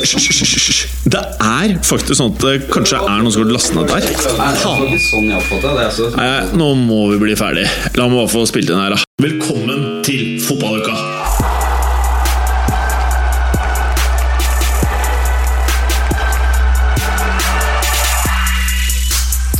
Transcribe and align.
Hysj. 0.00 0.86
Det 1.12 1.20
er 1.20 1.74
faktisk 1.84 2.16
sånn 2.16 2.32
at 2.32 2.44
det 2.44 2.54
kanskje 2.72 3.00
er 3.00 3.20
noen 3.20 3.32
som 3.34 3.44
har 3.44 3.50
lastet 3.52 3.76
ned 3.76 3.90
der. 3.90 4.06
Sånn. 4.60 5.28
Altså. 5.34 6.08
Nei, 6.16 6.30
nå 6.56 6.72
må 6.78 7.02
vi 7.12 7.20
bli 7.20 7.36
ferdig. 7.36 7.66
La 7.98 8.08
meg 8.08 8.22
bare 8.22 8.32
få 8.32 8.46
spilt 8.48 8.72
inn 8.72 8.80
her, 8.80 8.96
da. 8.96 9.04
Velkommen 9.20 10.00
til 10.06 10.40
fotballuka! 10.44 10.96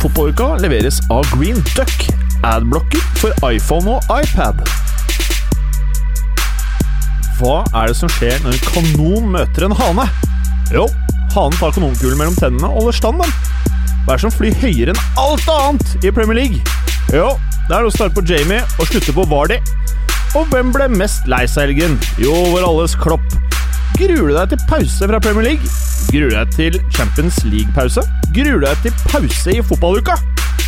Fotballuka 0.01 0.55
leveres 0.63 1.03
av 1.13 1.27
Green 1.35 1.61
Duck. 1.75 2.07
Adblocker 2.49 3.03
for 3.21 3.51
iPhone 3.51 3.99
og 3.99 4.15
iPad. 4.17 4.65
Hva 7.37 7.61
er 7.73 7.89
det 7.89 7.97
som 7.97 8.09
skjer 8.13 8.41
når 8.43 8.57
en 8.57 8.67
kanon 8.67 9.31
møter 9.33 9.65
en 9.65 9.77
hane? 9.77 10.09
Jo, 10.71 10.85
hanen 11.33 11.57
tar 11.59 11.73
kanonkulen 11.75 12.15
mellom 12.19 12.35
tennene 12.39 12.69
og 12.69 12.85
holder 12.85 12.95
stand, 12.95 13.19
den. 13.19 13.31
Hva 14.05 14.15
er 14.15 14.21
som 14.23 14.31
flyr 14.33 14.55
høyere 14.61 14.93
enn 14.93 15.01
alt 15.19 15.49
annet 15.51 16.05
i 16.05 16.11
Premier 16.15 16.37
League? 16.39 16.61
Jo, 17.11 17.33
det 17.67 17.75
er 17.75 17.87
å 17.87 17.91
starte 17.91 18.15
på 18.15 18.23
Jamie 18.27 18.61
og 18.79 18.87
slutte 18.87 19.13
på 19.15 19.25
Vardy. 19.27 19.59
Og 20.39 20.47
hvem 20.53 20.71
ble 20.71 20.87
mest 20.95 21.27
lei 21.27 21.43
seg 21.43 21.67
i 21.67 21.73
helgen? 21.73 21.97
Jo, 22.23 22.31
vår 22.53 22.63
alles 22.69 22.95
Klopp. 22.99 23.35
Gruer 23.97 24.31
du 24.31 24.35
deg 24.37 24.53
til 24.53 24.63
pause 24.69 25.09
fra 25.11 25.19
Premier 25.19 25.49
League? 25.49 25.73
Gruer 26.07 26.31
du 26.31 26.37
deg 26.37 26.55
til 26.55 26.79
Champions 26.95 27.41
League-pause? 27.43 28.05
Gruer 28.31 28.55
du 28.55 28.65
deg 28.69 28.87
til 28.87 28.95
pause 29.11 29.57
i 29.57 29.59
fotballuka? 29.59 30.15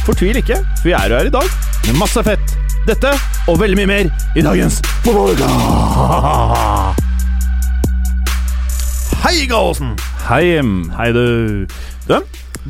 Fortvil 0.04 0.42
ikke, 0.44 0.60
for 0.82 0.92
vi 0.92 0.98
er 1.00 1.08
jo 1.08 1.22
her 1.22 1.32
i 1.32 1.34
dag 1.38 1.48
med 1.88 2.02
masse 2.04 2.28
fett. 2.28 2.58
Dette 2.84 3.16
og 3.48 3.62
veldig 3.64 3.80
mye 3.80 3.92
mer 3.94 4.12
i 4.36 4.44
dagens 4.44 4.84
Fotballuka! 5.08 5.48
Hei, 9.24 9.46
Gallosen! 9.48 9.96
Hei, 10.28 10.42
Jim. 10.56 10.90
Hei, 10.98 11.10
du. 11.16 11.66
Du, 12.08 12.18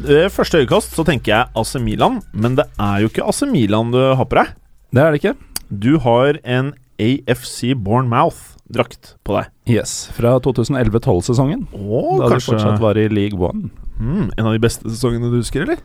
ved 0.06 0.28
første 0.34 0.62
øyekast 0.62 0.94
så 0.96 1.06
tenker 1.08 1.34
jeg 1.34 1.50
AC 1.58 1.74
Milan, 1.82 2.20
men 2.34 2.56
det 2.60 2.66
er 2.82 3.02
jo 3.04 3.10
ikke 3.12 3.26
AC 3.30 3.42
Milan 3.50 3.92
du 3.94 4.00
har 4.18 4.28
på 4.30 4.38
deg. 4.40 4.52
Det 4.94 5.02
er 5.04 5.14
det 5.16 5.22
ikke. 5.22 5.34
Du 5.74 5.92
har 6.04 6.38
en 6.46 6.72
AFC 7.02 7.74
Bournemouth-drakt 7.74 9.16
på 9.26 9.38
deg. 9.40 9.50
Yes, 9.74 9.96
Fra 10.14 10.36
2011-12-sesongen. 10.46 11.66
Da 11.74 12.30
Da 12.30 12.30
du 12.36 12.46
fortsatt 12.46 12.82
var 12.84 13.00
i 13.02 13.08
League 13.10 13.40
One. 13.40 13.72
mm, 13.98 14.30
En 14.38 14.46
av 14.46 14.54
de 14.54 14.62
beste 14.62 14.86
sesongene 14.90 15.32
du 15.34 15.40
husker, 15.42 15.66
eller? 15.66 15.82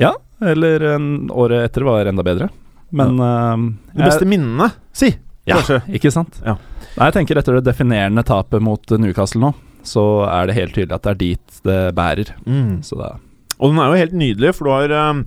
Ja, 0.00 0.14
eller 0.42 0.88
en, 0.96 1.28
året 1.30 1.68
etter 1.70 1.84
var 1.86 2.06
enda 2.10 2.24
bedre. 2.26 2.50
Men 2.90 3.18
ehm, 3.22 3.66
De 3.94 4.02
beste 4.02 4.26
minnene, 4.26 4.72
si! 4.92 5.12
Ja, 5.46 5.56
Kanskje. 5.56 5.80
ikke 5.96 6.10
sant? 6.12 6.36
Ja. 6.44 6.56
Nei, 6.96 7.06
jeg 7.08 7.14
tenker 7.14 7.38
etter 7.40 7.56
det 7.58 7.64
definerende 7.70 8.22
tapet 8.26 8.62
mot 8.62 8.82
Newcastle 9.00 9.40
nå, 9.40 9.50
så 9.86 10.04
er 10.28 10.46
det 10.50 10.54
helt 10.56 10.74
tydelig 10.74 10.94
at 10.96 11.02
det 11.06 11.10
er 11.14 11.20
dit 11.22 11.60
det 11.64 11.78
bærer. 11.96 12.34
Mm. 12.46 12.82
Så 12.86 12.96
da 12.98 13.16
Og 13.60 13.70
den 13.72 13.78
er 13.78 13.90
jo 13.92 14.00
helt 14.00 14.12
nydelig, 14.16 14.54
for 14.56 14.64
du 14.64 14.70
har 14.72 15.10
um, 15.10 15.24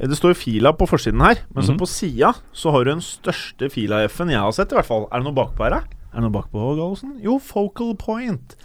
Det 0.00 0.16
står 0.16 0.34
fila 0.36 0.72
på 0.72 0.86
forsiden 0.88 1.20
her, 1.20 1.38
men 1.54 1.64
så 1.64 1.72
Mhm. 1.74 1.78
på 1.80 1.86
sida 1.88 2.32
så 2.52 2.70
har 2.72 2.84
du 2.84 2.90
den 2.90 3.00
største 3.04 3.68
fila-F-en 3.70 4.30
jeg 4.30 4.40
har 4.40 4.52
sett, 4.52 4.72
i 4.72 4.74
hvert 4.78 4.86
fall. 4.88 5.06
Er 5.12 5.20
det 5.20 5.24
noe 5.28 5.36
bakpå 5.36 5.64
her, 5.64 5.70
da? 5.70 5.80
Er 6.12 6.20
det 6.20 6.22
noe 6.24 6.32
bakpå, 6.32 6.76
Gallosen? 6.78 7.18
Jo, 7.22 7.38
Focal 7.38 7.94
Point. 7.96 8.56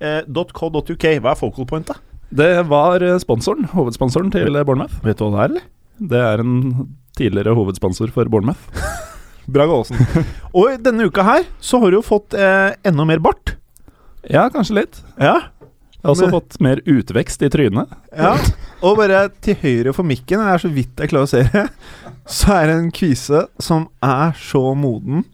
Eh, 0.00 0.20
.co.uk. 0.28 0.84
Hva 1.22 1.30
er 1.32 1.34
Focal 1.40 1.64
Point, 1.66 1.86
da? 1.88 1.94
Det 2.34 2.66
var 2.68 3.00
eh, 3.02 3.16
sponsoren, 3.18 3.64
hovedsponsoren 3.72 4.30
til 4.34 4.54
eh, 4.56 4.62
Bournemouth. 4.64 5.00
Vet 5.04 5.16
du 5.18 5.24
hva 5.24 5.30
det 5.30 5.40
er, 5.40 5.48
eller? 5.54 5.62
Det 6.12 6.20
er 6.20 6.40
en 6.44 6.88
tidligere 7.16 7.54
hovedsponsor 7.54 8.10
for 8.12 8.24
Bournemouth. 8.28 8.60
Bra, 9.48 9.64
Gallosen. 9.66 9.96
Og 10.54 10.76
denne 10.84 11.06
uka 11.08 11.22
her 11.22 11.44
så 11.60 11.80
har 11.80 11.90
du 11.92 11.96
jo 12.00 12.04
fått 12.04 12.34
eh, 12.34 12.74
enda 12.84 13.04
mer 13.08 13.18
bart. 13.24 13.56
Ja, 14.30 14.48
kanskje 14.52 14.78
litt. 14.82 15.00
Ja. 15.18 15.34
Jeg 16.04 16.04
har 16.04 16.12
også 16.14 16.26
Men- 16.28 16.34
fått 16.36 16.60
mer 16.60 16.76
utvekst 16.84 17.42
i 17.42 17.48
trynet. 17.48 17.88
ja. 18.16 18.36
Og 18.84 18.98
bare 18.98 19.30
til 19.40 19.54
høyre 19.56 19.94
for 19.94 20.04
mikken, 20.04 20.38
det 20.38 20.52
er 20.52 20.58
så 20.60 20.68
vidt 20.68 20.96
jeg 21.00 21.08
klarer 21.08 21.24
å 21.24 21.28
se 21.28 21.42
det, 21.48 21.70
så 22.28 22.52
er 22.60 22.66
det 22.66 22.74
en 22.76 22.90
kvise 22.92 23.46
som 23.58 23.88
er 24.02 24.32
så 24.36 24.74
moden 24.76 25.24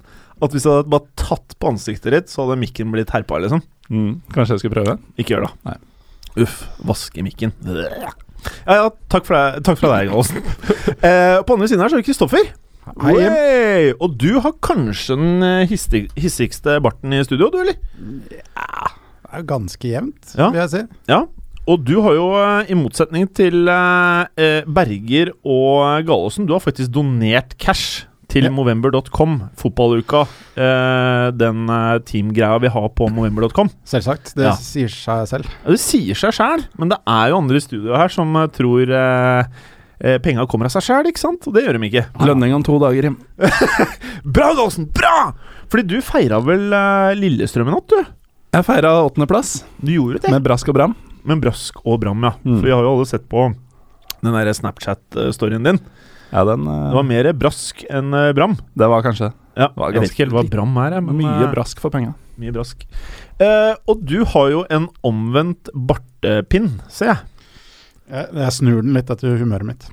at 0.41 0.53
hvis 0.53 0.63
jeg 0.65 0.73
hadde 0.73 0.89
bare 0.89 1.09
tatt 1.17 1.57
på 1.59 1.69
ansiktet 1.73 2.13
ditt, 2.15 2.29
så 2.31 2.47
hadde 2.47 2.61
mikken 2.61 2.93
blitt 2.93 3.11
herpa, 3.11 3.41
liksom. 3.43 3.61
Mm, 3.91 4.21
kanskje 4.33 4.55
jeg 4.55 4.63
skulle 4.63 4.79
prøve? 4.79 4.99
Ikke 5.19 5.35
gjør 5.35 5.49
det. 5.49 5.53
Nei. 5.67 5.77
Uff. 6.45 6.69
Vaske 6.87 7.23
mikken. 7.27 7.53
Ja, 7.67 8.73
ja, 8.79 8.89
takk 9.11 9.27
for, 9.27 9.35
deg, 9.35 9.65
takk 9.67 9.79
for 9.83 9.91
deg, 9.93 10.09
Gallosen. 10.09 10.39
eh, 11.03 11.43
på 11.43 11.57
andre 11.59 11.69
siden 11.69 11.83
her 11.83 11.91
så 11.91 11.99
er 11.99 12.01
det 12.05 12.07
Kristoffer. 12.09 12.53
Hei. 13.01 13.13
Wey! 13.15 13.91
Og 14.01 14.15
du 14.19 14.39
har 14.43 14.55
kanskje 14.65 15.17
den 15.19 15.45
eh, 15.47 15.69
hissigste 16.19 16.79
barten 16.83 17.13
i 17.15 17.21
studio, 17.27 17.51
du, 17.53 17.61
eller? 17.63 17.77
Det 18.31 18.41
er 19.31 19.45
ganske 19.47 19.91
jevnt, 19.93 20.33
Ja. 20.37 20.49
vil 20.51 20.61
jeg 20.63 20.71
si. 20.73 20.83
Ja. 21.11 21.21
Og 21.71 21.85
du 21.87 22.01
har 22.03 22.15
jo, 22.17 22.29
eh, 22.41 22.71
i 22.73 22.75
motsetning 22.79 23.29
til 23.37 23.69
eh, 23.69 24.25
eh, 24.41 24.63
Berger 24.67 25.31
og 25.45 26.07
Gallosen, 26.09 26.47
du 26.49 26.55
har 26.57 26.65
faktisk 26.65 26.91
donert 26.97 27.57
cash 27.63 28.07
til 28.31 28.45
Ja. 28.47 28.51
movember.com, 28.55 29.51
fotballuka. 29.59 30.25
Eh, 30.57 31.31
den 31.37 31.67
teamgreia 32.07 32.59
vi 32.63 32.69
har 32.71 32.89
på 32.97 33.09
movember.com. 33.13 33.71
Selvsagt. 33.85 34.35
Det 34.35 34.45
Ja. 34.49 34.55
sier 34.57 34.89
seg 34.89 35.27
selv. 35.29 35.45
Ja, 35.65 35.71
det 35.71 35.81
sier 35.81 36.15
seg 36.15 36.33
sjæl, 36.33 36.65
men 36.79 36.89
det 36.89 36.99
er 37.07 37.29
jo 37.31 37.37
andre 37.39 37.57
i 37.57 37.61
studio 37.61 37.95
her 37.97 38.09
som 38.09 38.33
tror 38.51 38.89
eh, 38.91 39.45
eh, 40.01 40.19
penga 40.25 40.47
kommer 40.51 40.69
av 40.69 40.75
seg 40.75 40.87
sjæl, 40.89 41.09
ikke 41.11 41.23
sant? 41.23 41.47
Og 41.49 41.55
det 41.57 41.65
gjør 41.67 41.79
de 41.79 41.89
ikke. 41.91 42.05
Lønning 42.27 42.55
om 42.57 42.65
to 42.67 42.79
dager. 42.83 43.11
Bra, 44.37 44.51
Gallosen! 44.55 44.89
Bra! 44.97 45.31
Fordi 45.71 45.87
du 45.87 46.01
feira 46.05 46.41
vel 46.45 46.73
eh, 46.75 47.13
Lillestrøm 47.19 47.71
i 47.71 47.77
natt, 47.77 47.93
du? 47.93 48.17
Jeg 48.51 48.67
feira 48.67 48.91
åttendeplass 49.07 49.61
Du 49.79 49.93
gjorde 49.95 50.25
det? 50.25 50.33
med 50.35 50.43
brask 50.43 50.69
og 50.73 50.75
bram. 50.81 50.97
Med 51.29 51.43
Brask 51.45 51.77
og 51.85 51.99
Bram, 52.01 52.23
ja. 52.25 52.31
Mm. 52.43 52.55
For 52.57 52.65
vi 52.67 52.73
har 52.73 52.81
jo 52.83 52.95
alle 52.97 53.07
sett 53.07 53.27
på 53.31 53.51
den 54.25 54.35
der 54.37 54.49
Snapchat-storyen 54.57 55.67
din. 55.69 55.79
Ja, 56.33 56.45
den 56.49 56.65
eh, 56.67 56.87
Det 56.91 56.97
var 56.97 57.07
mer 57.07 57.29
Brask 57.37 57.85
enn 57.91 58.15
eh, 58.17 58.31
Bram. 58.37 58.57
Det 58.79 58.89
var 58.89 59.05
kanskje 59.05 59.29
Ja, 59.59 59.69
var 59.77 59.93
jeg 59.93 60.05
vet 60.07 60.15
ikke 60.15 60.25
helt 60.25 60.37
hva 60.39 60.45
Bram 60.49 60.77
er, 60.81 60.97
men 61.05 61.19
mye 61.21 61.35
eh, 61.45 61.51
brask 61.53 61.81
for 61.83 61.93
penga. 61.93 62.15
Mye 62.41 62.55
brask. 62.57 62.87
Eh, 63.43 63.75
og 63.91 64.01
du 64.07 64.23
har 64.33 64.51
jo 64.55 64.63
en 64.73 64.87
omvendt 65.07 65.69
bartepinn, 65.75 66.71
ser 66.89 67.13
jeg. 67.13 67.19
Jeg, 68.11 68.27
jeg 68.35 68.53
snur 68.57 68.81
den 68.83 68.97
litt 68.97 69.11
etter 69.13 69.37
humøret 69.41 69.69
mitt. 69.69 69.87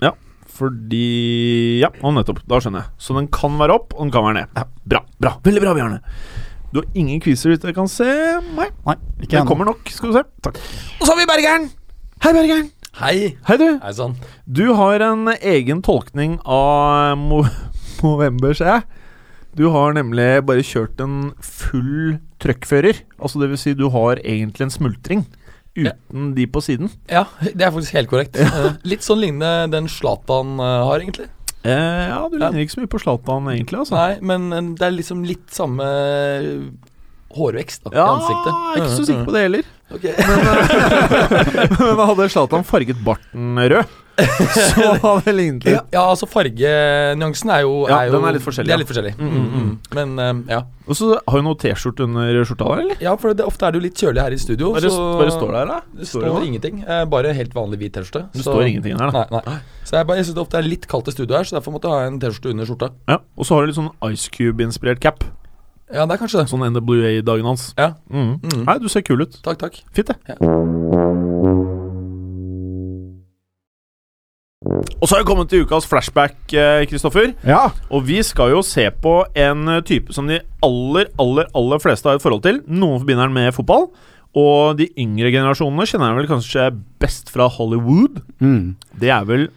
Fordi 0.57 1.79
Ja, 1.83 1.91
og 2.01 2.15
nettopp. 2.17 2.39
Da 2.49 2.57
skjønner 2.63 2.81
jeg. 2.87 2.93
Så 3.03 3.13
den 3.17 3.27
kan 3.33 3.57
være 3.59 3.75
opp, 3.77 3.91
og 3.93 4.07
den 4.07 4.13
kan 4.15 4.25
være 4.25 4.39
ned. 4.39 4.61
Bra. 4.89 5.03
bra, 5.21 5.35
Veldig 5.45 5.61
bra, 5.61 5.73
Bjarne. 5.77 5.99
Du 6.73 6.81
har 6.81 6.87
ingen 6.99 7.21
quizer 7.23 7.53
ute 7.53 7.69
jeg 7.69 7.75
kan 7.77 7.87
se? 7.91 8.07
Nei. 8.57 8.67
Nei, 8.87 8.95
ikke 9.21 9.29
Det 9.35 9.39
ennå. 9.43 9.47
kommer 9.51 9.69
nok, 9.69 9.87
skal 9.93 10.11
du 10.11 10.17
se. 10.17 10.23
Takk. 10.43 10.57
Og 10.99 11.05
så 11.05 11.13
har 11.13 11.19
vi 11.21 11.27
Bergeren! 11.29 11.69
Hei, 12.25 12.33
Bergeren. 12.33 12.71
Hei! 12.97 13.15
Hei, 13.47 13.57
du. 13.61 13.67
Hei 13.83 13.93
sann. 13.93 14.15
Du 14.49 14.65
har 14.75 15.03
en 15.05 15.29
egen 15.37 15.83
tolkning 15.85 16.39
av 16.43 17.13
Mo 17.21 17.43
Movember, 18.01 18.57
ser 18.57 18.71
jeg. 18.73 18.87
Du 19.57 19.69
har 19.73 19.93
nemlig 19.93 20.25
bare 20.45 20.65
kjørt 20.65 20.99
en 21.01 21.31
full 21.41 22.17
trøkkfører. 22.41 22.99
Altså 23.21 23.39
det 23.41 23.51
vil 23.53 23.61
si, 23.61 23.73
du 23.77 23.87
har 23.93 24.19
egentlig 24.21 24.67
en 24.67 24.73
smultring 24.73 25.23
uten 25.77 26.31
de 26.37 26.47
på 26.49 26.61
siden. 26.65 26.89
Ja, 27.11 27.25
det 27.43 27.61
er 27.61 27.71
faktisk 27.75 27.93
helt 27.97 28.09
korrekt. 28.11 28.37
Eh, 28.41 28.71
litt 28.87 29.05
sånn 29.05 29.21
lignende 29.21 29.69
den 29.75 29.87
Zlatan 29.91 30.57
eh, 30.59 30.81
har, 30.89 30.99
egentlig. 31.03 31.29
Eh, 31.67 32.03
ja, 32.09 32.19
du 32.31 32.37
ligner 32.39 32.63
ikke 32.63 32.75
så 32.77 32.81
mye 32.83 32.91
på 32.93 33.01
Zlatan, 33.03 33.47
egentlig. 33.53 33.79
altså 33.83 33.97
Nei, 33.97 34.17
men 34.21 34.73
det 34.77 34.85
er 34.87 34.93
liksom 34.95 35.23
litt 35.27 35.47
samme 35.53 35.83
eh, 35.83 36.51
hårvekst 37.37 37.87
da, 37.87 37.91
Ja, 37.97 38.05
i 38.07 38.17
ansiktet. 38.17 38.53
jeg 38.53 38.77
er 38.77 38.85
ikke 38.85 38.97
så 38.97 39.07
sikker 39.11 39.25
på 39.27 39.35
det 39.35 39.45
heller. 39.47 39.63
Men 39.87 39.97
Men 41.97 42.05
hadde 42.09 42.29
Zlatan 42.33 42.63
farget 42.67 42.99
barten 43.05 43.59
rød, 43.71 43.95
så 44.17 44.93
hadde 44.97 45.21
det 45.27 45.33
lignet 45.37 45.65
Ja, 45.69 45.81
ja, 45.93 46.01
altså 46.09 46.25
fargenyansen 46.29 47.51
er 47.53 47.61
jo, 47.61 47.73
Ja, 47.89 47.99
er 48.01 48.07
jo 48.09 48.15
den 48.17 48.25
er 48.25 48.33
litt 48.37 48.45
forskjellig, 48.45 48.73
er 48.73 48.81
litt 48.81 48.89
forskjellig. 48.89 49.11
Mm, 49.19 49.29
mm, 49.29 49.47
mm. 49.53 49.69
Men 49.97 50.13
um, 50.17 50.39
ja. 50.49 50.61
Og 50.87 50.97
så 50.97 51.09
har 51.19 51.37
du 51.37 51.45
noe 51.45 51.59
T-skjorte 51.61 52.05
under 52.07 52.39
skjorta 52.47 52.69
eller? 52.81 52.97
ja, 53.03 53.13
for 53.21 53.35
det, 53.37 53.45
ofte 53.45 53.67
er 53.67 53.75
det 53.75 53.81
jo 53.81 53.85
litt 53.85 54.01
kjølig 54.01 54.23
her 54.23 54.33
i 54.33 54.39
studio. 54.41 54.71
Bare, 54.73 54.81
det, 54.87 54.91
så 54.95 55.05
er 55.21 55.31
står 55.35 55.53
der, 55.57 55.69
da? 55.73 55.79
Det 56.01 56.09
Står 56.09 56.25
står, 56.25 56.45
ingenting. 56.49 56.81
Eh, 56.87 57.03
bare 57.13 57.33
helt 57.37 57.53
vanlig 57.57 57.81
hvit 57.83 57.93
T-skjorte. 57.97 58.23
Det 58.33 58.41
så- 58.43 58.51
står 58.55 58.69
ingenting 58.71 58.97
der, 58.97 59.11
da. 59.13 59.25
Nei, 59.37 59.41
nei. 59.51 59.57
Så 59.85 59.99
jeg, 59.99 60.07
bare- 60.09 60.17
jeg 60.21 60.25
synes 60.29 60.39
det 60.39 60.45
ofte 60.47 60.57
er 60.61 60.67
litt 60.67 60.87
kaldt 60.89 61.07
i 61.11 61.15
studio 61.15 61.37
her, 61.37 61.43
så 61.47 61.59
derfor 61.59 61.75
måtte 61.77 61.91
jeg 61.91 61.99
ha 62.01 62.09
en 62.09 62.19
T-skjorte 62.23 62.55
under 62.55 62.65
skjorta. 62.71 62.89
Ja, 63.11 63.19
Og 63.37 63.45
så 63.45 63.53
har 63.55 63.61
du 63.67 63.71
litt 63.73 63.77
sånn 63.79 63.91
Ice 64.09 64.29
Cube-inspirert 64.33 64.99
cap. 65.03 65.23
Ja, 65.93 66.03
det 66.05 66.17
er 66.17 66.25
kanskje 66.25 66.41
det. 66.41 66.49
Sånn 66.51 66.65
NWA-dagen 66.73 67.45
hans. 67.47 67.69
Ja. 67.77 67.93
Mm. 68.11 68.39
Mm. 68.43 68.65
Nei, 68.65 68.77
du 68.83 68.89
ser 68.91 69.05
kul 69.07 69.21
ut. 69.23 69.37
Takk, 69.45 69.61
takk. 69.61 69.79
Fint, 69.95 70.07
det. 70.11 70.17
Ja. 70.33 71.76
Og 74.67 75.05
så 75.07 75.15
har 75.15 75.21
vi 75.23 75.27
kommet 75.29 75.49
til 75.51 75.63
ukas 75.65 75.85
flashback, 75.87 76.35
eh, 76.53 76.83
Kristoffer. 76.89 77.31
Ja, 77.47 77.69
Og 77.91 78.03
vi 78.07 78.19
skal 78.25 78.51
jo 78.51 78.61
se 78.65 78.89
på 78.91 79.13
en 79.37 79.67
eh, 79.67 79.81
type 79.87 80.13
som 80.15 80.27
de 80.27 80.39
aller, 80.65 81.07
aller, 81.21 81.47
aller 81.55 81.79
fleste 81.83 82.09
har 82.09 82.17
et 82.19 82.23
forhold 82.23 82.43
til. 82.43 82.59
Noen 82.67 82.99
forbinder 83.01 83.29
den 83.29 83.37
med 83.37 83.53
fotball. 83.55 83.87
Og 84.37 84.77
de 84.77 84.89
yngre 84.99 85.31
generasjonene 85.33 85.87
kjenner 85.87 86.11
han 86.11 86.17
vel 86.19 86.27
kanskje 86.29 86.67
best 87.01 87.31
fra 87.33 87.47
Hollywood. 87.49 88.19
mm. 88.43 88.75
Det 88.99 89.09
er 89.13 89.23
vel 89.25 89.47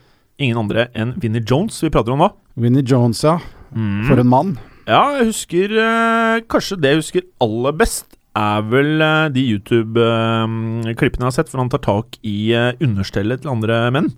ingen 0.41 0.57
andre 0.63 0.87
enn 0.97 1.15
Vinnie 1.21 1.43
Jones 1.45 1.83
vi 1.83 1.91
prater 1.93 2.15
om 2.15 2.23
da. 2.25 2.31
Vinnie 2.57 2.85
Jones, 2.87 3.21
ja. 3.27 3.39
Mm. 3.75 4.07
For 4.09 4.19
en 4.23 4.31
mann. 4.31 4.55
Ja, 4.87 5.03
jeg 5.19 5.29
husker 5.29 5.71
eh, 5.79 6.41
Kanskje 6.51 6.79
det 6.81 6.91
jeg 6.95 7.03
husker 7.03 7.27
aller 7.45 7.77
best, 7.77 8.17
er 8.39 8.63
vel 8.63 9.03
de 9.35 9.43
YouTube-klippene 9.53 11.25
jeg 11.25 11.29
har 11.29 11.35
sett, 11.35 11.51
for 11.51 11.59
han 11.61 11.71
tar 11.73 11.83
tak 11.85 12.17
i 12.27 12.53
understellet 12.81 13.43
til 13.43 13.51
andre 13.53 13.83
menn. 13.95 14.13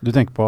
Du 0.00 0.08
tenker 0.12 0.32
på 0.32 0.46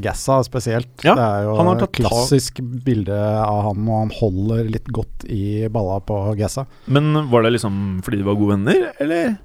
Gassa 0.00 0.38
spesielt. 0.46 0.88
Ja, 1.04 1.12
det 1.18 1.26
er 1.26 1.44
jo 1.44 1.58
han 1.58 1.68
har 1.68 1.82
et 1.84 1.98
klassisk 1.98 2.62
bilde 2.84 3.18
av 3.42 3.60
han, 3.68 3.84
og 3.84 3.98
han 4.06 4.14
holder 4.16 4.70
litt 4.72 4.88
godt 4.88 5.26
i 5.28 5.68
balla 5.72 5.98
på 6.00 6.22
Gassa. 6.38 6.64
Men 6.88 7.12
var 7.32 7.44
det 7.44 7.58
liksom 7.58 8.00
fordi 8.06 8.22
de 8.22 8.28
var 8.30 8.40
gode 8.40 8.56
venner, 8.56 8.90
eller? 9.04 9.36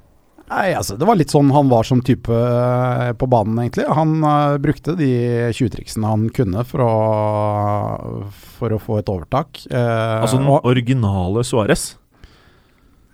Nei, 0.45 0.75
altså 0.77 0.93
Det 0.93 1.07
var 1.09 1.17
litt 1.17 1.33
sånn 1.33 1.49
han 1.55 1.71
var 1.71 1.87
som 1.87 2.03
type 2.05 2.29
eh, 2.29 3.11
på 3.17 3.27
banen, 3.29 3.57
egentlig. 3.63 3.87
Han 3.97 4.19
uh, 4.21 4.57
brukte 4.61 4.93
de 4.99 5.11
tjuvtriksene 5.57 6.11
han 6.11 6.27
kunne 6.33 6.61
for 6.69 6.85
å, 6.85 6.95
for 8.59 8.75
å 8.75 8.81
få 8.81 8.99
et 9.01 9.09
overtak. 9.11 9.63
Uh, 9.71 10.21
Altså 10.21 10.39
den 10.39 10.51
originale 10.55 11.45
Suárez? 11.47 11.95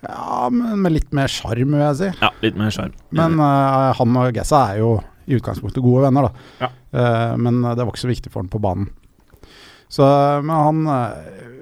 ja, 0.02 0.48
men 0.50 0.80
med 0.82 0.96
litt 0.96 1.12
mer 1.14 1.30
sjarm, 1.30 1.72
vil 1.76 1.82
jeg 1.84 1.98
si. 2.00 2.10
Ja, 2.20 2.32
litt 2.42 2.56
mer 2.58 2.72
sjarm. 2.74 2.94
Men 3.14 3.38
uh, 3.40 3.92
han 3.96 4.18
og 4.18 4.36
Gessa 4.36 4.64
er 4.72 4.82
jo 4.82 4.96
i 5.26 5.36
utgangspunktet 5.38 5.82
gode 5.84 6.06
venner, 6.06 6.28
da. 6.28 6.48
Ja. 6.64 6.70
Eh, 6.98 7.34
men 7.40 7.60
det 7.62 7.78
var 7.82 7.92
ikke 7.92 8.04
så 8.06 8.10
viktig 8.12 8.32
for 8.32 8.42
han 8.42 8.50
på 8.52 8.60
banen. 8.62 8.88
Så, 9.92 10.06
men 10.42 10.54
han 10.56 10.86
eh, 10.88 11.52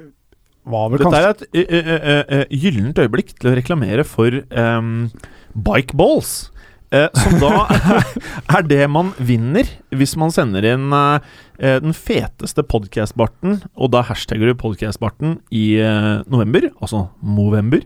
var 0.71 0.91
vel 0.93 1.01
Dette 1.03 1.11
kanskje 1.11 1.51
er 1.59 1.67
et 1.67 2.31
eh, 2.31 2.57
gyllent 2.63 3.01
øyeblikk 3.03 3.35
til 3.41 3.51
å 3.51 3.57
reklamere 3.59 4.05
for 4.07 4.37
um, 4.55 5.09
bike 5.57 5.97
balls. 5.99 6.51
eh, 6.95 7.09
som 7.15 7.37
da 7.43 7.67
er 8.57 8.65
det 8.67 8.85
man 8.91 9.13
vinner 9.19 9.69
hvis 9.95 10.17
man 10.19 10.33
sender 10.35 10.67
inn 10.73 10.89
eh, 10.95 11.77
den 11.83 11.95
feteste 11.95 12.63
podcast-barten, 12.67 13.61
og 13.75 13.93
da 13.95 14.03
hashtagger 14.07 14.51
du 14.51 14.59
podcast-barten 14.59 15.39
i 15.55 15.79
eh, 15.83 16.23
november, 16.31 16.71
altså 16.81 17.09
Movember. 17.23 17.83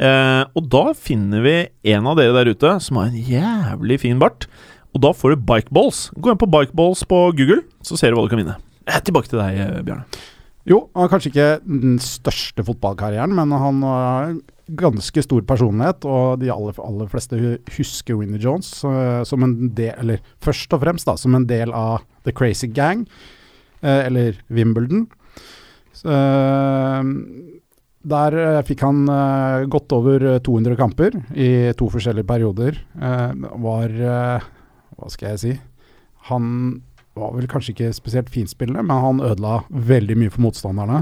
Eh, 0.00 0.42
og 0.56 0.66
da 0.72 0.86
finner 0.96 1.42
vi 1.44 1.54
en 1.92 2.06
av 2.08 2.16
dere 2.18 2.32
der 2.38 2.54
ute 2.54 2.76
som 2.80 2.96
har 3.02 3.10
en 3.10 3.18
jævlig 3.34 4.00
fin 4.06 4.22
bart. 4.22 4.46
Og 4.94 5.02
da 5.04 5.12
får 5.14 5.34
du 5.36 5.44
bikeballs. 5.46 6.08
Gå 6.18 6.32
inn 6.32 6.40
på 6.40 6.48
bikeballs 6.50 7.04
på 7.08 7.22
Google, 7.38 7.62
så 7.86 7.98
ser 7.98 8.10
du 8.10 8.18
hva 8.18 8.26
du 8.26 8.32
kan 8.32 8.40
vinne. 8.42 8.56
Eh, 8.86 8.98
Tilbake 9.06 9.30
til 9.30 9.38
deg, 9.38 9.58
Bjørne. 9.60 9.84
Bjarne. 9.86 10.22
Jo, 10.68 10.82
han 10.94 11.06
har 11.06 11.12
kanskje 11.12 11.30
ikke 11.32 11.50
den 11.64 12.00
største 12.04 12.64
fotballkarrieren, 12.66 13.32
men 13.34 13.54
han 13.56 13.78
har 13.86 14.34
ganske 14.80 15.22
stor 15.24 15.42
personlighet, 15.48 16.04
og 16.06 16.42
de 16.42 16.50
aller, 16.52 16.76
aller 16.84 17.08
fleste 17.10 17.38
husker 17.74 18.18
Winnie 18.18 18.38
Jones 18.42 18.68
eh, 18.86 19.22
som 19.26 19.42
en 19.46 19.54
del, 19.74 19.94
eller 19.98 20.20
først 20.44 20.76
og 20.76 20.84
fremst 20.84 21.08
da, 21.08 21.16
som 21.18 21.34
en 21.34 21.46
del 21.50 21.72
av 21.74 22.04
The 22.28 22.34
Crazy 22.36 22.68
Gang, 22.70 23.06
eh, 23.82 24.04
eller 24.06 24.38
Wimbledon. 24.52 25.08
Så, 25.96 26.06
eh, 26.12 27.10
der 28.14 28.36
eh, 28.44 28.60
fikk 28.68 28.84
han 28.86 29.02
eh, 29.10 29.66
godt 29.72 29.92
over 29.96 30.28
eh, 30.36 30.38
200 30.46 30.78
kamper 30.78 31.18
i 31.34 31.50
to 31.76 31.90
forskjellige 31.92 32.28
perioder. 32.30 32.78
Eh, 33.00 33.50
var 33.66 33.98
eh, 34.12 34.48
Hva 35.00 35.10
skal 35.12 35.32
jeg 35.34 35.40
si? 35.42 35.54
Han 36.30 36.82
var 37.16 37.32
vel 37.34 37.48
kanskje 37.50 37.72
ikke 37.74 37.88
spesielt 37.96 38.28
finspillende, 38.32 38.84
men 38.86 39.00
han 39.02 39.22
ødela 39.24 39.62
veldig 39.72 40.16
mye 40.20 40.30
for 40.34 40.44
motstanderne. 40.44 41.00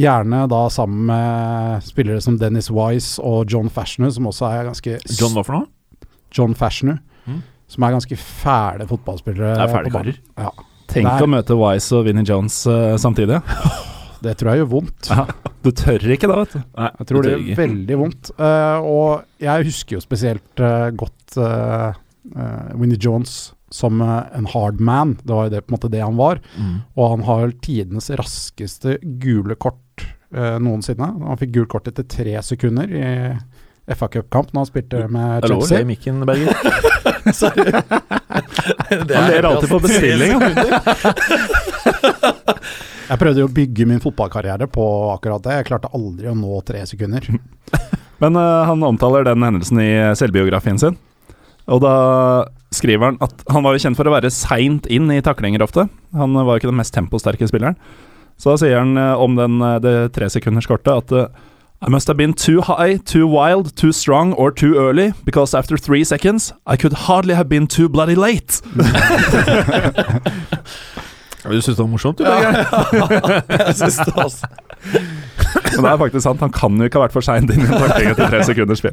Gjerne 0.00 0.44
da 0.48 0.60
sammen 0.72 1.02
med 1.10 1.82
spillere 1.84 2.22
som 2.24 2.38
Dennis 2.40 2.70
Wise 2.72 3.20
og 3.26 3.50
John 3.52 3.68
Fashioner, 3.68 4.12
som 4.14 4.28
også 4.30 4.46
er 4.48 4.68
ganske 4.70 4.96
John, 5.18 5.34
hva 5.36 5.44
for 5.44 5.58
noe? 5.58 6.06
John 6.32 6.54
Fashioner, 6.56 7.00
Mm. 7.26 7.42
som 7.68 7.84
er 7.84 7.92
ganske 7.92 8.16
fæle 8.16 8.86
fotballspillere. 8.88 9.54
Det 9.58 9.62
er 9.66 9.74
fæle 9.74 9.90
på 9.90 9.98
karer. 9.98 10.16
Ja, 10.38 10.50
Tenk 10.88 11.06
Der- 11.06 11.22
å 11.22 11.28
møte 11.28 11.54
Wise 11.58 11.92
og 11.98 12.04
Vinnie 12.06 12.24
Jones 12.26 12.66
uh, 12.66 12.96
samtidig. 12.96 13.42
det 14.24 14.36
tror 14.38 14.50
jeg 14.54 14.62
gjør 14.64 14.70
vondt. 14.72 15.10
Ja, 15.10 15.26
du 15.62 15.70
tør 15.70 15.98
ikke 16.10 16.26
da, 16.26 16.38
vet 16.40 16.52
du. 16.56 16.62
Nei, 16.78 16.88
Jeg 16.98 17.06
tror 17.06 17.22
det 17.22 17.30
gjør 17.36 17.56
veldig 17.60 17.98
vondt. 18.00 18.30
Uh, 18.40 18.78
og 18.80 19.24
jeg 19.38 19.64
husker 19.68 19.96
jo 19.98 20.00
spesielt 20.00 20.60
uh, 20.64 20.88
godt 20.90 21.36
uh, 22.36 22.70
Winnie 22.78 23.00
Jones 23.00 23.52
som 23.70 24.00
eh, 24.00 24.22
en 24.38 24.46
hard 24.46 24.80
man. 24.80 25.18
Det 25.22 25.32
var 25.32 25.44
jo 25.44 25.50
det, 25.50 25.60
på 25.60 25.70
en 25.70 25.78
måte 25.78 25.88
det 25.88 26.00
han 26.02 26.16
var. 26.16 26.40
Mm. 26.58 26.80
Og 26.94 27.10
han 27.10 27.22
har 27.22 27.52
tidenes 27.62 28.10
raskeste 28.18 28.98
gule 29.02 29.54
kort 29.54 30.06
eh, 30.34 30.58
noensinne. 30.58 31.06
Han 31.06 31.38
fikk 31.40 31.54
gult 31.54 31.70
kort 31.76 31.88
etter 31.90 32.06
tre 32.10 32.34
sekunder 32.42 32.90
i 32.90 33.04
FA 33.94 34.08
Cup-kamp 34.10 34.52
når 34.52 34.60
han 34.60 34.68
spilte 34.68 35.06
med 35.10 35.42
Det 35.42 35.48
er 35.48 35.54
lov 35.54 35.62
le 35.62 35.68
Chelsea. 35.68 35.86
mikken, 35.86 36.26
Berger. 36.26 36.54
Det 39.06 39.16
Han 39.16 39.24
er 39.24 39.36
ler 39.36 39.46
alltid 39.48 39.70
på 39.70 39.80
bestilling. 39.82 40.34
Jeg 43.10 43.18
prøvde 43.18 43.42
jo 43.42 43.48
å 43.48 43.54
bygge 43.54 43.86
min 43.90 44.02
fotballkarriere 44.02 44.66
på 44.70 44.84
akkurat 45.14 45.42
det. 45.42 45.56
Jeg 45.58 45.66
klarte 45.70 45.90
aldri 45.94 46.30
å 46.30 46.34
nå 46.38 46.60
tre 46.66 46.82
sekunder. 46.86 47.26
Men 48.22 48.36
uh, 48.36 48.66
han 48.68 48.82
omtaler 48.86 49.24
den 49.26 49.42
hendelsen 49.42 49.80
i 49.82 49.90
selvbiografien 50.18 50.78
sin. 50.78 50.98
Og 51.70 51.82
da 51.84 51.94
skriver 52.74 53.10
han 53.10 53.20
at 53.24 53.44
han 53.50 53.64
var 53.66 53.74
jo 53.74 53.82
kjent 53.84 53.98
for 53.98 54.08
å 54.08 54.14
være 54.14 54.32
seint 54.34 54.88
inn 54.90 55.10
i 55.14 55.20
taklinger 55.24 55.62
ofte. 55.64 55.86
Han 56.16 56.34
var 56.34 56.54
jo 56.54 56.62
ikke 56.62 56.72
den 56.72 56.80
mest 56.80 56.94
temposterke 56.96 57.48
spilleren. 57.50 57.78
Så 58.40 58.54
da 58.54 58.60
sier 58.62 58.80
han 58.80 58.96
eh, 58.96 59.20
om 59.20 59.36
den, 59.36 59.60
eh, 59.60 59.78
det 59.84 59.94
tresekunderskortet 60.16 60.92
at 60.94 61.12
eh, 61.12 61.46
I 61.80 61.88
must 61.88 62.08
have 62.08 62.16
been 62.16 62.34
too 62.34 62.60
high, 62.60 62.98
too 62.98 63.26
wild, 63.26 63.74
too 63.76 63.92
strong 63.92 64.34
or 64.34 64.50
too 64.50 64.76
early, 64.76 65.12
because 65.24 65.56
after 65.56 65.78
three 65.78 66.04
seconds 66.04 66.52
I 66.66 66.76
could 66.76 66.92
hardly 67.08 67.34
have 67.34 67.48
been 67.48 67.66
too 67.66 67.88
bloody 67.88 68.14
late. 68.14 68.60
Du 71.40 71.62
syns 71.62 71.76
det 71.76 71.82
var 71.82 71.88
morsomt, 71.88 72.18
du, 72.18 72.24
Berger? 72.24 73.42
Jeg 73.66 73.74
synes 73.74 73.96
det, 73.96 74.12
også. 74.16 74.46
Men 75.72 75.84
det 75.84 75.90
er 75.90 75.96
faktisk 75.96 76.22
sant, 76.22 76.40
han 76.40 76.52
kan 76.52 76.76
jo 76.76 76.84
ikke 76.84 77.00
ha 77.00 77.06
vært 77.06 77.16
for 77.16 77.24
seint 77.24 77.50
inn 77.50 77.64
i 77.64 77.66
en 77.66 77.80
takling 77.80 78.10
etter 78.12 78.28
tre 78.28 78.42
sekunders 78.44 78.82
spill. 78.82 78.92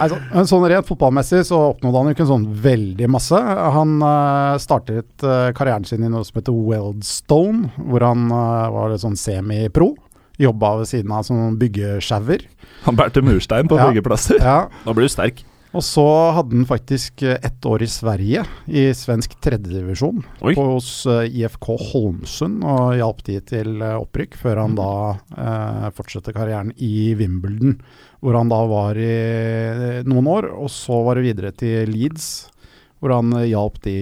Altså, 0.00 0.18
sånn 0.50 0.66
Rent 0.70 0.88
fotballmessig 0.88 1.44
så 1.46 1.58
oppnådde 1.70 2.00
han 2.00 2.08
jo 2.10 2.14
ikke 2.16 2.26
sånn 2.28 2.46
veldig 2.64 3.08
masse. 3.14 3.38
Han 3.76 3.96
uh, 4.02 4.56
startet 4.62 5.26
uh, 5.26 5.52
karrieren 5.56 5.86
sin 5.86 6.02
i 6.02 6.10
noe 6.10 6.26
som 6.26 6.40
heter 6.40 6.56
Weldstone, 6.56 7.70
hvor 7.78 8.04
han 8.06 8.26
uh, 8.32 8.70
var 8.74 8.96
sånn 9.00 9.18
semi-pro. 9.18 9.92
Jobba 10.42 10.72
ved 10.80 10.90
siden 10.90 11.12
av 11.14 11.22
som 11.28 11.54
byggesjauer. 11.60 12.42
Han 12.88 12.96
bærte 12.98 13.22
murstein 13.22 13.70
på 13.70 13.78
Ja. 13.78 13.86
byggeplasser. 13.90 14.40
Ja. 14.42 14.56
Da 14.84 14.94
blir 14.96 15.06
du 15.06 15.12
sterk. 15.14 15.44
Og 15.74 15.82
så 15.82 16.04
hadde 16.36 16.54
han 16.54 16.66
faktisk 16.68 17.24
eh, 17.26 17.38
ett 17.42 17.66
år 17.66 17.82
i 17.82 17.88
Sverige, 17.90 18.44
i 18.70 18.84
svensk 18.94 19.34
tredjedivisjon, 19.42 20.22
hos 20.54 20.90
eh, 21.10 21.26
IFK 21.40 21.66
Holmsund, 21.90 22.62
og 22.62 22.94
hjalp 22.94 23.24
de 23.26 23.40
til 23.42 23.82
eh, 23.82 23.96
opprykk, 23.98 24.36
før 24.38 24.62
han 24.62 24.76
da 24.78 24.90
eh, 25.34 25.88
fortsatte 25.96 26.34
karrieren 26.36 26.70
i 26.78 27.10
Wimbledon, 27.18 27.80
hvor 28.22 28.38
han 28.38 28.52
da 28.52 28.60
var 28.70 29.00
i 29.02 30.02
noen 30.06 30.28
år, 30.30 30.48
og 30.54 30.70
så 30.72 31.00
var 31.04 31.18
det 31.18 31.26
videre 31.26 31.50
til 31.58 31.90
Leeds, 31.90 32.28
hvor 33.02 33.16
han 33.18 33.34
hjalp 33.42 33.82
de 33.84 33.96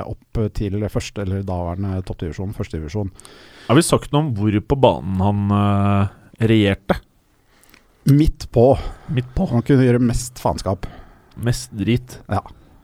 opp 0.00 0.38
til 0.56 0.86
første, 0.88 1.26
eller 1.26 1.42
daværende 1.44 1.98
toppdivisjon, 2.06 2.54
førstedivisjon. 2.56 3.10
Har 3.66 3.76
vi 3.76 3.84
sagt 3.84 4.14
noe 4.14 4.22
om 4.22 4.30
hvor 4.38 4.54
på 4.70 4.78
banen 4.80 5.20
han 5.20 5.42
regjerte? 6.40 6.96
Midt 8.08 8.48
på. 8.54 8.70
Midt 9.12 9.28
på. 9.36 9.50
Han 9.50 9.66
kunne 9.66 9.84
gjøre 9.84 10.00
mest 10.00 10.40
faenskap. 10.40 10.88
Mest 11.44 11.70
drit. 11.76 12.18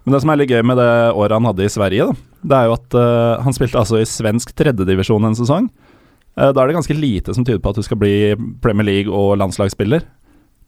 Men 0.04 0.14
det 0.14 0.20
som 0.22 0.30
er 0.32 0.40
litt 0.42 0.52
gøy 0.52 0.60
med 0.66 0.76
det 0.78 0.90
året 1.16 1.32
han 1.38 1.46
hadde 1.48 1.64
i 1.64 1.72
Sverige, 1.72 2.10
da, 2.10 2.40
det 2.44 2.56
er 2.58 2.66
jo 2.68 2.74
at 2.76 2.96
uh, 2.98 3.42
han 3.44 3.56
spilte 3.56 3.80
altså 3.80 4.00
i 4.02 4.08
svensk 4.08 4.52
tredjedivisjon 4.58 5.24
en 5.30 5.36
sesong. 5.38 5.70
Uh, 6.36 6.50
da 6.52 6.60
er 6.60 6.68
det 6.68 6.76
ganske 6.76 6.96
lite 6.98 7.32
som 7.34 7.46
tyder 7.46 7.62
på 7.64 7.72
at 7.72 7.80
du 7.80 7.86
skal 7.86 8.00
bli 8.02 8.12
Premier 8.64 8.84
League 8.88 9.12
og 9.12 9.38
landslagsspiller. 9.40 10.04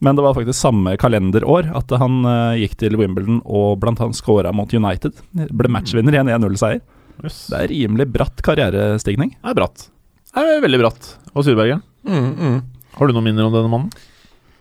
Men 0.01 0.17
det 0.17 0.25
var 0.25 0.35
faktisk 0.37 0.57
samme 0.59 0.93
kalenderår 1.01 1.69
at 1.77 1.93
han 2.01 2.19
uh, 2.25 2.57
gikk 2.57 2.75
til 2.81 2.97
Wimbledon 2.99 3.39
og 3.45 3.77
blant 3.81 4.01
annet 4.03 4.17
scora 4.17 4.53
mot 4.53 4.73
United. 4.73 5.13
Ble 5.33 5.71
matchvinner 5.73 6.17
i 6.17 6.21
en 6.21 6.33
1-0-seier. 6.33 6.81
Yes. 7.23 7.43
Det 7.49 7.61
er 7.61 7.71
rimelig 7.73 8.05
bratt 8.13 8.41
karrierestigning. 8.45 9.31
Det 9.37 9.53
er 9.53 9.57
bratt. 9.57 9.87
Det 10.33 10.43
er 10.43 10.61
veldig 10.65 10.81
bratt. 10.83 11.13
Og 11.33 11.45
Sydbergen, 11.45 11.85
Mm, 12.07 12.27
mm. 12.39 12.59
har 12.95 13.09
du 13.09 13.11
noen 13.11 13.25
minner 13.25 13.47
om 13.49 13.51
denne 13.51 13.67
mannen? 13.67 13.89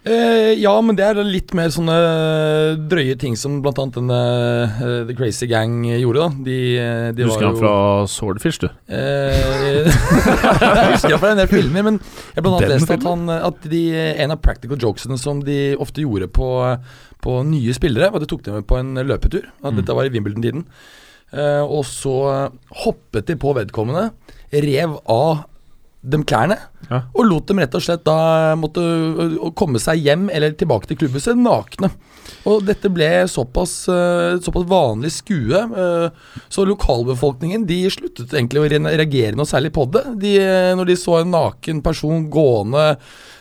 Eh, 0.06 0.52
ja, 0.62 0.70
men 0.86 0.94
det 0.94 1.02
er 1.02 1.18
litt 1.26 1.50
mer 1.58 1.72
sånne 1.74 1.94
drøye 2.86 3.16
ting 3.18 3.34
som 3.38 3.56
blant 3.64 3.78
annet 3.82 3.96
denne 3.98 4.18
eh, 4.76 5.00
The 5.08 5.16
Crazy 5.18 5.48
Gang 5.50 5.80
gjorde, 5.88 6.20
da. 6.28 6.44
De, 6.46 6.58
eh, 6.78 7.06
Du 7.10 7.24
de 7.24 7.26
husker 7.26 7.48
han 7.48 7.58
fra 7.58 7.72
Swordfish, 8.10 8.60
du? 8.62 8.68
Eh, 8.86 9.88
jeg 9.90 10.92
husker 10.92 11.16
han 11.16 11.22
fra 11.24 11.32
en 11.34 11.40
del 11.42 11.50
filmer, 11.50 11.88
men 11.88 11.98
jeg 11.98 12.38
har 12.38 12.46
blant 12.46 12.60
annet 12.60 12.68
Den 12.68 12.76
lest 12.76 12.94
at, 12.94 13.08
han, 13.08 13.26
at 13.34 13.66
de, 13.72 13.82
en 14.22 14.36
av 14.36 14.38
practical 14.46 14.78
jokesene 14.86 15.18
som 15.18 15.42
de 15.46 15.58
ofte 15.82 16.04
gjorde 16.06 16.30
på, 16.38 16.52
på 17.26 17.40
nye 17.50 17.74
spillere, 17.74 18.12
var 18.12 18.22
at 18.22 18.28
de 18.28 18.30
tok 18.30 18.46
dem 18.46 18.60
med 18.60 18.68
på 18.70 18.78
en 18.78 18.94
løpetur. 19.02 19.50
At 19.64 19.72
Mm. 19.72 19.80
Dette 19.82 19.98
var 19.98 20.06
i 20.06 20.14
Wimbledon-tiden. 20.14 20.62
Eh, 21.34 21.64
og 21.66 21.82
så 21.90 22.14
hoppet 22.84 23.26
de 23.26 23.34
på 23.42 23.50
vedkommende, 23.58 24.12
rev 24.54 24.94
av 25.10 25.42
dem 26.06 26.24
klærne. 26.26 26.58
Ja. 26.86 27.02
Og 27.18 27.26
lot 27.26 27.48
dem 27.50 27.58
rett 27.58 27.74
og 27.74 27.82
slett 27.82 28.04
da 28.06 28.54
måtte 28.58 28.82
komme 29.58 29.80
seg 29.82 30.04
hjem 30.06 30.28
eller 30.30 30.54
tilbake 30.58 30.86
til 30.90 31.00
klubbhuset 31.00 31.38
nakne. 31.38 31.90
Og 32.46 32.62
dette 32.66 32.90
ble 32.94 33.08
såpass, 33.30 33.72
såpass 34.42 34.66
vanlig 34.70 35.12
skue, 35.14 35.62
så 36.48 36.66
lokalbefolkningen 36.66 37.66
de 37.66 37.80
sluttet 37.90 38.34
egentlig 38.34 38.62
å 38.62 38.68
reagere 38.68 39.38
noe 39.38 39.48
særlig 39.50 39.72
på 39.74 39.86
det. 39.94 40.04
De, 40.22 40.36
når 40.78 40.90
de 40.92 40.98
så 40.98 41.20
en 41.20 41.32
naken 41.34 41.82
person 41.86 42.28
gående, 42.30 42.86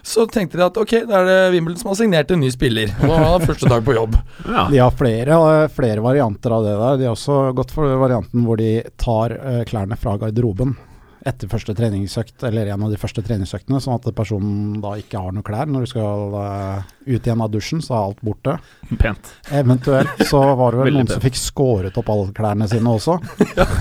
så 0.06 0.26
tenkte 0.30 0.58
de 0.58 0.66
at 0.66 0.78
ok, 0.82 0.96
da 1.10 1.22
er 1.22 1.30
det 1.30 1.38
Wimbledon 1.56 1.82
som 1.82 1.92
har 1.92 2.00
signert 2.02 2.34
en 2.34 2.42
ny 2.42 2.50
spiller. 2.54 2.94
Og 3.06 3.14
han 3.14 3.26
har 3.26 3.46
første 3.46 3.70
dag 3.70 3.86
på 3.86 3.98
jobb. 3.98 4.18
Ja. 4.46 4.68
De 4.70 4.78
har 4.78 4.94
flere, 4.94 5.36
flere 5.74 6.04
varianter 6.06 6.54
av 6.54 6.64
det 6.64 6.76
der. 6.78 6.98
De 7.00 7.08
har 7.08 7.16
også 7.16 7.50
gått 7.58 7.74
for 7.74 7.90
varianten 8.00 8.46
hvor 8.46 8.60
de 8.62 8.78
tar 9.02 9.34
klærne 9.68 9.98
fra 10.00 10.14
garderoben 10.22 10.76
etter 11.26 11.50
første 11.50 11.74
treningsøkt, 11.74 12.44
eller 12.46 12.70
en 12.70 12.84
av 12.86 12.92
de 12.94 13.00
første 13.02 13.24
treningsøktene, 13.26 13.80
sånn 13.82 13.98
at 13.98 14.12
personen 14.18 14.76
da 14.84 14.94
ikke 15.02 15.24
har 15.24 15.34
noe 15.34 15.46
klær 15.46 15.72
når 15.72 15.88
du 15.88 15.92
skal 15.96 16.36
uh, 16.36 16.84
ut 17.08 17.18
igjen 17.18 17.42
av 17.42 17.50
dusjen, 17.54 17.82
så 17.82 17.96
er 17.96 18.12
alt 18.12 18.22
borte. 18.26 18.58
Pent. 19.02 19.32
Eventuelt 19.50 20.22
så 20.30 20.44
var 20.60 20.76
det 20.76 20.84
vel 20.84 20.94
noen 21.00 21.06
noen 21.06 21.14
som 21.16 21.24
fikk 21.24 21.40
skåret 21.40 21.98
opp 21.98 22.12
alle 22.14 22.36
klærne 22.36 22.68
sine 22.70 22.94
også. 22.94 23.18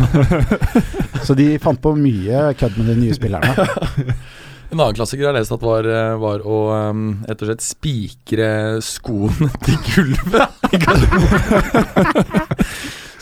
så 1.26 1.36
de 1.36 1.52
fant 1.62 1.80
på 1.80 1.94
mye 1.98 2.50
kødd 2.58 2.80
med 2.80 2.92
de 2.92 2.98
nye 3.02 3.16
spillerne. 3.16 3.68
En 4.72 4.80
annen 4.80 4.96
klassiker 4.96 5.22
jeg 5.22 5.28
har 5.28 5.36
lest 5.36 5.52
at 5.54 5.62
var, 5.62 5.86
eh, 5.86 6.16
var 6.18 6.42
å 6.42 6.60
um, 6.90 7.04
rett 7.28 7.42
og 7.44 7.50
slett 7.50 7.62
spikre 7.62 8.48
skoene 8.82 9.50
til 9.62 9.76
gulvet. 9.92 10.50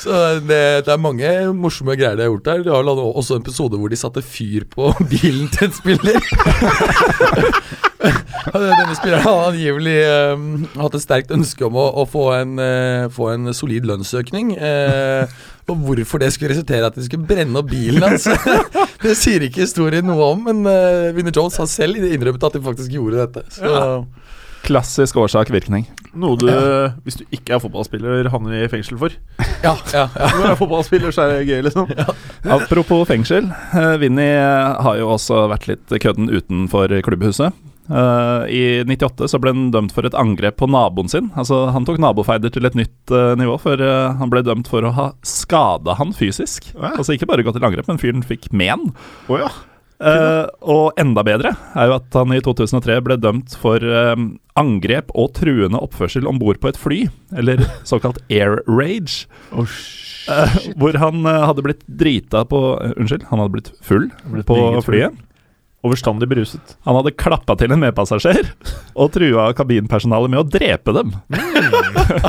Så 0.02 0.11
det, 0.42 0.62
det 0.87 0.90
er 0.90 1.00
mange 1.00 1.28
morsomme 1.54 1.94
greier 1.99 2.18
de 2.18 2.25
har 2.26 2.32
gjort 2.32 2.49
der. 2.49 2.64
De 2.66 2.73
har 2.75 2.88
også 3.02 3.37
en 3.37 3.44
episode 3.44 3.78
hvor 3.78 3.92
de 3.92 3.99
satte 4.00 4.23
fyr 4.25 4.66
på 4.71 4.90
bilen 5.12 5.49
til 5.52 5.68
en 5.68 5.76
spiller. 5.76 6.18
Denne 8.52 8.97
spilleren 8.99 9.23
har 9.23 9.44
angivelig 9.52 9.94
um, 10.35 10.47
hatt 10.75 10.97
et 10.99 11.04
sterkt 11.04 11.30
ønske 11.35 11.62
om 11.68 11.76
å, 11.78 11.85
å 12.02 12.06
få, 12.11 12.25
en, 12.35 12.56
uh, 12.59 13.06
få 13.14 13.30
en 13.37 13.52
solid 13.54 13.87
lønnsøkning. 13.87 14.56
Uh, 14.59 15.30
og 15.71 15.78
hvorfor 15.87 16.18
det 16.18 16.32
skulle 16.35 16.50
resultere 16.50 16.88
at 16.88 16.99
de 16.99 17.06
skulle 17.06 17.28
brenne 17.28 17.54
opp 17.61 17.71
bilen 17.71 18.02
hans, 18.02 18.26
det 19.04 19.14
sier 19.21 19.47
ikke 19.47 19.62
historien 19.62 20.09
noe 20.11 20.32
om. 20.35 20.42
Men 20.49 20.66
uh, 20.66 21.12
Winner 21.14 21.35
Jones 21.35 21.61
har 21.62 21.71
selv 21.71 22.02
innrømmet 22.02 22.49
at 22.49 22.59
de 22.59 22.64
faktisk 22.66 22.99
gjorde 22.99 23.23
dette. 23.23 23.47
Så 23.54 23.71
Klassisk 24.62 25.16
årsak-virkning. 25.19 25.88
Noe 26.14 26.37
du, 26.38 26.47
hvis 27.07 27.16
du 27.19 27.25
ikke 27.35 27.57
er 27.57 27.62
fotballspiller, 27.62 28.28
havner 28.31 28.62
i 28.62 28.69
fengsel 28.71 28.99
for. 29.00 29.14
ja, 29.64 29.73
ja, 29.95 30.04
ja. 30.12 30.28
Når 30.37 30.38
du 30.38 30.49
er 30.52 30.59
fotballspiller, 30.61 31.14
så 31.14 31.25
er 31.25 31.35
det 31.38 31.49
gøy, 31.50 31.62
liksom. 31.66 31.90
Apropos 32.59 33.07
fengsel. 33.09 33.49
eh, 33.73 33.97
Vinni 34.02 34.28
har 34.37 34.99
jo 35.00 35.11
også 35.16 35.47
vært 35.52 35.66
litt 35.73 35.95
kødden 36.04 36.31
utenfor 36.31 36.92
klubbhuset. 37.07 37.57
Eh, 37.90 38.45
I 38.54 38.62
98 38.87 39.26
så 39.33 39.40
ble 39.42 39.50
han 39.57 39.64
dømt 39.75 39.90
for 39.97 40.07
et 40.07 40.14
angrep 40.14 40.61
på 40.61 40.69
naboen 40.71 41.11
sin. 41.11 41.33
Altså 41.35 41.64
Han 41.75 41.85
tok 41.88 41.99
nabofeider 42.00 42.52
til 42.54 42.69
et 42.69 42.76
nytt 42.78 43.11
eh, 43.12 43.33
nivå, 43.40 43.57
for 43.61 43.83
eh, 43.83 44.12
han 44.21 44.31
ble 44.33 44.45
dømt 44.47 44.71
for 44.71 44.87
å 44.87 44.95
ha 44.95 45.09
skada 45.26 45.97
han 45.99 46.14
fysisk. 46.16 46.71
Ja. 46.76 46.92
Altså 46.95 47.16
ikke 47.16 47.26
bare 47.33 47.42
gått 47.47 47.59
til 47.59 47.66
angrep, 47.66 47.88
men 47.90 47.99
fyren 48.00 48.23
fikk 48.26 48.52
men. 48.54 48.92
Oh, 49.26 49.40
ja. 49.42 49.50
Eh, 50.02 50.47
og 50.66 50.99
enda 50.99 51.23
bedre 51.26 51.52
er 51.78 51.90
jo 51.90 51.97
at 52.00 52.16
han 52.18 52.35
i 52.35 52.40
2003 52.42 52.99
ble 53.06 53.16
dømt 53.23 53.54
for 53.61 53.82
um, 53.82 54.32
angrep 54.59 55.12
og 55.14 55.30
truende 55.38 55.78
oppførsel 55.78 56.26
om 56.26 56.40
bord 56.42 56.59
på 56.62 56.73
et 56.73 56.80
fly, 56.80 57.02
eller 57.38 57.62
såkalt 57.88 58.18
air 58.32 58.59
rage. 58.66 59.28
Eh, 59.52 60.56
hvor 60.78 60.99
han 60.99 61.23
uh, 61.26 61.44
hadde 61.49 61.66
blitt 61.66 61.85
drita 61.87 62.44
på 62.49 62.62
Unnskyld, 62.97 63.28
han 63.30 63.42
hadde 63.42 63.54
blitt 63.54 63.73
full 63.85 64.11
på 64.49 64.59
flyet. 64.87 65.14
Overstandig 65.82 66.28
beruset. 66.30 66.76
Han 66.86 66.94
hadde 66.94 67.10
klappa 67.18 67.56
til 67.58 67.72
en 67.74 67.80
medpassasjer 67.82 68.52
og 69.02 69.08
trua 69.16 69.48
kabinpersonalet 69.58 70.30
med 70.30 70.38
å 70.38 70.46
drepe 70.46 70.94
dem. 70.94 71.10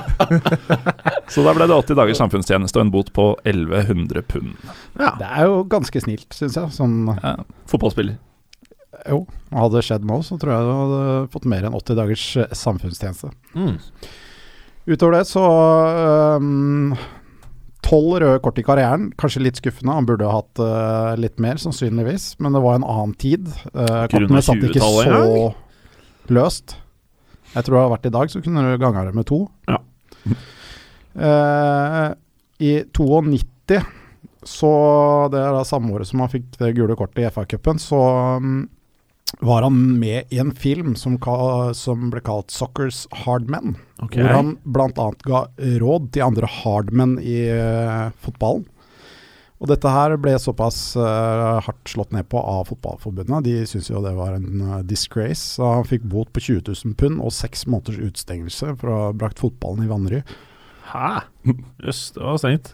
Så 1.30 1.44
da 1.46 1.54
ble 1.56 1.68
det 1.70 1.76
80 1.78 1.98
dagers 2.00 2.20
samfunnstjeneste 2.22 2.80
og 2.80 2.86
en 2.88 2.92
bot 2.94 3.12
på 3.16 3.28
1100 3.46 4.24
pund. 4.30 4.54
Ja. 5.00 5.14
Det 5.20 5.30
er 5.30 5.48
jo 5.50 5.64
ganske 5.70 6.02
snilt, 6.04 6.30
syns 6.36 6.58
jeg. 6.60 6.74
Sånn, 6.76 6.98
Ja. 7.22 7.36
Fotballspiller. 7.70 8.18
jo, 9.10 9.24
hadde 9.52 9.80
det 9.80 9.86
skjedd 9.88 10.06
nå, 10.08 10.20
så 10.24 10.38
tror 10.40 10.54
jeg 10.54 10.68
du 10.68 10.74
hadde 10.74 11.32
fått 11.34 11.48
mer 11.50 11.66
enn 11.68 11.76
80 11.78 11.98
dagers 11.98 12.26
eh, 12.38 12.54
samfunnstjeneste. 12.58 13.32
Mm. 13.58 13.78
Utover 14.88 15.18
det 15.18 15.26
så 15.30 15.44
øhm, 16.38 16.94
Tolv 17.84 18.16
røde 18.24 18.40
kort 18.44 18.60
i 18.62 18.64
karrieren, 18.66 19.10
kanskje 19.20 19.44
litt 19.44 19.60
skuffende. 19.60 19.96
Han 19.98 20.08
burde 20.08 20.28
ha 20.30 20.40
hatt 20.40 20.62
uh, 20.64 21.14
litt 21.20 21.42
mer, 21.44 21.60
sannsynligvis. 21.62 22.34
Men 22.44 22.56
det 22.56 22.64
var 22.64 22.80
en 22.80 22.88
annen 22.88 23.16
tid. 23.20 23.50
Uh, 23.74 24.06
kortene 24.12 24.44
satt 24.46 24.64
ikke 24.64 24.80
20-tallet 24.80 25.12
så 25.12 26.34
løst. 26.34 26.78
Jeg 27.54 27.66
tror 27.66 27.76
det 27.76 27.82
hadde 27.82 27.94
vært 27.94 28.08
i 28.10 28.14
dag, 28.16 28.32
så 28.32 28.42
kunne 28.44 28.64
du 28.66 28.78
ganga 28.82 29.04
det 29.08 29.16
med 29.18 29.28
to. 29.30 29.44
Ja. 29.70 29.82
uh, 31.20 32.14
I 32.70 32.72
92, 32.96 33.82
så 34.48 34.72
det 35.34 35.42
er 35.42 35.56
da 35.56 35.66
samme 35.68 35.92
året 35.96 36.08
som 36.08 36.22
han 36.24 36.32
fikk 36.32 36.56
det 36.62 36.74
gule 36.78 36.96
kortet 37.00 37.26
i 37.26 37.28
FA-cupen, 37.34 37.82
så 37.82 38.00
mm, 38.40 38.62
var 39.40 39.66
han 39.66 40.00
med 40.00 40.30
i 40.30 40.40
en 40.40 40.52
film 40.56 40.94
som, 41.00 41.18
ka 41.22 41.74
som 41.74 42.10
ble 42.14 42.22
kalt 42.24 42.54
'Soccer's 42.54 43.06
Hard 43.24 43.50
Men'. 43.50 43.76
Ok. 44.04 44.20
Hvor 44.20 44.36
han 44.36 44.54
bl.a. 44.64 45.08
ga 45.26 45.46
råd 45.82 46.12
til 46.14 46.28
andre 46.28 46.50
hardmen 46.50 47.18
i 47.20 47.40
uh, 47.50 48.12
fotballen. 48.24 48.68
Og 49.64 49.70
dette 49.72 49.88
her 49.88 50.18
ble 50.20 50.34
såpass 50.44 50.78
uh, 51.00 51.62
hardt 51.64 51.88
slått 51.88 52.12
ned 52.12 52.28
på 52.28 52.40
av 52.40 52.68
fotballforbundet. 52.68 53.46
De 53.46 53.54
syntes 53.64 53.88
jo 53.94 54.02
det 54.04 54.12
var 54.18 54.36
en 54.36 54.60
uh, 54.60 54.82
disgrace. 54.84 55.56
Så 55.56 55.70
han 55.80 55.88
fikk 55.88 56.04
bot 56.12 56.34
på 56.36 56.44
20 56.44 56.66
000 56.68 56.98
pund 57.00 57.24
og 57.24 57.32
seks 57.32 57.64
måneders 57.72 58.02
utstengelse 58.12 58.74
for 58.82 58.92
å 58.92 59.00
ha 59.06 59.14
brakt 59.16 59.40
fotballen 59.40 59.86
i 59.86 59.92
vanry. 59.92 60.24
Hæ? 60.92 61.24
Jøss, 61.80 62.10
det 62.18 62.26
var 62.26 62.42
strengt. 62.44 62.74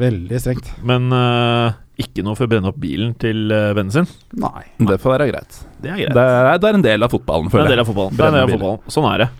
Veldig 0.00 0.40
strengt. 0.40 0.72
Men 0.88 1.12
eh, 1.12 1.74
ikke 2.02 2.24
noe 2.26 2.38
for 2.38 2.48
å 2.48 2.52
brenne 2.52 2.70
opp 2.70 2.80
bilen 2.82 3.14
til 3.22 3.46
uh, 3.52 3.70
vennen 3.76 3.94
sin. 3.94 4.08
Nei. 4.42 4.64
Det 4.90 4.98
får 5.02 5.14
være 5.16 5.28
greit. 5.32 5.60
Det 5.82 5.92
er 5.92 6.00
greit. 6.02 6.16
Det 6.16 6.26
er, 6.26 6.50
det 6.62 6.68
er 6.70 6.78
en 6.80 6.84
del 6.88 7.06
av 7.06 7.14
fotballen, 7.14 7.48
Det 7.52 7.60
er 7.60 7.64
en 7.68 7.72
del 7.74 7.84
av 7.84 7.88
fotballen. 7.90 8.18
Det 8.18 8.26
er 8.26 8.32
en 8.32 8.38
del 8.40 8.46
av 8.48 8.54
fotballen. 8.56 8.92
Sånn 8.96 9.08
er 9.12 9.24
det. 9.24 9.30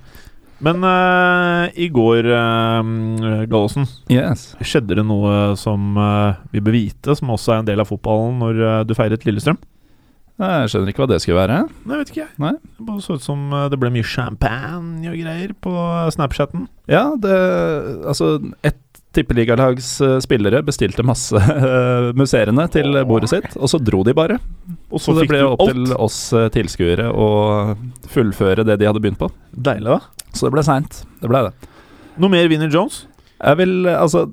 Men 0.62 0.84
uh, 0.86 1.64
i 1.74 1.88
går, 1.90 2.28
uh, 2.30 3.42
Gallosen, 3.50 3.88
Yes. 4.12 4.52
skjedde 4.62 5.00
det 5.00 5.04
noe 5.08 5.56
som 5.58 5.98
uh, 5.98 6.38
vi 6.54 6.62
bør 6.62 6.76
vite, 6.78 7.16
som 7.18 7.34
også 7.34 7.56
er 7.56 7.62
en 7.64 7.70
del 7.72 7.82
av 7.82 7.90
fotballen, 7.90 8.38
når 8.44 8.62
uh, 8.62 8.80
du 8.86 8.94
feiret 8.98 9.26
Lillestrøm? 9.26 9.58
Jeg 10.42 10.70
skjønner 10.72 10.90
ikke 10.90 11.02
hva 11.04 11.10
det 11.12 11.18
skulle 11.22 11.38
være. 11.38 11.58
Nei, 11.86 11.98
vet 12.00 12.10
ikke 12.10 12.22
jeg. 12.22 12.30
Nei. 12.42 12.54
Det 12.78 12.86
bare 12.88 13.02
så 13.04 13.18
ut 13.18 13.22
som 13.22 13.42
eh, 13.52 13.66
det 13.70 13.78
ble 13.78 13.90
mye 13.94 14.06
champagne 14.08 15.10
og 15.12 15.18
greier 15.20 15.52
på 15.62 15.74
Snapchatten. 16.16 16.64
Ja, 16.90 17.12
det 17.20 17.36
Altså, 18.08 18.38
ett 18.66 18.80
tippeligalags 19.14 20.00
eh, 20.00 20.18
spillere 20.24 20.62
bestilte 20.66 21.04
masse 21.06 21.36
uh, 21.36 22.10
musserende 22.18 22.66
til 22.72 22.96
bordet 23.08 23.30
sitt, 23.32 23.56
og 23.58 23.70
så 23.70 23.80
dro 23.82 24.02
de 24.06 24.14
bare. 24.16 24.38
Og 24.92 25.00
Så 25.00 25.14
det 25.16 25.28
ble 25.30 25.42
opp 25.46 25.64
til 25.68 25.94
oss 25.96 26.18
eh, 26.36 26.48
tilskuere 26.52 27.10
å 27.12 27.28
fullføre 28.12 28.66
det 28.68 28.78
de 28.80 28.88
hadde 28.88 29.02
begynt 29.02 29.20
på. 29.20 29.30
Deilig, 29.52 29.98
da. 29.98 30.26
Så 30.32 30.48
det 30.48 30.54
ble 30.56 30.64
seint. 30.66 31.02
Det 31.20 31.30
ble 31.30 31.46
det. 31.48 31.72
Noe 32.20 32.32
mer 32.32 32.48
Winner 32.52 32.72
Jones? 32.72 33.06
Jeg 33.42 33.58
vil 33.58 33.88
Altså, 33.90 34.26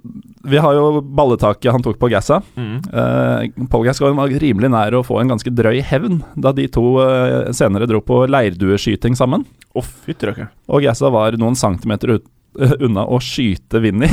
vi 0.46 0.60
har 0.62 0.76
jo 0.78 1.02
balletaket 1.02 1.72
han 1.74 1.84
tok 1.84 1.98
på 2.00 2.10
Gassa. 2.12 2.40
Uh, 2.56 3.48
Paul 3.72 3.88
Gascoigne 3.88 4.20
var 4.20 4.36
rimelig 4.44 4.70
nær 4.72 5.00
å 5.00 5.06
få 5.06 5.20
en 5.22 5.34
ganske 5.34 5.54
drøy 5.54 5.80
hevn 5.86 6.22
da 6.38 6.54
de 6.56 6.68
to 6.72 7.00
uh, 7.02 7.50
senere 7.56 7.90
dro 7.90 8.04
på 8.06 8.22
leirdueskyting 8.30 9.18
sammen. 9.18 9.48
Å, 9.74 9.84
fytti 9.84 10.30
rakkeren. 10.30 10.52
Og 10.70 10.86
Gassa 10.86 11.12
var 11.14 11.38
noen 11.42 11.58
centimeter 11.60 12.16
ut, 12.18 12.26
eh, 12.26 12.39
unna 12.86 13.06
å 13.06 13.20
skyte 13.24 13.82
Vinni. 13.84 14.10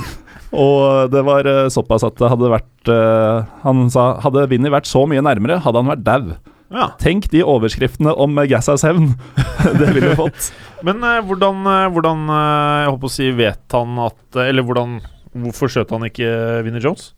og 0.64 1.12
det 1.12 1.22
var 1.26 1.48
eh, 1.50 1.66
såpass 1.72 2.06
at 2.06 2.18
det 2.20 2.30
hadde 2.32 2.52
vært 2.52 2.92
eh, 2.92 3.48
Han 3.64 3.88
sa 3.92 4.14
hadde 4.24 4.46
Vinni 4.52 4.72
vært 4.72 4.88
så 4.90 5.04
mye 5.08 5.24
nærmere, 5.24 5.60
hadde 5.64 5.82
han 5.82 5.92
vært 5.94 6.06
dau. 6.06 6.36
Ja. 6.74 6.88
Tenk 6.98 7.28
de 7.30 7.44
overskriftene 7.46 8.14
om 8.18 8.38
eh, 8.42 8.48
Gassas 8.50 8.86
hevn. 8.86 9.12
det 9.80 9.90
ville 9.92 10.12
vi 10.12 10.16
fått. 10.18 10.50
Men 10.86 11.04
hvordan, 11.24 11.62
hvordan 11.94 12.26
Jeg 12.28 12.90
håper 12.92 13.08
å 13.08 13.12
si 13.14 13.30
vet 13.32 13.72
han 13.72 13.94
at 14.04 14.36
Eller 14.42 14.60
hvordan 14.66 14.98
Hvorfor 15.36 15.70
skjøt 15.72 15.94
han 15.94 16.04
ikke 16.08 16.28
Vinnie 16.66 16.82
Jones? 16.84 17.10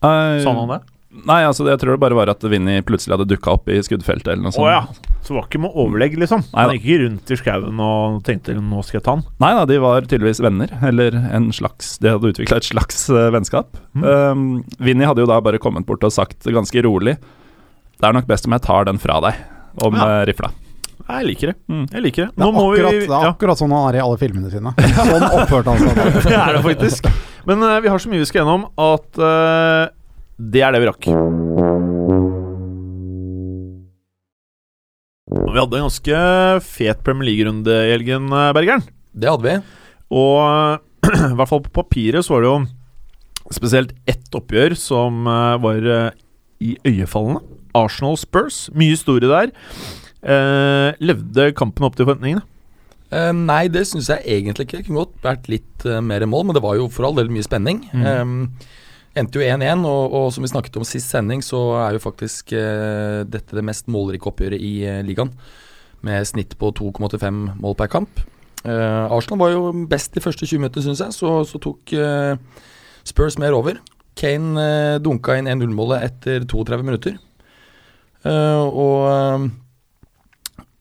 Eh, 0.00 0.40
Sa 0.44 0.54
han 0.56 0.70
det? 0.70 0.80
Nei, 1.10 1.40
altså 1.42 1.64
jeg 1.66 1.80
tror 1.82 1.96
det 1.96 2.00
bare 2.04 2.14
var 2.14 2.30
at 2.30 2.44
Vinni 2.46 2.76
plutselig 2.86 3.16
hadde 3.16 3.26
dukka 3.32 3.56
opp 3.56 3.66
i 3.72 3.80
skuddfeltet 3.82 4.28
eller 4.30 4.44
noe 4.46 4.54
sånt. 4.54 4.62
sånt. 4.62 4.70
ja. 5.10 5.16
Så 5.20 5.34
det 5.34 5.36
var 5.40 5.48
ikke 5.48 5.60
med 5.64 5.74
overlegg, 5.82 6.14
liksom? 6.22 6.44
Nei 6.54 6.62
han 6.62 6.76
gikk 6.76 6.84
ikke 6.86 7.00
rundt 7.02 7.32
i 7.34 7.38
skauen 7.40 7.80
og 7.84 8.20
tenkte 8.24 8.54
'nå 8.54 8.84
skal 8.86 9.00
jeg 9.00 9.04
ta 9.08 9.16
han'? 9.16 9.24
Nei 9.42 9.50
da, 9.58 9.64
de 9.66 9.80
var 9.82 10.06
tydeligvis 10.06 10.40
venner, 10.40 10.70
eller 10.86 11.18
en 11.34 11.50
slags 11.52 11.98
De 11.98 12.14
hadde 12.14 12.30
utvikla 12.30 12.56
et 12.62 12.70
slags 12.70 13.02
uh, 13.10 13.26
vennskap. 13.34 13.74
Mm. 13.92 14.04
Um, 14.06 14.64
Vinni 14.78 15.04
hadde 15.04 15.20
jo 15.20 15.28
da 15.28 15.40
bare 15.44 15.58
kommet 15.58 15.84
bort 15.86 16.06
og 16.06 16.14
sagt 16.14 16.46
ganske 16.46 16.82
rolig 16.86 17.18
Det 17.18 18.06
er 18.08 18.14
nok 18.16 18.30
best 18.30 18.46
om 18.46 18.52
jeg 18.56 18.62
tar 18.64 18.86
den 18.88 18.98
fra 19.02 19.20
deg, 19.20 19.34
om 19.82 19.94
Ja. 19.94 20.06
eh, 20.22 20.26
rifla. 20.30 20.48
Jeg 21.10 21.26
liker 21.26 21.46
det. 21.50 21.56
Mm. 21.68 21.86
Jeg 21.90 22.02
liker 22.02 22.26
det. 22.26 22.30
Det 22.36 22.46
er, 22.46 22.52
må 22.54 22.70
akkurat, 22.70 22.92
vi 22.94 22.98
det 23.00 23.10
er 23.10 23.24
ja, 23.26 23.30
akkurat 23.34 23.58
sånn 23.58 23.72
han 23.74 23.88
er 23.90 23.98
i 23.98 24.02
alle 24.06 24.16
filmene 24.16 24.50
sine. 24.52 24.72
Sånn 25.10 25.26
oppførte 25.26 25.74
han 25.74 25.78
seg. 25.82 26.22
Det 26.30 26.36
er 26.38 26.52
det 26.54 26.62
faktisk. 26.62 27.08
Men 27.50 27.62
uh, 27.66 27.80
vi 27.82 27.88
har 27.90 27.98
så 27.98 28.08
mye 28.12 28.22
vi 28.22 28.28
skal 28.30 28.44
gjennom 28.44 28.68
at 28.78 29.18
eh, 29.18 29.88
det 30.40 30.62
er 30.64 30.72
det 30.72 30.80
vi 30.80 30.88
rakk. 30.88 31.08
Vi 35.30 35.58
hadde 35.58 35.78
en 35.78 35.86
ganske 35.86 36.20
fet 36.66 37.04
Premier 37.06 37.28
League-runde 37.28 37.76
i 37.86 37.92
helgen, 37.92 38.30
eh, 38.32 38.52
Bergeren. 38.56 38.84
Det 39.12 39.30
hadde 39.30 39.46
vi. 39.46 39.56
Og 40.10 40.80
i 41.32 41.36
hvert 41.36 41.50
fall 41.50 41.64
på 41.66 41.74
papiret 41.82 42.24
så 42.24 42.36
var 42.36 42.44
det 42.44 42.50
jo 42.50 42.58
spesielt 43.54 43.94
ett 44.10 44.36
oppgjør 44.36 44.76
som 44.78 45.26
eh, 45.28 45.56
var 45.62 45.90
i 46.60 46.76
øyefallene. 46.86 47.42
Arsenal 47.76 48.16
Spurs. 48.18 48.68
Mye 48.74 48.96
historie 48.96 49.30
der. 49.30 49.52
Eh, 50.20 50.96
levde 51.00 51.52
kampen 51.56 51.86
opp 51.86 51.96
til 51.96 52.06
forventningene? 52.08 52.44
Eh, 53.10 53.32
nei, 53.34 53.64
det 53.72 53.86
syns 53.88 54.10
jeg 54.12 54.22
egentlig 54.38 54.68
ikke. 54.68 54.80
Det 54.80 54.88
kunne 54.88 55.04
godt 55.04 55.24
vært 55.24 55.48
litt 55.50 55.86
eh, 55.88 56.02
mer 56.04 56.24
mål, 56.30 56.48
men 56.48 56.58
det 56.58 56.64
var 56.64 56.76
jo 56.78 56.90
for 56.92 57.08
all 57.08 57.16
del 57.18 57.32
mye 57.32 57.46
spenning. 57.46 57.82
Mm. 57.90 58.04
Eh, 58.06 58.76
endte 59.18 59.40
jo 59.40 59.46
1-1, 59.46 59.84
og, 59.88 60.14
og 60.14 60.26
som 60.34 60.44
vi 60.44 60.50
snakket 60.52 60.78
om 60.78 60.86
sist 60.86 61.10
sending, 61.10 61.42
så 61.42 61.58
er 61.82 61.96
jo 61.96 62.02
faktisk 62.02 62.52
eh, 62.56 63.22
dette 63.26 63.56
det 63.56 63.64
mest 63.66 63.90
målrike 63.90 64.30
oppgjøret 64.30 64.62
i 64.62 64.74
eh, 64.86 65.00
ligaen. 65.06 65.32
Med 66.06 66.24
snitt 66.28 66.54
på 66.60 66.70
2,85 66.78 67.40
mål 67.60 67.74
per 67.76 67.90
kamp. 67.92 68.22
Eh, 68.64 69.06
Arsenal 69.12 69.40
var 69.40 69.54
jo 69.54 69.72
best 69.90 70.14
de 70.14 70.22
første 70.24 70.46
20 70.46 70.62
minuttene, 70.62 70.86
syns 70.86 71.02
jeg. 71.04 71.16
Så, 71.16 71.32
så 71.48 71.60
tok 71.62 71.94
eh, 71.96 72.36
Spurs 73.08 73.38
mer 73.40 73.56
over. 73.56 73.80
Kane 74.18 74.62
eh, 74.62 75.00
dunka 75.02 75.36
inn 75.40 75.50
1-0-målet 75.50 76.06
etter 76.06 76.46
32 76.48 76.86
minutter. 76.86 77.18
Eh, 78.24 78.62
og 78.68 79.50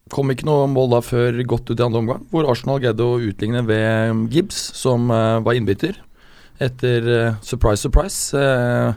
kom 0.10 0.32
ikke 0.34 0.48
noe 0.48 0.70
mål 0.70 0.94
da 0.96 1.02
før 1.06 1.36
godt 1.50 1.70
ut 1.70 1.78
i 1.78 1.86
andre 1.86 2.02
omgang, 2.02 2.24
hvor 2.32 2.48
Arsenal 2.50 2.80
greide 2.82 3.06
å 3.06 3.20
utligne 3.22 3.62
ved 3.68 4.24
Gibbs, 4.34 4.58
som 4.78 5.06
var 5.10 5.54
innbytter. 5.54 6.00
Etter 6.60 7.06
eh, 7.08 7.34
surprise, 7.46 7.82
surprise, 7.86 8.36
uh, 8.36 8.94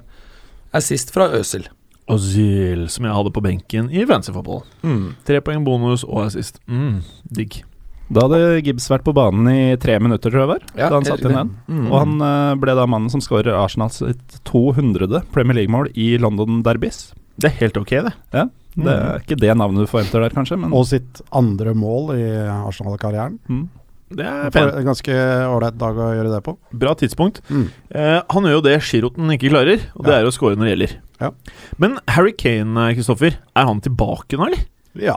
assist 0.74 1.12
fra 1.14 1.28
Øsil. 1.38 1.68
Ozil, 2.10 2.88
som 2.90 3.06
jeg 3.06 3.14
hadde 3.14 3.30
på 3.32 3.42
benken 3.44 3.90
i 3.94 4.02
fancy 4.08 4.32
fotball. 4.34 4.64
Mm. 4.82 5.12
Tre 5.28 5.38
poeng 5.46 5.62
bonus 5.66 6.02
og 6.04 6.24
assist. 6.26 6.58
Mm, 6.66 6.98
digg. 7.30 7.60
Da 8.12 8.26
hadde 8.26 8.58
Gibbs 8.66 8.88
vært 8.90 9.04
på 9.06 9.14
banen 9.16 9.46
i 9.48 9.76
tre 9.80 9.94
minutter, 10.02 10.32
tror 10.32 10.42
jeg 10.42 10.50
var. 10.50 10.64
Ja, 10.74 10.88
da 10.90 10.98
han 10.98 11.06
satt 11.06 11.22
satte 11.22 11.30
inn 11.30 11.38
den. 11.38 11.52
Mm. 11.70 11.86
Og 11.86 11.94
han 12.02 12.16
eh, 12.26 12.54
ble 12.60 12.74
da 12.76 12.88
mannen 12.90 13.12
som 13.12 13.22
skårer 13.24 13.54
Arsenal 13.56 13.92
sitt 13.94 14.40
200. 14.50 15.22
Premier 15.32 15.56
League-mål 15.62 15.92
i 15.94 16.10
London 16.20 16.60
Derbys. 16.66 17.12
Det 17.40 17.48
er 17.48 17.56
helt 17.62 17.78
ok, 17.80 17.94
det. 18.08 18.12
Ja, 18.34 18.48
Det 18.74 18.92
er 18.98 19.22
ikke 19.22 19.38
det 19.40 19.54
navnet 19.56 19.86
du 19.86 19.88
forventer 19.88 20.20
der, 20.26 20.34
kanskje, 20.34 20.58
men 20.60 20.74
Og 20.76 20.84
sitt 20.90 21.22
andre 21.32 21.72
mål 21.78 22.12
i 22.18 22.26
Arsenal-karrieren. 22.50 23.38
mm. 23.48 23.64
Det 24.16 24.26
er 24.26 24.58
en 24.78 24.84
Ganske 24.86 25.14
ålreit 25.48 25.78
dag 25.80 25.96
å 25.96 26.08
gjøre 26.16 26.32
det 26.34 26.42
på. 26.46 26.56
Bra 26.84 26.92
tidspunkt. 26.98 27.40
Mm. 27.50 27.64
Eh, 27.94 28.18
han 28.30 28.48
gjør 28.48 28.58
jo 28.58 28.64
det 28.66 28.76
Giroten 28.88 29.30
ikke 29.36 29.50
klarer, 29.52 29.86
og 29.96 30.04
det 30.06 30.12
Ja. 30.14 30.18
er 30.20 30.28
å 30.28 30.32
score 30.34 30.56
når 30.56 30.68
det 30.68 30.74
gjelder. 30.76 30.96
Ja. 31.22 31.30
Men 31.78 31.98
Harry 32.08 32.32
Kane, 32.32 32.94
Kristoffer, 32.96 33.38
er 33.56 33.64
han 33.68 33.80
tilbake 33.80 34.36
nå, 34.38 34.46
eller? 34.50 34.64
Ja. 34.98 35.16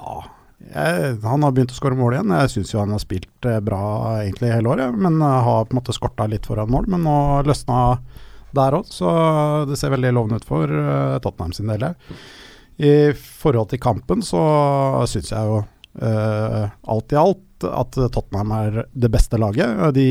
Jeg, 0.65 1.19
han 1.21 1.43
har 1.43 1.51
begynt 1.51 1.73
å 1.73 1.77
skåre 1.77 1.97
mål 1.99 2.13
igjen. 2.15 2.31
Jeg 2.39 2.49
syns 2.53 2.71
jo 2.73 2.79
han 2.79 2.93
har 2.95 3.01
spilt 3.03 3.45
eh, 3.45 3.59
bra 3.59 3.81
egentlig 4.23 4.53
hele 4.53 4.71
året, 4.71 4.95
men 4.97 5.19
eh, 5.21 5.41
har 5.45 5.65
på 5.67 5.75
en 5.75 5.81
måte 5.81 5.93
skorta 5.93 6.25
litt 6.31 6.45
foran 6.47 6.71
mål. 6.71 6.87
Men 6.87 7.03
nå 7.05 7.17
løsna 7.45 7.99
der 8.55 8.77
òg, 8.77 8.87
så 8.87 9.11
det 9.67 9.77
ser 9.77 9.91
veldig 9.91 10.13
lovende 10.15 10.39
ut 10.39 10.47
for 10.47 10.63
eh, 10.71 11.19
Tottenham 11.19 11.51
sin 11.53 11.67
del. 11.67 11.89
I 12.79 13.11
forhold 13.15 13.69
til 13.71 13.79
kampen 13.79 14.23
så 14.25 14.39
syns 15.07 15.29
jeg 15.31 15.47
jo 15.47 15.61
eh, 16.01 16.65
alt 16.91 17.15
i 17.15 17.19
alt 17.19 17.65
at 17.69 17.95
Tottenham 17.95 18.51
er 18.51 18.83
det 18.91 19.09
beste 19.13 19.39
laget. 19.39 19.95
De 19.95 20.09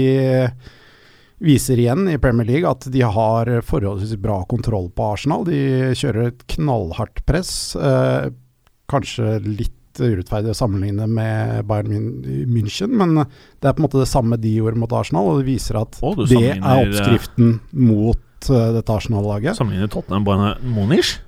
viser 1.45 1.81
igjen 1.81 2.09
i 2.09 2.19
Premier 2.19 2.47
League 2.49 2.71
at 2.71 2.87
de 2.93 3.03
har 3.05 3.51
forholdsvis 3.67 4.17
bra 4.23 4.41
kontroll 4.49 4.89
på 4.95 5.11
Arsenal. 5.15 5.45
De 5.49 5.93
kjører 5.99 6.31
et 6.31 6.45
knallhardt 6.57 7.25
press. 7.29 7.75
Uh, 7.77 8.31
kanskje 8.91 9.39
litt 9.45 9.73
urettferdig 10.01 10.51
å 10.51 10.59
sammenligne 10.59 11.07
med 11.07 11.69
Bayern 11.69 11.93
München, 12.51 12.97
men 12.99 13.15
det 13.23 13.69
er 13.69 13.77
på 13.77 13.83
en 13.83 13.87
måte 13.87 14.01
det 14.01 14.11
samme 14.11 14.39
de 14.41 14.57
gjorde 14.57 14.81
mot 14.83 14.95
Arsenal, 14.97 15.31
og 15.31 15.43
det 15.43 15.49
viser 15.53 15.79
at 15.79 16.01
Å, 16.03 16.15
det 16.25 16.43
er 16.57 16.81
oppskriften 16.81 17.59
mot 17.79 18.51
uh, 18.51 18.73
dette 18.75 18.97
Arsenal-laget. 18.97 19.61
Sammenligner 19.61 19.93
Tottenham 19.93 20.27
bare 20.27 20.43
med 20.43 20.75
Monish? 20.75 21.21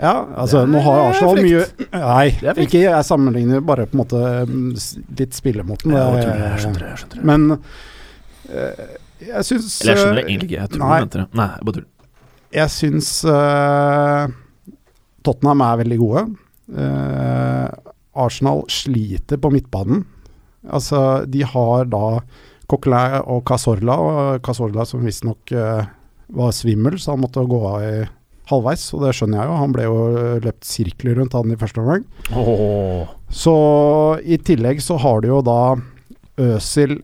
Ja, 0.00 0.14
altså 0.40 0.62
nå 0.64 0.80
har 0.80 1.02
Arsenal 1.10 1.40
mye 1.44 1.64
Nei, 1.92 2.30
ikke 2.64 2.80
jeg 2.86 3.04
sammenligner 3.04 3.60
bare 3.64 3.84
på 3.90 3.96
en 3.98 4.00
måte 4.00 4.20
mm, 4.48 4.70
litt 5.18 5.36
spillemåten. 5.36 5.92
Ja, 5.92 6.06
Det 6.14 6.22
jeg 6.22 6.30
er- 6.30 6.30
skjønner 6.30 6.50
jeg 6.50 6.62
skjønner 6.64 6.80
det, 6.80 6.88
jeg 6.88 7.00
skjønner 7.02 7.16
det. 7.20 7.24
Men 7.28 7.50
eh, 8.48 8.94
jeg 9.28 9.48
syns 9.50 9.80
Eller 9.82 9.92
jeg 9.92 10.00
skjønner 10.00 10.16
det 10.16 10.22
eh, 10.24 10.30
egentlig 10.30 10.48
ikke. 10.50 10.60
Jeg 10.62 10.72
tror 10.74 10.84
nei. 10.86 11.00
venter 11.04 11.22
det. 11.24 11.26
Nei, 11.40 11.48
jeg 11.56 11.66
bare 11.68 11.76
tuller. 11.80 11.88
Jeg 12.50 12.72
syns 12.74 13.10
uh, 13.30 14.32
Tottenham 15.22 15.60
er 15.66 15.80
veldig 15.84 15.98
gode. 16.00 16.22
Uh, 16.72 17.68
Arsenal 18.24 18.64
sliter 18.72 19.38
på 19.38 19.52
midtbanen. 19.54 20.06
Altså, 20.70 21.02
de 21.30 21.44
har 21.46 21.84
da 21.92 22.04
Coquelin 22.70 23.20
og 23.22 23.44
Casorla, 23.48 23.94
og 24.00 24.40
Casorla 24.46 24.84
som 24.88 25.04
visstnok 25.06 25.52
uh, 25.54 25.84
var 26.40 26.56
svimmel, 26.56 26.98
så 27.02 27.14
han 27.14 27.22
måtte 27.22 27.44
gå 27.46 27.60
av 27.70 27.84
i 27.86 27.94
halvveis, 28.50 28.88
og 28.96 29.04
det 29.06 29.14
skjønner 29.16 29.40
jeg 29.40 29.50
jo. 29.50 29.60
Han 29.60 29.76
ble 29.76 29.86
jo 29.86 30.00
løpt 30.44 30.66
sirkler 30.68 31.20
rundt 31.20 31.36
han 31.38 31.54
i 31.54 31.58
første 31.60 31.82
omgang. 31.82 32.04
Oh. 32.36 33.08
Så 33.30 33.54
i 34.22 34.40
tillegg 34.42 34.82
så 34.84 34.98
har 35.00 35.22
du 35.22 35.30
jo 35.30 35.40
da 35.46 35.60
Øsil, 36.40 36.98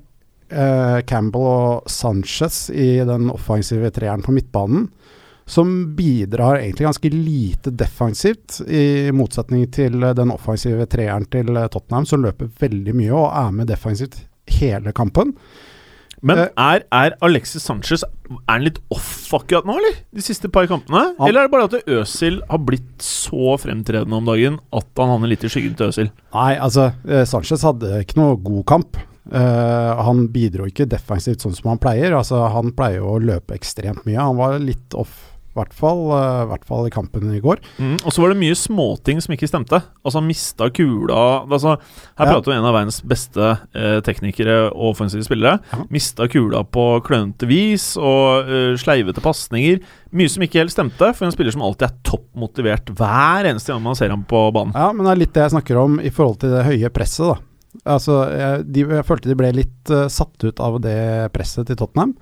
eh, 0.50 1.00
Campbell 1.06 1.46
og 1.46 1.90
Sanchez 1.90 2.70
i 2.70 2.96
den 3.06 3.30
offensive 3.32 3.90
treeren 3.94 4.24
på 4.24 4.34
midtbanen. 4.34 4.88
Som 5.46 5.94
bidrar 5.94 6.58
egentlig 6.58 6.88
ganske 6.88 7.10
lite 7.12 7.70
defensivt, 7.70 8.60
i 8.66 9.12
motsetning 9.14 9.68
til 9.70 10.00
den 10.00 10.32
offensive 10.34 10.88
treeren 10.90 11.28
til 11.30 11.54
eh, 11.54 11.68
Tottenham, 11.70 12.06
som 12.06 12.24
løper 12.24 12.50
veldig 12.58 12.96
mye 12.98 13.14
og 13.14 13.30
er 13.30 13.54
med 13.54 13.70
defensivt 13.70 14.24
hele 14.58 14.92
kampen. 14.96 15.36
Men 16.22 16.38
Eh, 16.38 16.48
er, 16.56 16.84
er 16.92 17.16
Alexis 17.22 17.62
Sanchez 17.62 18.02
Er 18.02 18.38
han 18.48 18.64
litt 18.64 18.78
off 18.90 19.28
akkurat 19.36 19.66
nå, 19.68 19.76
eller? 19.76 19.98
De 20.14 20.22
siste 20.24 20.48
par 20.52 20.66
kampene? 20.66 21.14
Han- 21.18 21.28
Eller 21.28 21.42
er 21.44 21.48
det 21.48 21.52
bare 21.52 21.64
at 21.68 21.86
Øsil 21.86 22.40
har 22.48 22.58
blitt 22.58 22.98
så 23.04 23.56
fremtredende 23.60 24.16
om 24.16 24.24
dagen 24.24 24.58
at 24.72 24.86
han 24.96 25.12
havner 25.12 25.28
litt 25.28 25.44
i 25.44 25.48
skyggen 25.52 25.76
til 25.76 25.88
Øsil? 25.92 26.10
Nei, 26.34 26.56
altså, 26.56 26.92
eh, 27.06 27.24
Sanchez 27.28 27.62
hadde 27.62 28.00
ikke 28.04 28.16
noe 28.16 28.36
god 28.42 28.64
kamp. 28.66 28.96
Uh, 29.26 30.02
han 30.06 30.28
bidro 30.30 30.66
ikke 30.70 30.86
defensivt 30.86 31.42
sånn 31.42 31.54
som 31.56 31.70
han 31.72 31.78
pleier. 31.82 32.12
Altså, 32.14 32.44
han 32.52 32.70
pleier 32.78 33.00
jo 33.00 33.16
å 33.16 33.22
løpe 33.22 33.56
ekstremt 33.58 34.04
mye. 34.06 34.14
Han 34.22 34.36
var 34.38 34.58
litt 34.62 34.94
off, 34.94 35.35
hvert 35.56 35.74
fall, 35.76 36.02
eh, 36.14 36.42
i 36.44 36.48
hvert 36.52 36.66
fall 36.68 36.86
i 36.86 36.92
kampen 36.94 37.32
i 37.34 37.40
går. 37.42 37.60
Mm, 37.80 37.96
og 38.04 38.12
så 38.14 38.22
var 38.22 38.32
det 38.34 38.38
mye 38.42 38.56
småting 38.58 39.20
som 39.24 39.34
ikke 39.34 39.48
stemte. 39.50 39.80
Altså 40.06 40.22
mista 40.24 40.68
kula 40.70 41.18
altså, 41.48 41.76
Her 42.18 42.26
Ja. 42.26 42.32
prater 42.32 42.52
vi 42.52 42.56
om 42.56 42.62
en 42.62 42.68
av 42.70 42.76
verdens 42.78 43.00
beste 43.02 43.48
eh, 43.74 43.98
teknikere 44.06 44.70
og 44.70 44.92
offensive 44.94 45.24
spillere. 45.26 45.58
Ja. 45.72 45.84
Mista 45.90 46.28
kula 46.28 46.62
på 46.64 46.86
klønete 47.06 47.48
vis 47.50 47.96
og 47.96 48.46
eh, 48.48 48.76
sleivete 48.80 49.24
pasninger. 49.24 49.80
Mye 50.16 50.30
som 50.32 50.44
ikke 50.46 50.62
helt 50.62 50.72
stemte 50.72 51.10
for 51.16 51.26
en 51.26 51.34
spiller 51.34 51.52
som 51.56 51.64
alltid 51.66 51.88
er 51.90 51.98
toppmotivert 52.06 52.94
hver 52.96 53.48
eneste 53.50 53.72
gang 53.74 53.82
man 53.84 53.98
ser 53.98 54.14
ham 54.14 54.22
på 54.28 54.46
banen. 54.54 54.72
Ja, 54.76 54.92
men 54.92 55.04
det 55.08 55.12
er 55.16 55.22
litt 55.24 55.34
det 55.36 55.46
jeg 55.48 55.56
snakker 55.56 55.80
om 55.82 55.98
i 56.00 56.12
forhold 56.14 56.40
til 56.44 56.54
det 56.54 56.64
høye 56.68 56.92
presset, 56.94 57.34
da. 57.34 57.40
Altså, 57.92 58.22
jeg, 58.32 58.62
de, 58.72 58.84
jeg 58.88 59.04
følte 59.04 59.28
de 59.28 59.36
ble 59.36 59.50
litt 59.52 59.90
uh, 59.92 60.06
satt 60.08 60.46
ut 60.46 60.60
av 60.64 60.78
det 60.80 60.96
presset 61.34 61.68
til 61.68 61.76
Tottenham. 61.76 62.14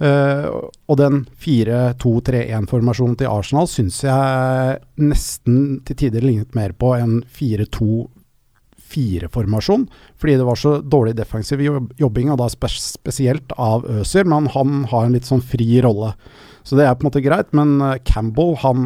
Eh, 0.00 0.48
og 0.88 0.96
den 0.96 1.26
4-2-3-1-formasjonen 1.44 3.18
til 3.20 3.28
Arsenal 3.28 3.66
syns 3.68 4.00
jeg 4.06 4.78
nesten 4.96 5.84
til 5.84 5.96
tider 6.00 6.24
lignet 6.24 6.56
mer 6.56 6.72
på 6.72 6.96
en 6.96 7.20
4-2-4-formasjon. 7.36 9.84
Fordi 10.16 10.40
det 10.40 10.46
var 10.48 10.56
så 10.60 10.80
dårlig 10.80 11.12
defensiv 11.18 11.60
jobbing, 12.00 12.32
og 12.32 12.40
da 12.40 12.48
spesielt 12.48 13.52
av 13.60 13.84
Øzer. 14.00 14.24
Men 14.24 14.48
han 14.56 14.88
har 14.88 15.04
en 15.04 15.12
litt 15.18 15.28
sånn 15.28 15.44
fri 15.44 15.84
rolle. 15.84 16.16
Så 16.64 16.76
det 16.76 16.84
er 16.86 16.94
på 16.96 17.02
en 17.04 17.08
måte 17.10 17.24
greit, 17.24 17.52
men 17.56 17.80
eh, 17.84 18.00
Campbell 18.04 18.54
han, 18.64 18.78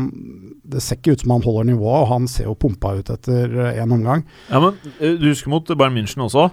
Det 0.64 0.80
ser 0.82 0.96
ikke 0.98 1.12
ut 1.14 1.20
som 1.22 1.30
han 1.36 1.46
holder 1.46 1.64
nivået, 1.70 2.00
og 2.02 2.10
han 2.10 2.24
ser 2.30 2.44
jo 2.48 2.54
pumpa 2.58 2.88
ut 2.98 3.08
etter 3.12 3.44
én 3.74 3.92
omgang. 3.94 4.20
Ja, 4.50 4.58
men 4.62 4.72
eh, 4.98 5.14
Du 5.18 5.26
husker 5.30 5.50
mot 5.52 5.66
Bayern 5.78 5.94
München 5.94 6.22
også? 6.26 6.44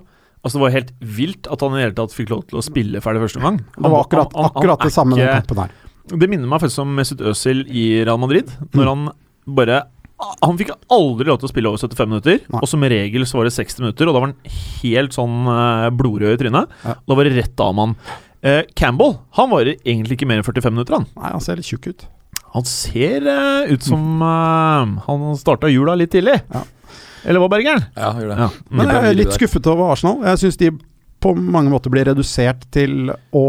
Altså 0.41 0.57
Det 0.57 0.63
var 0.63 0.73
helt 0.73 0.91
vilt 0.99 1.47
at 1.53 1.61
han 1.61 1.75
i 1.75 1.77
det 1.77 1.85
hele 1.85 1.97
tatt 1.99 2.15
fikk 2.17 2.31
lov 2.33 2.43
til 2.49 2.57
å 2.57 2.65
spille 2.65 3.01
ferdig 3.03 3.21
første 3.21 3.37
omgang. 3.41 3.59
Det 3.77 3.91
var 3.93 4.05
akkurat, 4.05 4.33
Han- 4.33 4.43
han- 4.43 4.51
akkurat 4.55 4.79
det 4.81 4.93
samme 4.93 5.15
den 5.15 5.27
kampen 5.27 5.57
her. 5.57 5.71
Det 6.07 6.29
minner 6.29 6.47
meg 6.49 6.59
faktisk 6.61 6.81
om 6.81 6.95
Mesut 6.95 7.21
Özil 7.21 7.67
i 7.69 8.03
Real 8.03 8.17
Madrid. 8.17 8.49
Når 8.73 8.85
han 8.85 9.09
bare 9.47 9.83
Han 10.43 10.55
fikk 10.55 10.69
aldri 10.91 11.25
lov 11.25 11.39
til 11.39 11.47
å 11.47 11.51
spille 11.51 11.65
over 11.65 11.77
75 11.81 12.07
minutter, 12.07 12.41
Nei. 12.47 12.59
og 12.61 12.67
som 12.69 12.79
regel 12.81 13.23
så 13.25 13.39
var 13.39 13.45
det 13.45 13.53
60 13.53 13.79
minutter, 13.81 14.07
og 14.07 14.13
da 14.13 14.19
var 14.19 14.27
han 14.27 14.35
helt 14.83 15.15
sånn 15.17 15.47
eh, 15.49 15.89
blodrød 15.89 16.35
i 16.35 16.37
trynet. 16.37 16.69
Ja. 16.85 16.93
Da 17.07 17.15
var 17.15 17.23
det 17.23 17.33
rett 17.43 17.59
av 17.59 17.73
mann. 17.73 17.95
Eh, 18.43 18.61
Campbell 18.75 19.17
han 19.37 19.49
varer 19.49 19.77
egentlig 19.81 20.19
ikke 20.19 20.27
mer 20.27 20.37
enn 20.37 20.45
45 20.45 20.73
minutter. 20.73 20.93
Han 20.93 21.07
Nei, 21.15 21.31
han 21.31 21.41
ser 21.41 21.55
litt 21.55 21.65
tjukk 21.65 21.87
ut. 21.87 22.05
Han 22.53 22.65
ser 22.67 23.25
uh, 23.25 23.65
ut 23.71 23.81
som 23.81 24.21
uh, 24.21 25.01
han 25.07 25.35
starta 25.39 25.69
jula 25.71 25.95
litt 25.95 26.11
tidlig. 26.11 26.37
Ja. 26.51 26.65
Eller 27.23 27.43
hva, 27.43 27.51
Bergeren? 27.51 27.85
Ja, 27.95 28.13
gjør 28.17 28.33
det. 28.33 28.39
Ja. 28.41 28.49
Men 28.71 28.91
jeg 28.91 29.11
er 29.11 29.19
litt 29.19 29.35
skuffet 29.37 29.69
over 29.69 29.93
Arsenal. 29.93 30.23
Jeg 30.31 30.41
syns 30.43 30.59
de 30.61 30.71
på 31.21 31.35
mange 31.37 31.69
måter 31.69 31.93
blir 31.93 32.07
redusert 32.09 32.65
til 32.73 33.11
å 33.37 33.47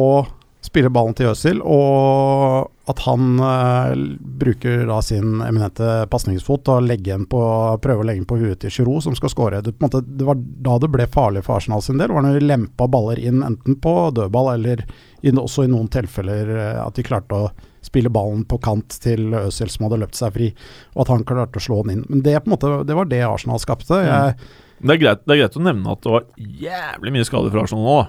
spille 0.62 0.92
ballen 0.94 1.14
til 1.18 1.32
Øzil, 1.32 1.58
og 1.66 2.68
at 2.90 3.00
han 3.02 3.40
uh, 3.42 3.94
bruker 4.42 4.84
da 4.86 5.00
sin 5.02 5.40
eminente 5.42 5.88
pasningsfot 6.10 6.70
og 6.70 6.92
på, 7.30 7.42
prøver 7.82 8.02
å 8.02 8.06
legge 8.06 8.22
den 8.22 8.28
på 8.30 8.38
huet 8.38 8.60
til 8.62 8.70
Giroud, 8.70 9.02
som 9.02 9.16
skal 9.18 9.32
skåre. 9.32 9.62
Det, 9.64 9.74
måte, 9.82 10.04
det 10.06 10.26
var 10.26 10.38
da 10.38 10.78
det 10.82 10.92
ble 10.94 11.08
farlig 11.10 11.44
for 11.46 11.58
Arsenal 11.58 11.82
sin 11.82 11.98
del, 11.98 12.14
var 12.14 12.26
når 12.26 12.38
de 12.38 12.46
lempa 12.46 12.86
baller 12.90 13.18
inn 13.18 13.42
enten 13.46 13.78
på 13.82 13.96
dødball 14.14 14.52
eller 14.54 14.84
i, 15.22 15.34
også 15.34 15.66
i 15.66 15.72
noen 15.72 15.90
tilfeller 15.90 16.54
eh, 16.54 16.80
at 16.82 16.98
de 16.98 17.06
klarte 17.06 17.38
å 17.38 17.50
spille 17.82 18.10
ballen 18.12 18.44
på 18.48 18.58
kant 18.62 18.96
til 19.02 19.34
Øzil 19.34 19.70
som 19.72 19.88
hadde 19.88 20.00
løpt 20.04 20.18
seg 20.18 20.34
fri, 20.36 20.50
og 20.94 21.04
at 21.04 21.12
han 21.14 21.26
klarte 21.28 21.60
å 21.60 21.64
slå 21.64 21.82
den 21.82 21.98
inn. 21.98 22.04
Men 22.08 22.22
det, 22.26 22.36
på 22.44 22.50
en 22.50 22.54
måte, 22.56 22.72
det 22.88 22.96
var 22.98 23.10
det 23.10 23.22
Arsenal 23.26 23.60
skapte. 23.62 24.00
Jeg, 24.06 24.38
Det 24.82 24.96
er, 24.96 25.02
greit, 25.02 25.26
det 25.26 25.34
er 25.36 25.42
greit 25.44 25.58
å 25.58 25.66
nevne 25.66 25.92
at 25.92 26.02
det 26.02 26.14
var 26.14 26.24
jævlig 26.38 27.12
mye 27.18 27.28
skader 27.28 27.52
for 27.52 27.64
Arsenal 27.64 27.86
nå. 27.86 28.00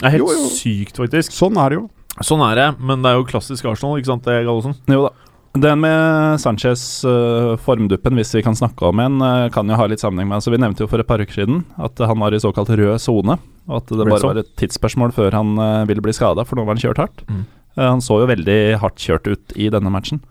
Det 0.00 0.08
er 0.08 0.14
helt 0.16 0.22
Jo, 0.24 0.36
jo. 0.36 0.52
sykt, 0.56 1.00
faktisk. 1.00 1.34
sånn 1.36 1.58
er 1.60 1.72
det 1.72 1.80
jo. 1.80 1.88
Sånn 2.26 2.42
er 2.44 2.58
det, 2.58 2.68
men 2.82 3.02
det 3.04 3.10
er 3.10 3.18
jo 3.20 3.26
klassisk 3.28 3.66
Arsenal, 3.70 3.98
ikke 4.00 4.10
sant, 4.12 4.26
det, 4.26 4.42
Gallosen? 4.46 4.76
Jo 4.90 5.08
da. 5.08 5.12
Den 5.58 5.80
med 5.82 6.38
Sanchez 6.38 7.02
uh, 7.02 7.56
formduppen, 7.58 8.14
hvis 8.14 8.30
vi 8.36 8.42
kan 8.46 8.54
snakke 8.54 8.86
om 8.86 9.00
en, 9.02 9.16
uh, 9.18 9.48
kan 9.50 9.66
jo 9.66 9.74
ha 9.74 9.86
litt 9.90 9.98
sammenheng 9.98 10.28
med 10.30 10.36
altså 10.36 10.52
Vi 10.54 10.60
nevnte 10.62 10.84
jo 10.84 10.86
for 10.86 11.02
et 11.02 11.08
par 11.08 11.18
uker 11.18 11.40
siden 11.40 11.64
at 11.74 11.98
han 11.98 12.20
var 12.22 12.36
i 12.36 12.38
såkalt 12.38 12.70
rød 12.70 13.02
sone. 13.02 13.34
Og 13.66 13.80
at 13.80 13.90
det 13.90 14.06
bare 14.06 14.28
var 14.28 14.38
et 14.44 14.52
tidsspørsmål 14.60 15.10
før 15.16 15.34
han 15.34 15.50
uh, 15.58 15.82
ville 15.90 16.04
bli 16.04 16.14
skada, 16.14 16.44
for 16.46 16.54
nå 16.58 16.62
var 16.68 16.78
han 16.78 16.84
kjørt 16.84 17.02
hardt. 17.02 17.24
Mm. 17.26 17.42
Eh, 17.76 17.86
han 17.86 18.02
så 18.04 18.20
jo 18.22 18.30
veldig 18.30 18.60
hardt 18.82 19.02
kjørt 19.02 19.28
ut 19.30 19.56
i 19.58 19.70
denne 19.72 19.92
matchen. 19.92 20.22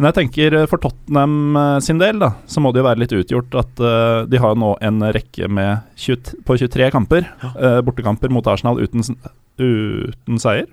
Men 0.00 0.08
jeg 0.08 0.16
tenker 0.16 0.56
eh, 0.56 0.68
for 0.70 0.80
Tottenham 0.82 1.56
eh, 1.60 1.78
sin 1.84 2.00
del, 2.00 2.20
da, 2.22 2.32
så 2.48 2.62
må 2.62 2.72
det 2.72 2.82
jo 2.82 2.88
være 2.88 3.02
litt 3.02 3.16
utgjort 3.16 3.56
at 3.60 3.82
uh, 3.84 4.22
de 4.30 4.40
har 4.40 4.54
nå 4.56 4.72
en 4.86 5.02
rekke 5.12 5.48
med 5.52 5.82
20, 6.00 6.44
på 6.46 6.60
23 6.62 6.92
kamper, 6.94 7.28
Uh, 7.50 7.80
bortekamper 7.84 8.32
mot 8.32 8.46
Arsenal 8.48 8.78
uten, 8.80 9.04
uten 9.60 10.38
seier. 10.40 10.70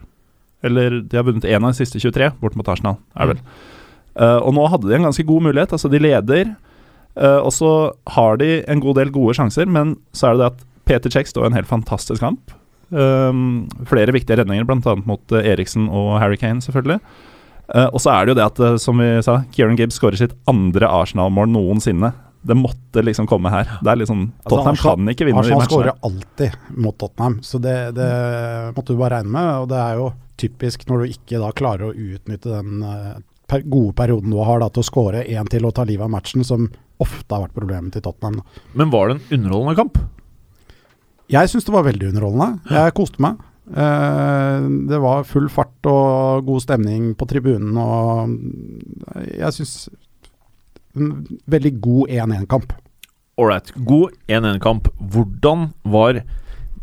Eller 0.66 1.02
de 1.04 1.18
har 1.20 1.26
vunnet 1.28 1.46
én 1.48 1.60
av 1.60 1.74
de 1.74 1.80
siste 1.80 2.00
23 2.00 2.32
bort 2.42 2.56
mot 2.58 2.70
Arsenal, 2.72 3.00
er 3.18 3.28
det 3.28 3.36
vel. 3.36 3.42
Uh, 4.18 4.40
og 4.40 4.56
nå 4.56 4.64
hadde 4.72 4.88
de 4.90 4.96
en 4.98 5.10
ganske 5.10 5.26
god 5.28 5.44
mulighet. 5.50 5.76
Altså, 5.76 5.92
de 5.92 6.02
leder, 6.02 6.56
og 7.18 7.50
så 7.50 7.72
har 8.14 8.38
de 8.38 8.60
en 8.70 8.82
god 8.82 9.00
del 9.00 9.10
gode 9.10 9.34
sjanser, 9.34 9.66
men 9.66 9.96
så 10.14 10.30
er 10.30 10.36
det 10.36 10.42
det 10.44 10.50
at 10.52 10.66
Peter 10.88 11.14
Cech 11.16 11.32
står 11.32 11.48
i 11.48 11.50
en 11.50 11.58
helt 11.58 11.70
fantastisk 11.70 12.22
kamp. 12.22 12.54
Um, 12.90 13.68
flere 13.90 14.14
viktige 14.16 14.38
redninger, 14.40 14.68
bl.a. 14.68 14.94
mot 15.08 15.34
eh, 15.36 15.50
Eriksen 15.52 15.90
og 15.92 16.14
Harry 16.22 16.38
Kane, 16.40 16.64
selvfølgelig. 16.64 17.02
Uh, 17.68 17.90
og 17.92 18.00
så 18.00 18.14
er 18.14 18.26
det 18.26 18.32
jo 18.32 18.38
det 18.40 18.46
at, 18.46 18.62
eh, 18.64 18.78
som 18.80 19.02
vi 19.04 19.10
sa, 19.26 19.42
Kieran 19.52 19.76
Gibbs 19.80 20.00
skårer 20.00 20.20
sitt 20.22 20.36
andre 20.48 20.88
Arsenal-mål 20.88 21.52
noensinne. 21.52 22.14
Det 22.48 22.56
måtte 22.56 23.04
liksom 23.04 23.28
komme 23.28 23.52
her. 23.52 23.68
Det 23.84 23.92
er 23.92 24.00
liksom 24.00 24.22
Altså, 24.30 24.54
Tottenham 24.54 24.78
Arsenal- 24.78 24.96
kan 24.96 25.12
ikke 25.12 25.28
vinne 25.28 25.44
de 25.44 25.52
Arsenal 25.52 25.68
skårer 25.68 25.98
alltid 26.08 26.58
mot 26.78 26.98
Tottenham, 26.98 27.40
så 27.44 27.60
det, 27.60 27.78
det 27.98 28.12
måtte 28.78 28.94
du 28.94 29.02
bare 29.02 29.18
regne 29.18 29.34
med. 29.36 29.50
Og 29.66 29.68
det 29.74 29.82
er 29.84 30.00
jo 30.00 30.12
typisk 30.40 30.88
når 30.88 31.04
du 31.04 31.16
ikke 31.18 31.42
da 31.44 31.52
klarer 31.52 31.90
å 31.90 31.96
utnytte 31.96 32.54
den 32.54 32.86
per 33.48 33.64
gode 33.68 33.96
perioden 33.96 34.32
du 34.32 34.40
har 34.44 34.62
da, 34.62 34.70
til 34.70 34.84
å 34.84 34.88
skåre 34.88 35.24
én 35.28 35.48
til 35.52 35.66
og 35.68 35.74
ta 35.76 35.84
livet 35.88 36.06
av 36.08 36.12
matchen, 36.14 36.44
som 36.48 36.70
ofte 37.04 37.32
har 37.34 37.46
vært 37.46 37.56
problemet 37.58 37.96
til 37.96 38.04
Tottenham. 38.06 38.42
Men 38.78 38.92
var 38.94 39.10
det 39.10 39.18
en 39.18 39.40
underholdende 39.40 39.76
kamp? 39.80 40.00
Jeg 41.32 41.52
syns 41.52 41.68
det 41.68 41.76
var 41.76 41.86
veldig 41.88 42.12
underholdende. 42.12 42.60
Jeg 42.72 42.96
koste 42.98 43.24
meg. 43.24 43.40
Eh, 43.68 44.68
det 44.88 45.00
var 45.04 45.28
full 45.28 45.50
fart 45.52 45.90
og 45.92 46.48
god 46.48 46.64
stemning 46.64 47.12
på 47.20 47.28
tribunen, 47.28 47.76
og 47.76 48.32
jeg 49.36 49.56
syns 49.58 49.74
en 50.98 51.12
veldig 51.52 51.74
god 51.84 52.14
1-1-kamp. 52.16 52.74
Ålreit. 53.38 53.74
God 53.86 54.16
1-1-kamp. 54.32 54.88
Hvordan 54.98 55.72
var 55.84 56.24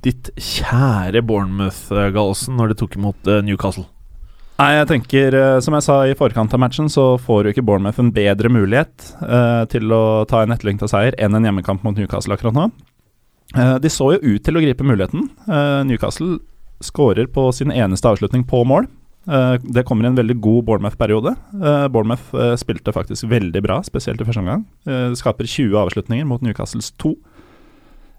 ditt 0.04 0.30
kjære 0.36 1.24
Bournemouth-Gallosen 1.24 2.60
når 2.60 2.72
de 2.72 2.78
tok 2.82 2.98
imot 3.00 3.30
eh, 3.32 3.40
Newcastle? 3.46 3.88
Nei, 4.60 4.68
jeg 4.76 4.86
tenker, 4.92 5.34
eh, 5.34 5.56
som 5.64 5.74
jeg 5.74 5.86
sa 5.86 5.96
i 6.06 6.14
forkant 6.18 6.52
av 6.54 6.60
matchen, 6.62 6.86
så 6.92 7.14
får 7.18 7.48
jo 7.48 7.54
ikke 7.54 7.64
Bournemouth 7.66 7.98
en 7.98 8.12
bedre 8.14 8.52
mulighet 8.52 9.08
eh, 9.24 9.64
til 9.72 9.90
å 9.96 10.04
ta 10.30 10.44
en 10.44 10.54
etterlengta 10.54 10.86
seier 10.90 11.16
enn 11.18 11.34
en 11.34 11.48
hjemmekamp 11.48 11.82
mot 11.86 11.96
Newcastle 11.98 12.36
akkurat 12.36 12.54
nå. 12.54 12.68
Eh, 13.54 13.76
de 13.78 13.90
så 13.92 14.10
jo 14.16 14.34
ut 14.34 14.44
til 14.44 14.58
å 14.58 14.62
gripe 14.62 14.86
muligheten. 14.86 15.28
Eh, 15.46 15.80
Newcastle 15.86 16.40
skårer 16.84 17.28
på 17.30 17.46
sin 17.54 17.72
eneste 17.72 18.10
avslutning 18.10 18.44
på 18.50 18.64
mål. 18.66 18.88
Eh, 19.30 19.56
det 19.62 19.86
kommer 19.86 20.04
i 20.04 20.10
en 20.10 20.18
veldig 20.18 20.36
god 20.42 20.64
Bournemouth-periode. 20.68 21.36
Bournemouth 21.94 22.34
spilte 22.60 22.92
faktisk 22.92 23.28
veldig 23.30 23.62
bra, 23.64 23.80
spesielt 23.86 24.20
i 24.20 24.26
første 24.26 24.42
omgang. 24.42 24.66
Skaper 25.16 25.46
20 25.48 25.78
avslutninger 25.84 26.26
mot 26.28 26.42
Newcastles 26.42 26.92
2. 26.98 27.14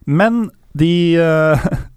Men 0.08 0.50
de 0.78 1.20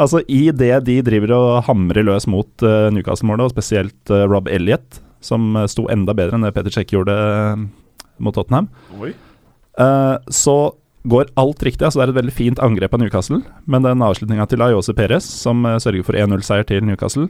Altså, 0.00 0.22
i 0.26 0.48
det 0.56 0.72
de 0.86 0.94
driver 1.04 1.34
og 1.36 1.64
hamrer 1.66 2.02
løs 2.02 2.24
mot 2.26 2.48
Newcastle-målet, 2.64 3.44
og 3.44 3.52
spesielt 3.52 4.10
Rob 4.10 4.48
Elliot, 4.48 4.98
som 5.22 5.52
sto 5.68 5.84
enda 5.92 6.14
bedre 6.16 6.34
enn 6.34 6.46
det 6.46 6.54
Peter 6.56 6.72
Cech 6.72 6.90
gjorde 6.90 7.12
mot 8.18 8.34
Tottenham, 8.34 8.70
så 10.32 10.56
går 11.08 11.32
alt 11.40 11.64
riktig. 11.66 11.84
altså 11.84 12.00
Det 12.00 12.04
er 12.04 12.12
et 12.12 12.20
veldig 12.20 12.36
fint 12.36 12.62
angrep 12.62 12.94
av 12.94 13.02
Newcastle, 13.02 13.40
men 13.66 13.82
den 13.86 14.04
avslutninga 14.04 14.46
til 14.50 14.62
Ayose 14.62 14.94
Perez, 14.94 15.26
som 15.26 15.66
eh, 15.66 15.80
sørger 15.82 16.06
for 16.06 16.18
1-0-seier 16.18 16.68
til 16.68 16.84
Newcastle, 16.86 17.28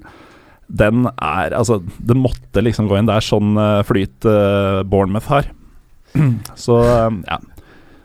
den 0.73 1.07
er 1.21 1.53
Altså, 1.57 1.81
den 1.99 2.23
måtte 2.23 2.63
liksom 2.63 2.89
gå 2.89 2.97
inn. 2.99 3.09
Det 3.09 3.17
er 3.19 3.27
sånn 3.27 3.57
eh, 3.61 3.81
flyt 3.89 4.29
eh, 4.29 4.83
Bournemouth 4.89 5.29
har. 5.33 5.51
Så 6.67 6.79
ja. 6.83 7.41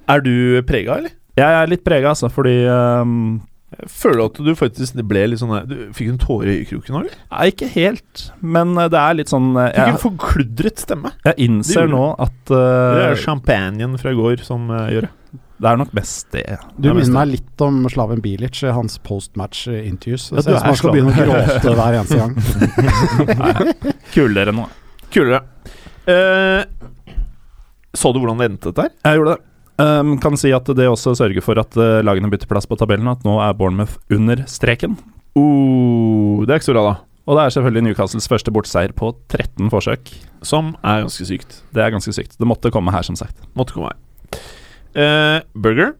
Er 0.07 0.23
du 0.23 0.63
prega, 0.67 1.01
eller? 1.01 1.13
Jeg 1.37 1.59
er 1.61 1.69
litt 1.69 1.83
prega, 1.85 2.13
altså, 2.15 2.29
fordi 2.33 2.55
um, 2.65 3.37
Jeg 3.75 3.89
føler 3.91 4.23
at 4.25 4.39
du 4.41 4.53
faktisk 4.57 4.97
ble 5.05 5.25
litt 5.29 5.41
sånn 5.41 5.53
Du 5.69 5.75
Fikk 5.95 6.13
en 6.13 6.21
tåre 6.21 6.49
i 6.49 6.61
øyekroken 6.61 7.01
òg? 7.01 7.11
Nei, 7.11 7.49
ikke 7.51 7.69
helt, 7.75 8.23
men 8.41 8.73
det 8.77 9.01
er 9.01 9.19
litt 9.19 9.33
sånn 9.33 9.51
eh, 9.59 9.69
Fikk 9.75 9.91
en 9.91 10.01
forkludret 10.01 10.85
stemme. 10.87 11.13
jeg 11.27 11.49
innser 11.49 11.91
nå 11.91 12.09
at 12.15 12.39
Det 12.49 12.63
eh, 12.63 13.11
er 13.11 13.21
champagnen 13.21 13.99
fra 14.01 14.15
i 14.15 14.17
går 14.17 14.43
som 14.47 14.71
uh, 14.71 14.87
gjør 14.93 15.09
det. 15.09 15.13
Det 15.57 15.69
er 15.71 15.79
nok 15.79 15.93
best 15.95 16.29
det. 16.35 16.43
Du 16.77 16.91
er 16.91 16.97
minner 16.97 17.15
meg 17.15 17.31
litt 17.31 17.63
om 17.65 17.79
Slaven 17.89 18.21
Bilic 18.21 18.61
i 18.61 18.73
hans 18.73 18.99
postmatch-interviews. 19.01 20.29
Ja, 20.29 20.37
Det 20.37 20.43
ser 20.45 20.53
ut 20.53 20.59
som 20.59 20.67
han 20.69 20.79
skal 20.81 20.93
begynne 20.93 21.13
å 21.13 21.17
gråte 21.17 21.73
hver 21.79 21.97
eneste 21.97 22.19
gang. 22.21 22.33
Kulere 24.13 24.53
Kule 24.53 24.55
nå. 24.59 24.67
Kulere. 25.13 25.41
Uh, 26.07 26.61
så 27.97 28.13
du 28.13 28.21
hvordan 28.21 28.37
det 28.43 28.51
endte 28.51 28.75
der? 28.77 28.93
Jeg 29.01 29.19
gjorde 29.19 29.33
det. 29.33 29.43
Um, 29.77 30.15
kan 30.21 30.37
si 30.37 30.49
at 30.53 30.69
det 30.77 30.87
også 30.89 31.15
sørger 31.17 31.43
for 31.45 31.59
at 31.61 31.73
uh, 31.77 31.99
lagene 32.05 32.29
bytter 32.33 32.49
plass 32.49 32.69
på 32.69 32.77
tabellen, 32.77 33.09
at 33.09 33.25
nå 33.25 33.39
er 33.41 33.57
Bournemouth 33.57 33.97
under 34.13 34.45
streken. 34.49 34.93
Uh, 35.37 36.45
det 36.45 36.53
er 36.53 36.61
ikke 36.61 36.69
så 36.69 36.77
bra, 36.77 36.85
da. 36.91 36.95
Og 37.27 37.35
det 37.35 37.43
er 37.43 37.57
selvfølgelig 37.57 37.83
Newcastles 37.89 38.29
første 38.31 38.53
bortseier 38.55 38.93
på 38.95 39.11
13 39.27 39.73
forsøk. 39.73 40.13
Som 40.45 40.75
er 40.79 41.03
ganske 41.03 41.27
sykt. 41.27 41.59
Det 41.75 41.83
er 41.83 41.91
ganske 41.91 42.13
sykt. 42.15 42.37
Det 42.39 42.47
måtte 42.47 42.71
komme 42.71 42.93
her, 42.93 43.03
som 43.03 43.17
sagt. 43.19 43.41
Måtte 43.57 43.75
komme 43.75 43.91
her. 43.91 44.45
Eh, 44.97 45.39
Burger. 45.53 45.93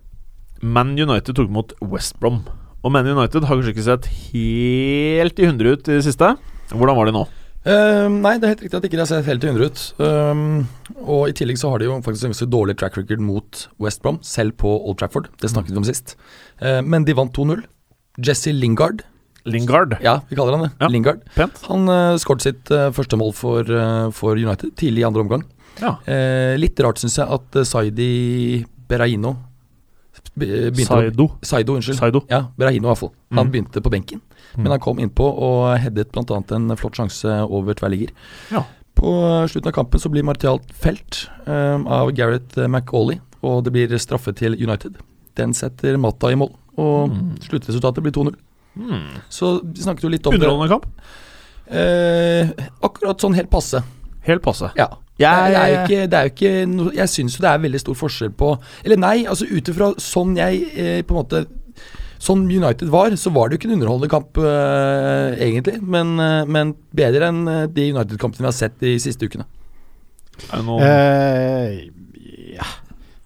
Man 0.62 0.96
United 0.98 1.36
tok 1.38 1.52
mot 1.54 1.74
West 1.86 2.18
Brom. 2.20 2.42
Og 2.82 2.94
Man 2.94 3.06
United 3.06 3.46
har 3.46 3.58
kanskje 3.60 3.74
ikke 3.76 3.86
sett 3.86 4.08
helt 4.32 5.42
i 5.42 5.50
hundre 5.50 5.76
ut 5.76 5.90
i 5.90 6.00
det 6.00 6.06
siste. 6.08 6.32
Hvordan 6.74 6.98
var 6.98 7.10
det 7.10 7.14
nå? 7.18 7.28
Uh, 7.68 8.08
nei, 8.14 8.38
det 8.40 8.48
er 8.48 8.54
helt 8.54 8.62
riktig 8.64 8.78
at 8.78 8.86
ikke 8.88 8.96
de 8.96 9.04
har 9.04 9.10
sett 9.10 9.28
helt 9.28 9.44
i 9.44 9.50
hundre 9.52 9.68
ut. 9.68 9.82
Um, 10.00 10.44
og 11.04 11.28
i 11.28 11.36
tillegg 11.36 11.60
så 11.60 11.70
har 11.74 11.82
de 11.82 11.90
jo 11.90 11.98
faktisk 12.06 12.26
en 12.26 12.34
ganske 12.34 12.48
dårlig 12.50 12.78
track 12.80 12.98
record 12.98 13.22
mot 13.22 13.66
West 13.84 14.02
Brom, 14.06 14.22
selv 14.24 14.56
på 14.62 14.72
Old 14.78 14.98
Trafford. 15.02 15.28
Det 15.42 15.52
snakket 15.52 15.76
vi 15.76 15.82
om 15.82 15.88
sist. 15.88 16.16
Uh, 16.64 16.80
men 16.82 17.06
de 17.06 17.18
vant 17.18 17.34
2-0. 17.36 17.66
Jesse 18.24 18.54
Lingard, 18.56 19.04
Lingard. 19.48 19.98
ja, 20.02 20.22
vi 20.30 20.36
kaller 20.36 20.58
han 20.58 20.66
det. 20.66 20.72
Ja. 20.80 20.88
Lingard. 20.92 21.22
Pent. 21.36 21.60
Han 21.70 21.88
uh, 21.90 22.16
skåret 22.20 22.44
sitt 22.44 22.72
uh, 22.74 22.90
første 22.96 23.20
mål 23.20 23.36
for, 23.38 23.68
eh, 23.68 24.08
for 24.16 24.40
United 24.40 24.74
tidlig 24.80 25.04
i 25.04 25.08
andre 25.08 25.24
omgang. 25.24 25.46
Ja. 25.78 25.98
Eh, 26.10 26.56
litt 26.58 26.80
rart 26.82 27.00
syns 27.02 27.20
jeg 27.20 27.30
at 27.30 27.60
uh, 27.60 27.66
Saidi 27.68 28.66
Berraino 28.88 29.36
be- 30.36 30.72
begynte 30.72 30.86
Saido. 30.88 31.28
Saido, 31.44 31.76
unnskyld. 31.76 31.98
Saido. 32.00 32.22
Ja, 32.30 32.48
Berahino 32.58 32.88
i 32.88 32.92
hvert 32.92 32.98
fall. 33.00 33.12
Han 33.34 33.48
Mm. 33.48 33.52
begynte 33.52 33.82
på 33.82 33.90
benken, 33.92 34.22
Mm. 34.56 34.64
men 34.64 34.72
han 34.72 34.80
kom 34.80 34.98
innpå 35.00 35.26
og 35.38 35.78
headet 35.80 36.12
bl.a. 36.12 36.44
en 36.56 36.76
flott 36.78 36.94
sjanse 36.96 37.26
over 37.50 37.74
tverrligger. 37.74 38.10
Ja. 38.52 38.64
På 38.96 39.46
slutten 39.48 39.68
av 39.68 39.74
kampen 39.74 40.00
så 40.00 40.10
blir 40.10 40.24
Martial 40.24 40.60
felt 40.74 41.28
um, 41.46 41.86
av 41.88 42.12
Gareth 42.12 42.58
McAuley, 42.68 43.20
og 43.44 43.64
det 43.64 43.72
blir 43.74 43.88
straffe 44.00 44.34
til 44.36 44.54
United. 44.58 44.96
Den 45.36 45.54
setter 45.54 45.98
Matta 45.98 46.32
i 46.32 46.36
mål, 46.36 46.52
og 46.78 47.10
Mm. 47.12 47.38
sluttresultatet 47.40 48.02
blir 48.02 48.12
2-0. 48.12 48.36
Hmm. 48.76 49.22
Så 49.30 49.62
vi 49.64 49.82
snakket 49.82 50.02
jo 50.04 50.10
litt 50.10 50.26
om. 50.28 50.34
Underholdende 50.34 50.70
kamp. 50.70 50.86
Eh, 51.70 52.50
akkurat 52.82 53.20
sånn 53.20 53.36
helt 53.36 53.50
passe. 53.50 53.84
Helt 54.24 54.42
passe. 54.42 54.72
Ja. 54.76 54.88
Er, 55.18 55.48
det 55.50 55.58
er 55.58 55.70
jo 55.72 55.78
ikke, 55.82 56.02
det 56.06 56.18
er 56.18 56.28
jo 56.28 56.34
ikke 56.36 56.50
no, 56.70 56.84
Jeg 56.94 57.10
syns 57.10 57.38
jo 57.38 57.42
det 57.42 57.50
er 57.50 57.62
veldig 57.64 57.80
stor 57.82 57.96
forskjell 57.98 58.36
på 58.38 58.52
Eller 58.86 59.00
nei, 59.02 59.16
altså 59.26 59.48
ut 59.50 59.72
ifra 59.72 59.88
sånn 59.98 60.36
jeg 60.38 60.60
eh, 60.78 61.00
på 61.02 61.16
en 61.16 61.22
måte 61.24 61.42
Sånn 62.22 62.48
United 62.50 62.90
var, 62.90 63.14
så 63.18 63.30
var 63.34 63.48
det 63.48 63.56
jo 63.58 63.62
ikke 63.62 63.68
en 63.70 63.76
underholdende 63.76 64.10
kamp, 64.10 64.40
eh, 64.42 65.36
egentlig. 65.46 65.76
Men, 65.86 66.16
eh, 66.18 66.48
men 66.50 66.72
bedre 66.98 67.30
enn 67.30 67.44
eh, 67.46 67.68
de 67.70 67.92
United-kampene 67.94 68.42
vi 68.42 68.50
har 68.50 68.56
sett 68.58 68.80
de 68.82 68.96
siste 68.98 69.30
ukene. 69.30 69.46
Det 70.42 70.64
Eh, 70.82 71.90
ja. 72.58 72.66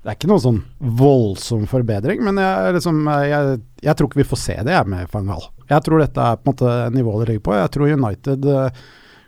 Det 0.02 0.10
er 0.10 0.18
ikke 0.18 0.32
noe 0.32 0.42
sånn 0.42 0.60
voldsom 0.82 1.68
forbedring, 1.70 2.24
men 2.26 2.40
jeg, 2.42 2.74
liksom, 2.80 3.04
jeg, 3.22 3.58
jeg 3.86 3.96
tror 3.96 4.08
ikke 4.10 4.24
vi 4.24 4.30
får 4.32 4.40
se 4.42 4.56
det 4.66 4.74
jeg 4.74 4.90
med 4.90 5.12
Fangal. 5.14 5.44
Jeg 5.70 5.86
tror 5.86 6.02
dette 6.02 6.24
er 6.26 6.40
på 6.40 6.50
en 6.50 6.56
måte 6.56 6.72
nivået 6.96 7.22
det 7.22 7.28
ligger 7.30 7.44
på. 7.46 7.54
Jeg 7.60 7.72
tror 7.76 7.94
United 7.94 8.48
eh, 8.50 8.82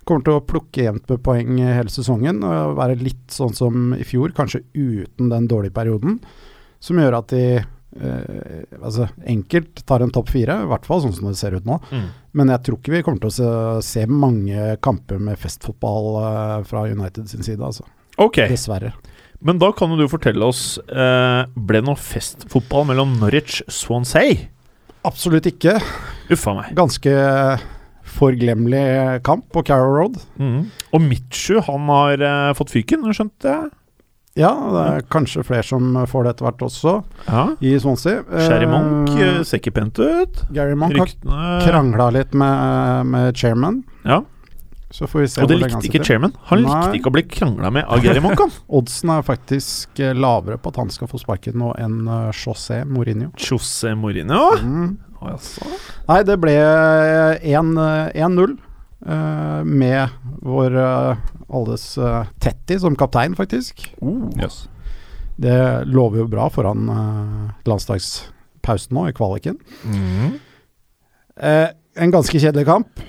kommer 0.07 0.25
til 0.25 0.37
å 0.37 0.43
plukke 0.45 0.87
jevnt 0.87 1.09
med 1.11 1.21
poeng 1.25 1.59
hele 1.61 1.91
sesongen 1.91 2.41
og 2.47 2.75
være 2.79 2.99
litt 3.01 3.31
sånn 3.33 3.53
som 3.55 3.93
i 3.95 4.05
fjor, 4.07 4.33
kanskje 4.35 4.63
uten 4.73 5.31
den 5.31 5.47
dårlige 5.51 5.75
perioden, 5.75 6.19
som 6.83 6.99
gjør 6.99 7.19
at 7.21 7.31
de 7.31 7.43
eh, 7.59 8.63
altså 8.79 9.07
enkelt 9.29 9.83
tar 9.87 10.03
en 10.03 10.13
topp 10.13 10.33
fire, 10.33 10.59
i 10.63 10.69
hvert 10.71 10.87
fall 10.87 11.03
sånn 11.05 11.15
som 11.15 11.29
det 11.29 11.37
ser 11.39 11.57
ut 11.57 11.67
nå. 11.67 11.79
Mm. 11.91 12.07
Men 12.39 12.53
jeg 12.55 12.65
tror 12.65 12.79
ikke 12.79 12.95
vi 12.95 13.03
kommer 13.05 13.23
til 13.23 13.31
å 13.31 13.37
se, 13.37 13.49
se 13.87 14.05
mange 14.09 14.75
kamper 14.83 15.21
med 15.23 15.39
festfotball 15.39 16.09
eh, 16.23 16.57
fra 16.69 16.85
United 16.89 17.29
sin 17.31 17.45
side, 17.45 17.61
altså. 17.63 17.87
Okay. 18.21 18.45
Dessverre. 18.51 18.91
men 19.41 19.57
da 19.57 19.71
kan 19.73 19.89
du 19.97 20.03
fortelle 20.05 20.45
oss 20.45 20.75
eh, 20.85 21.47
Ble 21.57 21.79
det 21.81 21.87
noe 21.87 21.97
festfotball 21.97 22.85
mellom 22.91 23.15
Norwich 23.17 23.63
Swansea? 23.65 24.35
Absolutt 25.03 25.49
ikke. 25.49 25.79
Uffa 26.31 26.53
meg. 26.55 26.75
Ganske 26.77 27.15
forglemmelig 28.13 29.21
kamp 29.27 29.47
på 29.53 29.63
Carrow 29.67 29.93
Road. 29.97 30.19
Mm. 30.39 30.59
Og 30.93 31.01
Mitchu, 31.01 31.59
han 31.65 31.89
har 31.91 32.23
uh, 32.23 32.51
fått 32.57 32.73
fyken, 32.73 33.05
skjønte 33.13 33.49
jeg? 33.49 33.71
Ja, 34.39 34.49
det 34.73 34.83
er 34.89 35.03
kanskje 35.13 35.43
flere 35.45 35.65
som 35.65 35.93
får 36.09 36.25
det 36.25 36.31
etter 36.33 36.47
hvert 36.47 36.63
også, 36.65 36.93
Ja. 37.27 37.43
i 37.61 37.75
Swansea. 37.77 38.23
Sherry 38.47 38.65
Monk 38.65 39.11
Eh, 39.13 39.27
eh, 39.27 39.43
ser 39.45 39.59
ikke 39.61 39.73
pent 39.75 39.99
ut. 39.99 40.41
Gary 40.51 40.73
Monk 40.73 40.97
har 40.97 41.05
Ryktene 41.05 41.59
krangla 41.67 42.07
litt 42.15 42.33
med, 42.33 43.05
med 43.05 43.37
chairman. 43.37 43.83
Ja. 44.03 44.23
Så 44.89 45.07
får 45.09 45.19
vi 45.19 45.27
se 45.27 45.41
Og 45.41 45.49
det 45.49 45.59
likte 45.61 45.85
ikke 45.85 46.03
chairman. 46.05 46.33
Han 46.49 46.63
Nei. 46.63 46.69
likte 46.69 46.97
ikke 46.97 47.09
å 47.09 47.13
bli 47.13 47.23
krangla 47.29 47.69
med 47.73 47.85
av 47.85 48.01
Gary 48.01 48.21
Monk. 48.21 48.41
Oddsen 48.77 49.13
er 49.13 49.21
faktisk 49.25 49.99
eh, 50.01 50.13
lavere 50.17 50.57
på 50.57 50.73
at 50.73 50.81
han 50.81 50.89
skal 50.93 51.09
få 51.09 51.21
sparken 51.21 51.57
nå 51.61 51.71
enn 51.77 52.01
José 52.33 52.81
Mourinho. 52.89 53.29
José 53.37 53.93
Mourinho. 53.93 54.49
Mm. 54.65 54.97
Nei, 56.09 56.19
det 56.27 56.37
ble 56.41 56.53
1-0 57.43 58.53
uh, 59.07 59.63
med 59.63 60.09
vår 60.43 60.75
uh, 60.77 61.23
alles 61.53 61.85
uh, 61.97 62.25
Tetti 62.43 62.79
som 62.79 62.95
kaptein, 62.99 63.35
faktisk. 63.39 63.85
Yes. 64.39 64.63
Det 65.35 65.57
lover 65.89 66.23
jo 66.23 66.27
bra 66.31 66.49
foran 66.53 66.89
uh, 66.89 67.51
landslagspausen 67.67 68.93
nå, 68.97 69.07
i 69.09 69.15
kvaliken. 69.17 69.57
Mm. 69.87 70.35
Eh, 71.41 71.67
en 71.97 72.11
ganske 72.13 72.39
kjedelig 72.39 72.65
kamp. 72.69 73.01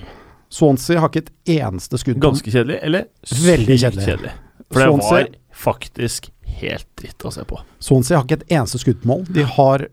Swansea 0.49 0.99
har 1.01 1.09
ikke 1.11 1.25
et 1.25 1.57
eneste 1.59 1.99
skudd. 2.01 2.19
Ganske 2.23 2.51
kjedelig, 2.53 2.79
eller 2.85 3.07
Veldig 3.43 3.77
kjedelig. 3.81 4.05
kjedelig. 4.07 4.33
For 4.71 4.79
det 4.81 4.87
Swansea- 4.89 5.11
var 5.11 5.27
faktisk 5.65 6.29
helt 6.61 6.87
dritt 6.97 7.25
å 7.25 7.31
se 7.33 7.43
på. 7.45 7.59
Swansea 7.83 8.17
har 8.17 8.25
ikke 8.25 8.39
et 8.41 8.51
eneste 8.57 8.81
skuddmål. 8.81 9.25
De 9.35 9.43
har 9.43 9.87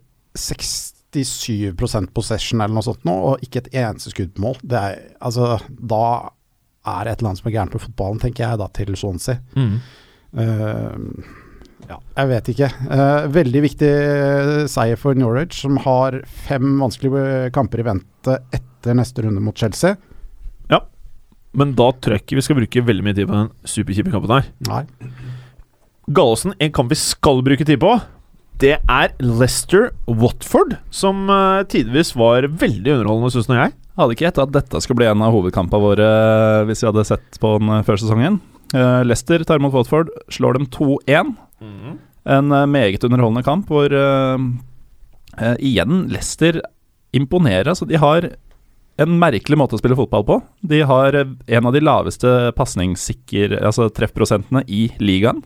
67% 1.12 2.12
possession 2.16 2.62
eller 2.62 2.77
noe 2.77 2.87
sånt 2.87 3.05
nå, 3.09 3.14
og 3.33 3.44
ikke 3.44 3.64
et 3.64 3.75
eneste 3.85 4.12
skudd 4.14 4.33
på 4.37 4.44
mål. 4.46 4.61
Det 4.64 4.79
er, 4.79 5.03
altså, 5.20 5.59
da 5.68 6.05
er 6.83 7.05
det 7.05 7.12
et 7.12 7.20
eller 7.20 7.31
annet 7.31 7.42
som 7.42 7.51
er 7.51 7.57
gærent 7.57 7.77
med 7.77 7.85
fotballen, 7.85 8.22
tenker 8.22 8.44
jeg 8.46 8.61
da, 8.61 8.68
til 8.75 8.96
Swansea. 8.98 9.38
Eh, 10.33 11.33
ja, 11.90 11.98
jeg 12.16 12.31
vet 12.31 12.48
ikke. 12.53 12.68
Uh, 12.88 13.27
veldig 13.35 13.62
viktig 13.64 13.90
seier 14.70 14.98
for 15.01 15.18
Norwich, 15.18 15.61
som 15.64 15.77
har 15.85 16.20
fem 16.46 16.79
vanskelige 16.81 17.51
kamper 17.55 17.83
i 17.83 17.87
vente 17.90 18.38
etter 18.55 18.96
neste 18.98 19.27
runde 19.27 19.42
mot 19.44 19.59
Chelsea. 19.59 19.98
Ja, 20.72 20.81
Men 21.53 21.75
da 21.79 21.90
tror 21.92 22.16
jeg 22.16 22.25
ikke 22.25 22.38
vi 22.38 22.46
skal 22.46 22.59
bruke 22.62 22.87
veldig 22.87 23.05
mye 23.05 23.18
tid 23.18 23.29
på 23.29 23.37
den 23.37 23.51
superkjipe 23.68 24.14
kampen 24.14 24.33
her. 24.38 24.51
Nei. 24.70 24.85
Gallosen, 26.11 26.55
en 26.59 26.72
kamp 26.75 26.90
vi 26.90 26.98
skal 26.98 27.42
bruke 27.44 27.66
tid 27.66 27.83
på, 27.83 27.92
det 28.62 28.77
er 28.79 29.14
Leicester-Watford, 29.18 30.77
som 30.94 31.27
uh, 31.31 31.64
tidvis 31.66 32.14
var 32.18 32.46
veldig 32.46 32.98
underholdende, 32.98 33.33
syns 33.35 33.51
nå 33.51 33.59
jeg. 33.59 33.75
Hadde 33.98 34.14
ikke 34.14 34.27
gjetta 34.29 34.46
at 34.46 34.55
dette 34.55 34.81
skulle 34.81 35.03
bli 35.03 35.09
en 35.11 35.25
av 35.25 35.35
hovedkampene 35.35 35.83
våre 35.83 36.07
eh, 36.09 36.62
hvis 36.68 36.81
vi 36.81 36.88
hadde 36.88 37.05
sett 37.05 37.37
på 37.42 37.51
den 37.59 37.72
eh, 37.75 37.83
før 37.85 37.98
sesongen. 38.01 38.38
Uh, 38.72 39.03
Leicester 39.05 39.42
tar 39.44 39.61
imot 39.61 39.75
Watford, 39.75 40.09
slår 40.33 40.57
dem 40.57 40.68
2-1. 40.72 41.35
En 42.33 42.55
uh, 42.55 42.62
meget 42.70 43.05
underholdende 43.05 43.44
kamp 43.44 43.68
hvor 43.68 43.92
uh, 43.92 44.38
igjen 45.61 46.07
Leicester 46.12 46.62
imponerer. 47.12 47.68
Altså, 47.75 47.85
de 47.90 48.01
har 48.01 48.31
en 49.03 49.18
merkelig 49.20 49.59
måte 49.61 49.77
å 49.77 49.83
spille 49.83 49.98
fotball 49.98 50.25
på. 50.29 50.38
De 50.64 50.81
har 50.88 51.18
en 51.18 51.68
av 51.68 51.75
de 51.75 51.81
laveste 51.83 52.31
pasningssikre 52.57 53.61
Altså 53.61 53.88
treffprosentene 53.92 54.62
i 54.68 54.87
ligaen. 55.03 55.42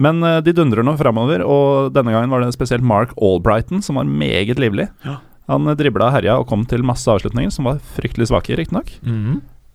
Men 0.00 0.22
eh, 0.24 0.40
de 0.44 0.54
dundrer 0.56 0.86
nå 0.86 0.96
framover, 1.00 1.44
og 1.44 1.92
denne 1.96 2.14
gangen 2.14 2.32
var 2.32 2.42
det 2.42 2.54
spesielt 2.56 2.86
Mark 2.86 3.12
Albrighton 3.20 3.84
som 3.84 4.00
var 4.00 4.08
meget 4.08 4.60
livlig. 4.62 4.88
Ja. 5.04 5.18
Han 5.52 5.68
eh, 5.68 5.76
dribla 5.78 6.08
og 6.08 6.16
herja 6.16 6.38
og 6.40 6.48
kom 6.50 6.64
til 6.68 6.84
masse 6.86 7.10
avslutninger, 7.10 7.52
som 7.54 7.68
var 7.68 7.82
fryktelig 7.96 8.30
svake, 8.30 8.56
riktignok. 8.58 8.92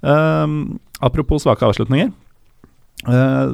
Um, 0.05 0.77
apropos 1.03 1.45
svake 1.45 1.65
avslutninger. 1.65 2.11
Uh, 3.05 3.53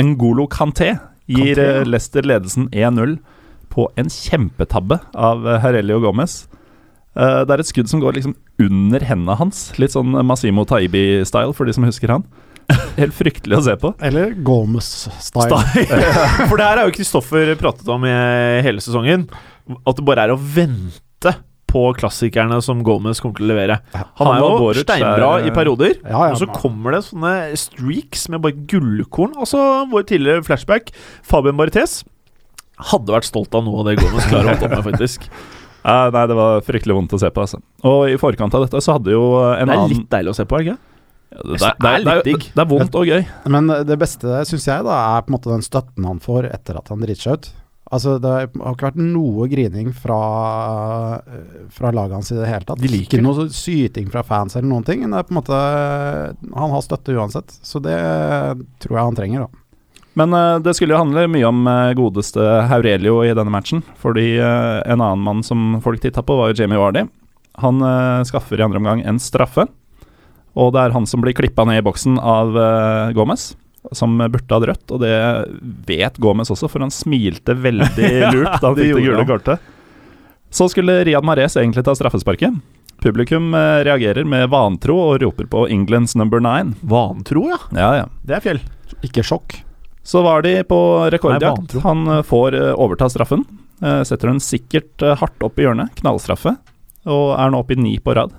Ngolo 0.00 0.48
Kanté 0.50 0.96
gir 1.30 1.54
Kanté, 1.54 1.68
ja. 1.80 1.86
Leicester 1.86 2.26
ledelsen 2.26 2.68
1-0 2.70 3.16
på 3.74 3.86
en 3.98 4.10
kjempetabbe 4.10 5.00
av 5.14 5.46
Herelio 5.62 6.00
Gomez. 6.02 6.44
Uh, 7.14 7.42
det 7.46 7.54
er 7.54 7.62
et 7.62 7.70
skudd 7.70 7.90
som 7.90 8.02
går 8.02 8.16
liksom 8.18 8.34
under 8.62 9.02
hendene 9.06 9.38
hans. 9.38 9.68
Litt 9.78 9.94
sånn 9.94 10.14
Masimo 10.26 10.66
Taibi-style, 10.66 11.54
for 11.54 11.68
de 11.68 11.74
som 11.76 11.86
husker 11.86 12.10
han. 12.10 12.26
Helt 13.00 13.14
fryktelig 13.16 13.58
å 13.58 13.64
se 13.66 13.74
på. 13.80 13.90
Eller 14.04 14.34
Gomez-style. 14.46 15.58
For 16.48 16.56
det 16.60 16.68
her 16.68 16.82
er 16.82 16.86
jo 16.88 16.94
Kristoffer 16.94 17.54
pratet 17.60 17.88
om 17.90 18.04
i 18.08 18.12
hele 18.64 18.82
sesongen. 18.84 19.26
At 19.84 19.98
det 19.98 20.04
bare 20.06 20.28
er 20.28 20.34
å 20.34 20.38
vente 20.38 21.34
på 21.74 21.82
klassikerne 21.98 22.60
som 22.62 22.84
Gomez 22.86 23.18
kommer 23.18 23.40
til 23.40 23.48
å 23.48 23.50
levere. 23.50 23.80
Han 23.96 24.06
Han 24.20 24.30
er 24.36 24.42
jo 24.44 24.50
Boruc 24.62 24.84
steinbra 24.84 25.30
er- 25.40 25.48
i 25.48 25.54
perioder. 25.56 25.96
Ja, 26.04 26.28
ja, 26.28 26.32
Og 26.32 26.38
så 26.38 26.46
kommer 26.54 26.94
det 26.94 27.02
sånne 27.08 27.34
streaks 27.58 28.28
med 28.30 28.44
bare 28.44 28.54
gullkorn. 28.70 29.34
Altså 29.34 29.58
vår 29.90 30.06
tidligere 30.06 30.44
flashback, 30.46 30.92
Fabian 31.26 31.58
Barthes, 31.58 32.04
hadde 32.92 33.10
vært 33.14 33.26
stolt 33.26 33.54
av 33.54 33.66
noe 33.66 33.82
av 33.82 33.90
det 33.90 33.98
Gomez 33.98 34.26
klarer 34.30 34.52
å 34.52 34.54
holde 34.54 34.70
opp 34.70 34.78
med, 34.78 34.88
faktisk. 34.92 35.28
Uh, 35.84 36.08
nei, 36.08 36.22
det 36.24 36.32
var 36.32 36.62
fryktelig 36.64 36.94
vondt 36.96 37.12
å 37.12 37.18
se 37.20 37.28
på, 37.28 37.42
altså. 37.44 37.58
Og 37.84 38.06
i 38.08 38.14
forkant 38.16 38.54
av 38.56 38.62
dette 38.64 38.80
så 38.80 38.94
hadde 38.96 39.12
jo 39.12 39.24
en 39.36 39.52
annen 39.52 39.68
Det 39.68 39.74
er 39.74 39.80
annen 39.82 39.90
litt 39.92 40.06
deilig 40.14 40.30
å 40.32 40.36
se 40.38 40.46
på, 40.48 40.60
ikke? 40.64 40.78
Det, 41.34 41.58
det, 41.58 41.72
det, 41.82 41.90
er 41.90 42.02
litt 42.02 42.08
det, 42.10 42.24
digg. 42.28 42.48
det 42.54 42.62
er 42.62 42.70
vondt 42.70 42.96
og 43.00 43.10
gøy. 43.10 43.26
Men 43.50 43.72
det 43.88 43.98
beste, 44.00 44.40
syns 44.48 44.68
jeg, 44.70 44.86
da, 44.86 44.96
er 45.16 45.26
på 45.26 45.32
en 45.32 45.36
måte 45.38 45.52
den 45.52 45.66
støtten 45.66 46.06
han 46.06 46.22
får 46.22 46.48
etter 46.52 46.78
at 46.78 46.92
han 46.92 47.02
driter 47.02 47.26
seg 47.26 47.38
ut. 47.40 47.52
Altså, 47.94 48.16
Det 48.18 48.30
har 48.32 48.46
ikke 48.48 48.88
vært 48.88 49.00
noe 49.00 49.48
grining 49.50 49.90
fra, 49.94 50.20
fra 51.74 51.90
laget 51.94 52.16
hans 52.16 52.32
i 52.32 52.38
det 52.38 52.48
hele 52.48 52.66
tatt. 52.66 52.80
De 52.80 52.90
liker 52.90 53.20
ikke 53.20 53.26
noe 53.26 53.48
syting 53.54 54.08
fra 54.12 54.24
fans 54.26 54.56
eller 54.56 54.70
noen 54.70 54.86
ting. 54.86 55.04
Men 55.04 55.14
Det 55.14 55.20
er 55.20 55.28
på 55.28 55.34
en 55.34 55.40
måte 55.40 55.60
Han 56.54 56.74
har 56.74 56.86
støtte 56.86 57.14
uansett, 57.14 57.58
så 57.62 57.82
det 57.84 57.98
tror 58.82 58.98
jeg 58.98 59.10
han 59.10 59.20
trenger, 59.20 59.46
da. 59.46 59.60
Men 60.14 60.30
uh, 60.30 60.62
det 60.62 60.76
skulle 60.78 60.94
jo 60.94 61.02
handle 61.02 61.26
mye 61.26 61.46
om 61.48 61.64
uh, 61.66 61.94
godeste 61.98 62.42
Haurelio 62.70 63.18
i 63.26 63.34
denne 63.34 63.50
matchen. 63.50 63.82
Fordi 63.98 64.38
uh, 64.38 64.80
en 64.86 65.02
annen 65.02 65.24
mann 65.26 65.42
som 65.46 65.80
folk 65.82 66.02
titta 66.02 66.22
på, 66.22 66.36
var 66.38 66.52
jo 66.52 66.62
Jamie 66.62 66.78
Vardy. 66.78 67.06
Han 67.62 67.78
skaffer 68.26 68.58
i 68.58 68.64
andre 68.66 68.80
omgang 68.80 69.04
en 69.06 69.20
straffe. 69.22 69.68
Og 70.54 70.70
det 70.74 70.84
er 70.84 70.94
han 70.94 71.06
som 71.10 71.22
blir 71.24 71.34
klippa 71.34 71.66
ned 71.66 71.80
i 71.80 71.84
boksen 71.84 72.18
av 72.22 72.54
uh, 72.54 73.12
Gomez, 73.16 73.52
som 73.92 74.14
burde 74.18 74.54
hatt 74.54 74.68
rødt. 74.70 74.94
Og 74.94 75.02
det 75.02 75.14
vet 75.88 76.20
Gomez 76.22 76.52
også, 76.54 76.70
for 76.70 76.84
han 76.84 76.94
smilte 76.94 77.56
veldig 77.58 78.12
lurt 78.34 78.60
da 78.60 78.70
han 78.70 78.78
fikk 78.78 78.94
det 78.94 79.02
gule 79.08 79.26
kortet. 79.28 79.72
Så 80.54 80.68
skulle 80.70 81.00
Riyad 81.04 81.26
Mahrez 81.26 81.56
egentlig 81.58 81.82
ta 81.86 81.96
straffesparket. 81.98 82.54
Publikum 83.02 83.50
uh, 83.58 83.82
reagerer 83.84 84.24
med 84.24 84.46
vantro 84.52 84.94
og 85.08 85.18
roper 85.24 85.48
på 85.50 85.66
'Englands 85.66 86.14
number 86.14 86.38
nine'. 86.40 86.76
Vantro, 86.80 87.48
ja. 87.50 87.58
Ja, 87.74 87.90
ja. 88.04 88.06
Det 88.22 88.38
er 88.38 88.44
fjell. 88.44 88.62
Ikke 89.02 89.24
sjokk. 89.26 89.58
Så 90.04 90.22
var 90.22 90.44
de 90.46 90.60
på 90.68 90.78
Nei, 91.00 91.10
rekordjakt. 91.16 91.58
vantro. 91.58 91.80
Han 91.80 92.06
eh, 92.12 92.22
får 92.22 92.54
uh, 92.54 92.70
overta 92.78 93.08
straffen. 93.10 93.44
Setter 93.84 94.30
den 94.30 94.38
sikkert 94.40 95.02
hardt 95.18 95.42
opp 95.44 95.58
i 95.58 95.64
hjørnet. 95.64 95.90
Knallstraffe. 95.98 96.54
Og 97.10 97.34
er 97.36 97.50
nå 97.52 97.58
oppe 97.60 97.74
i 97.74 97.76
ni 97.76 97.96
på 98.00 98.14
rad. 98.16 98.32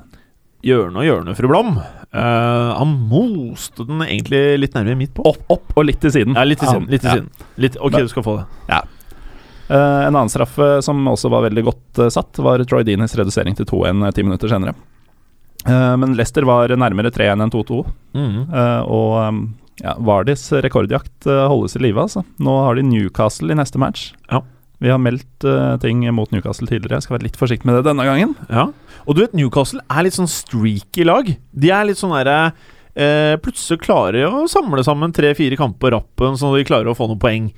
Hjørne 0.66 0.98
og 0.98 1.06
hjørne, 1.06 1.36
fru 1.38 1.48
Blom. 1.52 1.76
Uh, 2.16 2.72
han 2.80 2.94
moste 3.12 3.86
den 3.86 4.00
egentlig 4.02 4.40
litt 4.64 4.74
nærmere 4.78 4.98
midt 4.98 5.12
på. 5.14 5.26
Opp, 5.30 5.44
opp 5.54 5.76
og 5.78 5.86
litt 5.86 6.00
til 6.02 6.14
siden. 6.16 6.34
Ja, 6.38 6.46
litt 6.48 6.58
til 6.62 6.70
Ja. 6.72 6.74
siden. 6.80 6.88
Litt 6.90 7.02
til 7.04 7.10
Ja. 7.12 7.16
siden. 7.20 7.30
Litt, 7.62 7.78
ok, 7.78 7.92
Men- 7.92 8.02
du 8.02 8.08
skal 8.10 8.24
få 8.24 8.38
det. 8.40 8.82
Eh, 9.68 9.76
en 10.08 10.14
annen 10.16 10.30
straffe 10.30 10.84
som 10.84 11.06
også 11.08 11.30
var 11.30 11.42
veldig 11.50 11.64
godt 11.66 12.00
uh, 12.00 12.10
satt, 12.10 12.38
var 12.38 12.60
Troy 12.66 12.84
Deanies 12.84 13.16
redusering 13.18 13.56
til 13.56 13.66
2-1 13.66 14.14
ti 14.14 14.22
minutter 14.24 14.48
senere. 14.48 14.74
Men 15.66 16.14
Leicester 16.14 16.46
var 16.46 16.68
nærmere 16.70 17.10
3-1 17.12 17.42
enn 17.42 17.50
2-2. 17.50 17.80
Mm. 18.14 18.54
Og 18.86 19.14
um, 19.28 19.56
ja, 19.82 19.96
Vardis 19.98 20.52
rekordjakt 20.62 21.26
holdes 21.26 21.76
i 21.76 21.80
live, 21.82 21.98
altså. 21.98 22.24
Nå 22.40 22.54
har 22.68 22.76
de 22.76 22.84
Newcastle 22.84 23.50
i 23.50 23.56
neste 23.58 23.80
match. 23.82 24.12
Ja. 24.30 24.42
Vi 24.80 24.90
har 24.90 25.00
meldt 25.00 25.42
ting 25.82 26.06
mot 26.14 26.30
Newcastle 26.30 26.68
tidligere. 26.68 27.00
Jeg 27.00 27.08
skal 27.08 27.18
være 27.18 27.24
litt 27.24 27.40
forsiktig 27.40 27.66
med 27.66 27.80
det 27.80 27.86
denne 27.90 28.06
gangen. 28.06 28.36
Ja. 28.48 28.68
Og 29.06 29.14
du 29.14 29.22
vet, 29.22 29.36
Newcastle 29.38 29.84
er 29.86 30.06
litt 30.06 30.18
sånn 30.18 30.30
streaky 30.30 31.06
lag. 31.06 31.30
De 31.54 31.72
er 31.74 31.86
litt 31.88 32.00
sånn 32.00 32.16
derre 32.16 32.56
eh, 32.98 33.36
Plutselig 33.42 33.84
klarer 33.86 34.18
de 34.18 34.26
å 34.26 34.46
samle 34.50 34.86
sammen 34.86 35.14
tre-fire 35.16 35.58
kamper 35.60 35.92
på 35.92 35.94
rappen, 35.94 36.38
så 36.40 36.54
de 36.56 36.66
klarer 36.68 36.90
å 36.90 36.98
få 36.98 37.10
noen 37.12 37.22
poeng. 37.22 37.50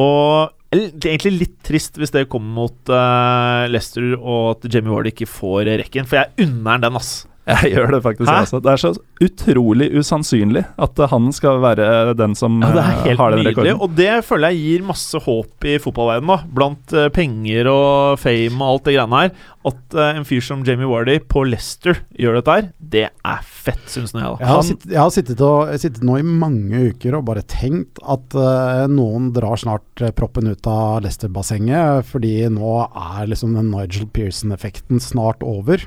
Og 0.00 0.54
det 0.74 1.06
er 1.06 1.12
egentlig 1.12 1.36
litt 1.36 1.58
trist 1.66 2.00
hvis 2.00 2.10
det 2.14 2.26
kommer 2.32 2.64
mot 2.64 2.90
eh, 2.90 3.66
Leicester 3.70 4.16
og 4.16 4.56
at 4.56 4.66
Jamie 4.72 4.90
Ward 4.90 5.12
ikke 5.12 5.28
får 5.30 5.70
rekken, 5.84 6.08
for 6.08 6.22
jeg 6.22 6.48
unner 6.48 6.72
han 6.72 6.86
den, 6.88 6.98
ass. 6.98 7.12
Jeg 7.44 7.74
gjør 7.74 7.90
det 7.92 7.98
faktisk, 8.04 8.30
også. 8.32 8.58
Det 8.64 8.70
er 8.72 8.80
så 8.80 8.90
utrolig 9.20 9.90
usannsynlig 10.00 10.62
at 10.80 11.00
eh, 11.04 11.10
han 11.12 11.26
skal 11.36 11.58
være 11.60 12.14
den 12.16 12.32
som 12.38 12.56
Ja, 12.64 12.70
det 12.72 12.80
er 12.82 12.92
eh, 12.94 13.02
helt 13.10 13.20
har 13.20 13.34
den 13.34 13.42
nydelig, 13.42 13.52
rekorden. 13.58 13.80
og 13.84 13.96
det 13.98 14.12
føler 14.24 14.54
jeg 14.54 14.62
gir 14.64 14.86
masse 14.88 15.20
håp 15.26 15.66
i 15.68 15.74
fotballverdenen, 15.84 16.30
da. 16.32 16.54
Blant 16.56 16.94
eh, 16.96 17.10
penger 17.12 17.68
og 17.68 18.16
fame 18.22 18.56
og 18.62 18.70
alt 18.70 18.86
det 18.88 18.94
greiene 18.96 19.20
her. 19.26 19.34
At 19.68 19.96
eh, 19.98 20.18
en 20.22 20.26
fyr 20.28 20.40
som 20.44 20.64
Jamie 20.64 20.88
Wardy 20.88 21.18
på 21.28 21.44
Leicester 21.48 22.00
gjør 22.20 22.38
dette 22.40 22.54
her, 22.56 22.70
det 22.94 23.04
er 23.12 23.44
fett, 23.44 23.84
syns 23.92 24.14
jeg, 24.16 24.24
da. 24.24 24.32
Jeg 24.40 24.48
har, 24.48 24.54
Han- 24.62 24.68
sittet, 24.70 24.88
jeg 24.96 25.00
har 25.02 25.12
sittet, 25.18 25.44
og, 25.44 25.58
jeg 25.68 25.76
har 25.78 25.82
sittet 25.84 26.04
nå 26.08 26.16
i 26.20 26.24
mange 26.28 26.82
uker 26.94 27.18
og 27.20 27.26
bare 27.28 27.44
tenkt 27.48 28.00
at 28.08 28.36
uh, 28.40 28.84
noen 28.88 29.28
drar 29.36 29.60
snart 29.60 30.04
eh, 30.04 30.12
proppen 30.16 30.48
ut 30.48 30.68
av 30.70 31.02
Leicester-bassenget, 31.04 32.08
fordi 32.08 32.34
nå 32.52 32.74
er 32.88 33.28
liksom 33.28 33.52
den 33.56 33.68
Nigel 33.72 34.08
Pearson-effekten 34.16 35.00
snart 35.04 35.44
over. 35.44 35.84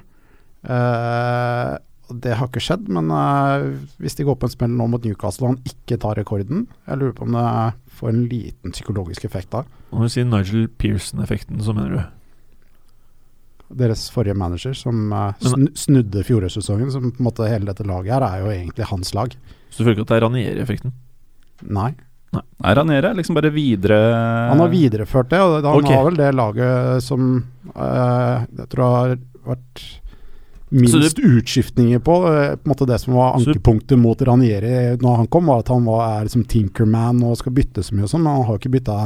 Eh, 0.63 1.75
og 2.07 2.19
det 2.23 2.37
har 2.39 2.47
ikke 2.47 2.63
skjedd, 2.63 2.85
men 2.93 3.09
uh, 3.11 3.65
hvis 3.99 4.15
de 4.15 4.25
går 4.27 4.37
på 4.39 4.47
en 4.47 4.53
smell 4.53 4.75
nå 4.79 4.85
mot 4.91 5.03
Newcastle 5.03 5.43
og 5.43 5.51
han 5.53 5.67
ikke 5.67 5.97
tar 5.99 6.15
rekorden 6.15 6.63
Jeg 6.87 6.99
lurer 7.01 7.15
på 7.17 7.25
om 7.27 7.35
det 7.35 7.47
får 7.97 8.13
en 8.13 8.21
liten 8.31 8.75
psykologisk 8.75 9.25
effekt 9.27 9.51
da. 9.51 9.65
Når 9.91 10.07
du 10.07 10.13
sier 10.13 10.29
Nigel 10.29 10.69
Pearson-effekten, 10.79 11.59
så 11.63 11.75
mener 11.75 11.97
du 11.97 13.75
Deres 13.81 14.05
forrige 14.13 14.37
manager 14.39 14.71
som 14.79 15.11
uh, 15.11 15.35
snudde 15.75 16.23
fjorårssesongen, 16.23 16.93
som 16.93 17.09
på 17.11 17.19
en 17.19 17.27
måte 17.27 17.49
hele 17.51 17.67
dette 17.67 17.83
laget 17.87 18.15
her 18.15 18.23
er 18.23 18.45
jo 18.45 18.53
egentlig 18.53 18.87
hans 18.87 19.11
lag. 19.17 19.35
Så 19.67 19.81
du 19.81 19.83
føler 19.83 19.97
ikke 19.97 20.07
at 20.07 20.13
det 20.13 20.19
er 20.21 20.23
Ranieri-effekten? 20.29 20.95
Nei. 21.75 21.89
Nei, 22.37 22.71
Ranieri 22.79 23.09
er 23.09 23.17
liksom 23.17 23.35
bare 23.37 23.51
videre 23.55 23.97
Han 24.51 24.59
har 24.59 24.71
videreført 24.71 25.29
det, 25.31 25.39
og 25.43 25.59
han 25.59 25.79
okay. 25.81 25.95
har 25.95 26.07
vel 26.07 26.19
det 26.19 26.31
laget 26.35 27.03
som 27.03 27.29
uh, 27.75 28.45
jeg 28.47 28.67
tror 28.71 28.95
har 28.95 29.17
vært 29.47 29.83
Så 30.67 30.99
minst 30.99 31.19
utskiftninger 31.23 31.99
på. 32.03 32.15
eh, 32.27 32.55
på 32.55 32.65
en 32.67 32.71
måte 32.73 32.85
Det 32.87 32.99
som 32.99 33.13
var 33.15 33.37
ankepunktet 33.37 33.97
mot 33.99 34.19
Ranieri 34.21 34.97
når 34.99 35.15
han 35.21 35.27
kom, 35.31 35.45
var 35.47 35.59
at 35.63 35.69
han 35.71 35.85
var, 35.85 36.01
er 36.19 36.25
liksom 36.27 36.43
tinkerman 36.47 37.23
og 37.23 37.37
skal 37.39 37.53
bytte 37.55 37.83
så 37.83 37.95
mye 37.95 38.03
og 38.03 38.09
sånn, 38.11 38.23
men 38.25 38.33
han 38.35 38.43
har 38.49 38.57
ikke 38.59 38.73
bytta 38.75 38.97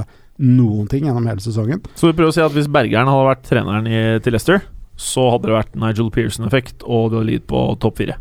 noen 0.42 0.88
ting 0.90 1.06
gjennom 1.06 1.28
hele 1.30 1.40
sesongen. 1.44 1.84
Så 1.94 2.10
du 2.10 2.14
prøver 2.18 2.32
å 2.32 2.34
si 2.34 2.42
at 2.42 2.52
hvis 2.56 2.68
Bergeren 2.72 3.06
hadde 3.12 3.28
vært 3.30 3.44
treneren 3.46 3.86
i, 3.88 4.20
til 4.26 4.34
Leicester, 4.34 4.64
så 4.98 5.28
hadde 5.36 5.50
det 5.52 5.54
vært 5.60 5.76
Nigel 5.78 6.10
Pearson-effekt, 6.14 6.82
og 6.84 7.12
du 7.12 7.18
hadde 7.20 7.28
ligget 7.30 7.46
på 7.52 7.62
topp 7.82 7.98
fire. 8.02 8.16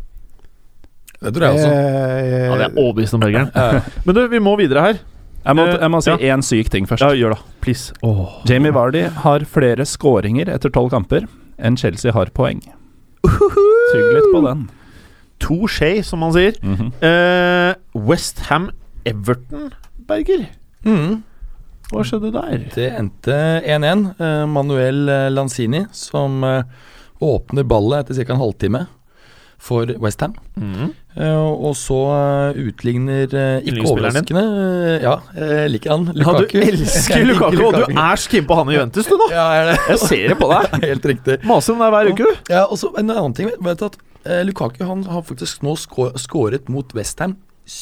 Det 1.21 1.33
tror 1.33 1.45
jeg 1.47 1.57
også. 1.57 1.71
Eh, 1.71 2.45
Ja, 2.45 2.55
det 2.57 2.67
er 2.67 2.77
overbevist 2.81 3.13
om 3.17 3.21
Bergeren. 3.21 3.49
Eh, 3.57 3.81
Men 4.05 4.15
du, 4.15 4.27
vi 4.27 4.39
må 4.41 4.53
videre 4.57 4.81
her. 4.85 4.99
Jeg 5.45 5.57
må, 5.57 5.65
jeg 5.65 5.89
må 5.89 6.01
si 6.05 6.11
Ja. 6.27 6.37
syk 6.45 6.69
ting 6.69 6.85
først. 6.85 7.01
Ja, 7.01 7.09
gjør 7.17 7.33
det. 7.35 7.39
Please. 7.61 7.93
Oh. 8.03 8.41
Jamie 8.45 8.71
Vardy 8.71 9.07
har 9.25 9.39
flere 9.49 9.85
skåringer 9.89 10.49
etter 10.53 10.69
tolv 10.69 10.91
kamper 10.93 11.25
enn 11.57 11.77
Chelsea 11.77 12.11
har 12.13 12.29
poeng. 12.33 12.61
Tygg 13.25 14.07
litt 14.15 14.29
på 14.33 14.43
den. 14.45 14.69
To 15.41 15.67
skje, 15.71 16.03
som 16.05 16.19
man 16.19 16.33
sier. 16.33 16.53
Mm 16.61 16.75
-hmm. 16.77 17.75
West 18.07 18.39
Ham 18.49 18.69
Everton, 19.05 19.73
Berger. 20.07 20.45
mm. 20.83 21.23
Hva 21.91 22.05
skjedde 22.07 22.31
der? 22.31 22.61
Det 22.71 22.87
endte 22.95 23.37
1-1. 23.67 24.05
Uh, 24.15 24.45
Manuel 24.47 25.09
eh, 25.11 25.27
Lanzini 25.31 25.83
som 25.91 26.39
uh, 26.43 26.63
åpner 27.19 27.67
ballet 27.67 28.05
etter 28.05 28.23
ca. 28.23 28.33
en 28.33 28.39
halvtime 28.39 28.85
for 29.59 29.91
Westham. 29.99 30.37
Mhm. 30.55 30.93
Eh, 31.11 31.35
og 31.35 31.73
så 31.75 31.97
eh, 32.15 32.59
utligner 32.69 33.33
eh, 33.35 33.65
ikke 33.67 33.83
overraskende 33.83 34.43
Ja, 35.03 35.17
jeg 35.35 35.73
liker 35.73 35.91
han. 35.91 36.05
Ja, 36.15 36.35
du 36.39 36.55
elsker 36.61 37.25
Lukaku, 37.27 37.59
og 37.67 37.75
du 37.75 37.83
er 37.89 38.21
så 38.21 38.31
keen 38.31 38.47
på 38.47 38.55
han 38.55 38.71
i 38.71 38.77
Juventus, 38.77 39.09
du, 39.09 39.17
nå! 39.19 39.27
Ja, 39.33 39.47
jeg. 39.57 39.81
Jeg 39.91 40.01
ser 40.05 40.31
det 40.31 40.37
på 40.39 40.47
deg. 40.53 40.77
Helt 40.87 41.07
riktig. 41.11 41.37
Maser 41.47 41.75
om 41.75 41.83
deg 41.83 41.91
hver 41.97 42.11
uke, 42.13 42.29
du. 42.31 42.53
Ja, 42.53 42.63
og 42.63 42.79
så 42.79 42.93
En 42.95 43.11
annen 43.11 43.35
ting 43.35 43.51
vet 43.51 43.81
du 43.81 43.87
at 43.89 43.99
Lukaku 44.45 44.83
han 44.85 45.01
har 45.09 45.23
faktisk 45.25 45.63
nå 45.65 45.73
skåret 45.81 46.69
mot 46.71 46.91
Westham 46.95 47.35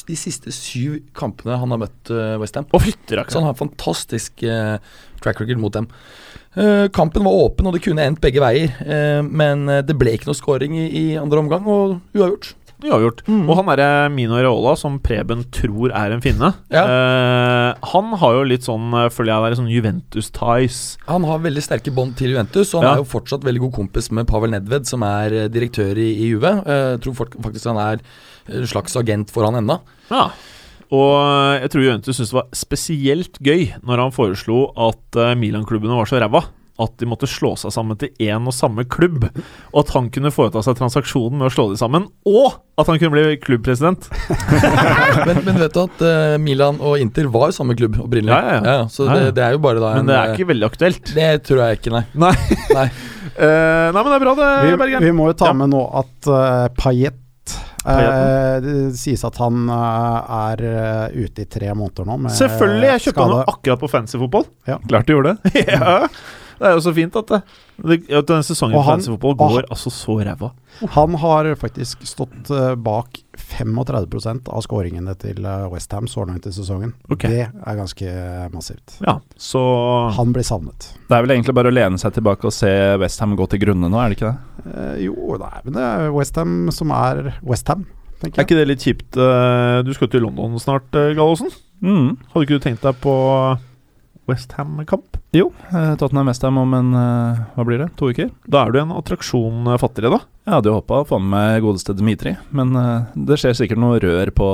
de 0.06 0.14
siste 0.14 0.52
syv 0.54 1.00
kampene 1.16 1.56
han 1.58 1.72
har 1.72 1.80
møtt 1.80 2.10
Westham. 2.38 2.66
Og 2.76 2.84
Så 3.10 3.40
han 3.40 3.46
har 3.48 3.56
fantastisk 3.58 4.44
eh, 4.46 4.76
track 5.22 5.40
record 5.42 5.58
mot 5.62 5.74
dem. 5.74 5.88
Kampen 6.94 7.26
var 7.26 7.38
åpen, 7.44 7.68
og 7.68 7.74
det 7.76 7.82
kunne 7.84 8.04
endt 8.06 8.20
begge 8.22 8.42
veier. 8.42 8.72
men 9.22 9.68
det 9.86 9.94
ble 9.98 10.16
ikke 10.16 10.26
noe 10.26 10.38
scoring 10.38 10.74
i, 10.74 10.86
i 10.88 11.04
andre 11.18 11.42
omgang, 11.44 11.66
og 11.70 12.00
uavgjort. 12.10 12.54
Uavgjort. 12.84 13.22
Mm. 13.28 13.42
Og 13.50 13.56
han 13.58 13.66
derre 13.70 14.10
Mino 14.14 14.36
Reola, 14.38 14.76
som 14.76 14.98
Preben 15.00 15.44
tror 15.52 15.90
er 15.92 16.12
en 16.14 16.20
finne, 16.24 16.54
Ja. 16.72 16.84
eh, 16.84 17.74
han 17.92 18.12
har 18.18 18.32
jo 18.38 18.44
litt 18.44 18.62
sånn, 18.66 18.88
eh, 18.94 19.08
føler 19.12 19.32
jeg, 19.34 19.42
det 19.42 19.50
er 19.58 19.62
sånn 19.62 19.72
Juventus-ties. 19.74 20.96
Han 21.08 21.24
har 21.24 21.38
veldig 21.44 21.62
sterke 21.64 21.92
bånd 21.94 22.16
til 22.16 22.30
Juventus, 22.34 22.74
og 22.74 22.82
han 22.82 22.88
Ja. 22.90 22.94
er 22.94 23.04
jo 23.04 23.10
fortsatt 23.18 23.42
veldig 23.44 23.60
god 23.60 23.72
kompis 23.74 24.10
med 24.10 24.26
Pavel 24.26 24.50
Nedved, 24.50 24.86
som 24.86 25.02
er 25.02 25.32
eh, 25.44 25.48
direktør 25.48 25.96
i, 25.96 26.10
i 26.24 26.30
Juve. 26.34 26.54
Eh, 26.66 26.90
Jeg 26.96 27.00
tror 27.02 27.14
faktisk 27.14 27.66
han 27.66 27.76
er 27.78 28.00
en 28.48 28.66
slags 28.66 28.96
agent 28.96 29.30
for 29.30 29.44
han 29.44 29.54
ennå. 29.54 29.80
Ja. 30.10 30.30
Og 30.90 31.60
jeg 31.62 31.70
tror 31.70 31.82
Juventus 31.84 32.16
syntes 32.18 32.30
det 32.32 32.38
var 32.40 32.48
spesielt 32.52 33.38
gøy 33.40 33.74
når 33.86 33.96
han 34.02 34.10
foreslo 34.10 34.72
at 34.76 35.16
eh, 35.16 35.34
Milan-klubbene 35.38 35.94
var 35.94 36.06
så 36.10 36.18
ræva 36.20 36.42
at 36.80 36.96
de 37.00 37.08
måtte 37.10 37.28
slå 37.30 37.52
seg 37.60 37.74
sammen 37.74 37.98
til 38.00 38.10
én 38.24 38.46
og 38.48 38.54
samme 38.56 38.86
klubb. 38.88 39.26
Og 39.72 39.78
at 39.84 39.92
han 39.96 40.08
kunne 40.14 40.32
foreta 40.34 40.62
seg 40.64 40.78
transaksjonen 40.78 41.38
med 41.40 41.50
å 41.50 41.54
slå 41.54 41.68
dem 41.72 41.80
sammen, 41.80 42.08
og 42.28 42.58
at 42.80 42.88
han 42.88 42.98
kunne 43.00 43.12
bli 43.12 43.36
klubbpresident. 43.42 44.08
men, 45.28 45.42
men 45.44 45.60
vet 45.60 45.76
du 45.76 45.82
at 45.82 46.04
uh, 46.04 46.36
Milan 46.40 46.80
og 46.80 46.96
Inter 47.02 47.28
var 47.32 47.50
jo 47.50 47.58
samme 47.60 47.76
klubb 47.78 47.98
opprinnelig? 48.00 48.32
Ja, 48.32 48.56
ja, 48.56 48.76
ja. 48.80 48.88
så 48.88 49.04
Ja, 49.06 49.16
ja. 49.18 49.28
Det, 49.28 49.36
det 49.38 49.46
er 49.46 49.56
jo 49.56 49.62
bare 49.64 49.82
da 49.82 49.94
Men 49.98 50.08
det 50.08 50.16
er 50.16 50.30
eh, 50.30 50.36
ikke 50.38 50.50
veldig 50.54 50.68
aktuelt. 50.70 51.14
Det 51.16 51.30
tror 51.48 51.64
jeg 51.66 51.80
ikke, 51.80 51.94
nei. 51.98 52.04
Nei. 52.26 52.34
Nei. 52.76 52.86
Uh, 53.36 53.88
nei, 53.94 54.00
men 54.00 54.10
det 54.10 54.16
er 54.16 54.22
bra, 54.24 54.36
det, 54.38 54.52
Vi, 54.66 54.76
Bergen. 54.84 55.04
vi 55.04 55.16
må 55.16 55.30
jo 55.30 55.36
ta 55.44 55.50
Ja. 55.52 55.56
med 55.60 55.72
nå 55.74 55.82
at 56.00 56.30
uh, 56.32 56.66
Payet 56.78 57.18
eh, 57.84 58.56
Det 58.64 58.74
sies 58.98 59.22
at 59.26 59.38
han 59.40 59.68
uh, 59.70 60.50
er 60.50 60.64
uh, 60.64 61.06
ute 61.16 61.44
i 61.44 61.48
tre 61.50 61.70
måneder 61.76 62.08
nå 62.08 62.18
med 62.26 62.34
Selvfølgelig! 62.36 62.90
Jeg 62.94 63.04
kjøpte 63.08 63.16
skade. 63.20 63.38
han 63.38 63.54
akkurat 63.54 63.82
på 63.84 63.90
fantasyfotball. 63.92 64.46
Klart 64.88 65.08
du 65.08 65.14
gjorde 65.16 65.36
det. 65.36 65.64
ja. 65.68 66.06
Det 66.60 66.68
er 66.68 66.74
jo 66.76 66.80
så 66.84 66.92
fint 66.92 67.14
at 67.16 67.30
det, 67.32 67.38
det 67.88 67.96
at 68.12 68.26
denne 68.28 68.44
sesongen 68.44 68.76
Og 68.76 68.82
han- 68.84 68.98
fantasyfotball 69.00 69.34
går 69.40 69.54
går 69.54 69.68
altså 69.72 69.90
så 69.90 70.16
ræva. 70.28 70.50
Han 70.92 71.14
har 71.22 71.48
faktisk 71.56 72.02
stått 72.04 72.50
eh, 72.52 72.74
bak 72.76 73.16
35% 73.40 74.48
av 74.52 74.60
skåringene 74.64 75.14
til 75.20 75.40
uh, 75.46 75.66
Westham 75.72 76.06
så 76.10 76.24
langt 76.28 76.46
i 76.46 76.52
sesongen. 76.54 76.92
Okay. 77.10 77.30
Det 77.30 77.46
er 77.48 77.78
ganske 77.78 78.12
massivt. 78.52 78.98
Ja, 79.06 79.16
så 79.40 79.62
Han 80.16 80.32
blir 80.36 80.44
savnet. 80.46 80.90
Det 81.08 81.16
er 81.16 81.24
vel 81.24 81.34
egentlig 81.38 81.54
bare 81.56 81.72
å 81.72 81.74
lene 81.74 81.98
seg 82.00 82.12
tilbake 82.18 82.44
og 82.48 82.52
se 82.54 82.70
Westham 83.00 83.32
gå 83.40 83.48
til 83.50 83.62
grunne 83.64 83.88
nå, 83.90 83.96
er 84.04 84.12
det 84.12 84.18
ikke 84.20 84.30
det? 84.34 84.74
Eh, 84.74 85.00
jo, 85.06 85.16
nei, 85.40 85.54
men 85.64 85.78
det 85.78 85.86
er 85.88 86.12
Westham 86.14 86.54
som 86.76 86.92
er 86.92 87.32
Westham, 87.42 87.86
Er 88.22 88.44
ikke 88.44 88.58
det 88.60 88.68
litt 88.68 88.82
kjipt? 88.84 89.16
eh, 89.16 89.80
Du 89.82 89.94
skal 89.96 90.08
til 90.12 90.20
London 90.26 90.58
snart, 90.60 90.92
eh, 90.94 91.14
Gallosen. 91.16 91.48
Mm. 91.80 92.18
Hadde 92.34 92.44
ikke 92.44 92.58
du 92.60 92.64
tenkt 92.68 92.82
deg 92.84 92.98
på 93.00 93.14
Westham-kamp? 94.30 95.18
Jo, 95.36 95.52
eh, 95.70 95.94
Tottenham 96.00 96.26
Westham 96.30 96.58
om 96.58 96.72
en 96.74 96.94
eh, 96.96 97.40
Hva 97.54 97.64
blir 97.66 97.82
det? 97.82 97.88
To 98.00 98.08
uker? 98.10 98.30
Da 98.50 98.64
er 98.64 98.74
du 98.74 98.80
en 98.80 98.94
attraksjon 98.96 99.68
eh, 99.68 99.78
fattigere, 99.82 100.16
da. 100.16 100.20
Jeg 100.48 100.54
hadde 100.56 100.70
jo 100.70 100.76
håpa 100.78 101.02
å 101.02 101.06
få 101.06 101.18
med 101.22 101.30
meg 101.34 101.62
godeste 101.62 101.94
Dmitri, 101.94 102.32
men 102.56 102.72
det 103.14 103.36
skjer 103.38 103.54
sikkert 103.54 103.78
noe 103.78 104.00
rør 104.02 104.32
på, 104.34 104.46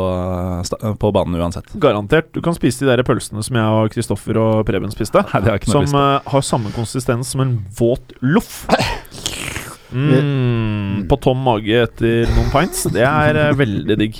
på 1.00 1.10
banen 1.14 1.38
uansett. 1.38 1.70
Garantert. 1.80 2.28
Du 2.34 2.42
kan 2.44 2.56
spise 2.58 2.82
de 2.82 2.90
der 2.90 3.04
pølsene 3.06 3.40
som 3.46 3.56
jeg 3.56 3.78
og 3.78 3.94
Kristoffer 3.94 4.40
og 4.42 4.66
Preben 4.68 4.92
spiste. 4.92 5.22
Nei, 5.30 5.40
det 5.44 5.52
har 5.52 5.62
ikke 5.62 5.70
noe 5.70 5.78
Som 5.78 5.86
lyst 5.86 6.28
har 6.34 6.44
samme 6.50 6.74
konsistens 6.76 7.32
som 7.32 7.46
en 7.46 7.54
våt 7.78 8.12
loff. 8.20 8.66
Mm, 9.94 11.06
på 11.08 11.16
tom 11.22 11.40
mage 11.46 11.78
etter 11.86 12.28
noen 12.34 12.50
pints. 12.52 12.82
Det 12.92 13.06
er 13.06 13.54
veldig 13.56 13.96
digg. 14.02 14.18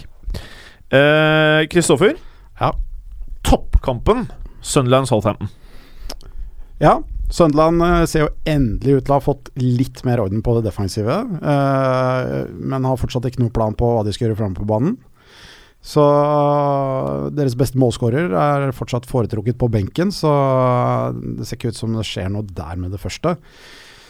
Eh, 0.95 1.67
Kristoffer. 1.69 2.15
Ja. 2.61 2.73
Toppkampen 3.45 4.29
Sunderland 4.67 5.09
Southampton. 5.09 5.53
Ja, 6.83 6.99
Sunderland 7.31 7.83
eh, 7.83 8.05
ser 8.07 8.27
jo 8.27 8.33
endelig 8.49 8.99
ut 8.99 9.07
til 9.07 9.15
å 9.15 9.19
ha 9.19 9.25
fått 9.25 9.51
litt 9.59 10.03
mer 10.07 10.23
orden 10.23 10.43
på 10.45 10.57
det 10.59 10.67
defensive, 10.69 11.17
eh, 11.41 12.33
men 12.55 12.87
har 12.87 13.01
fortsatt 13.01 13.27
ikke 13.31 13.43
noen 13.43 13.55
plan 13.55 13.77
på 13.79 13.89
hva 13.95 14.05
de 14.07 14.15
skal 14.15 14.29
gjøre 14.29 14.41
framme 14.43 14.59
på 14.59 14.69
banen. 14.69 14.99
Så 15.87 16.03
deres 17.37 17.55
beste 17.59 17.79
målskårer 17.79 18.33
er 18.35 18.73
fortsatt 18.75 19.07
foretrukket 19.07 19.59
på 19.61 19.69
benken, 19.71 20.11
så 20.11 20.33
det 21.15 21.47
ser 21.47 21.61
ikke 21.61 21.71
ut 21.71 21.79
som 21.79 21.95
det 21.95 22.07
skjer 22.09 22.33
noe 22.35 22.47
der 22.51 22.79
med 22.81 22.95
det 22.95 23.03
første. 23.03 23.37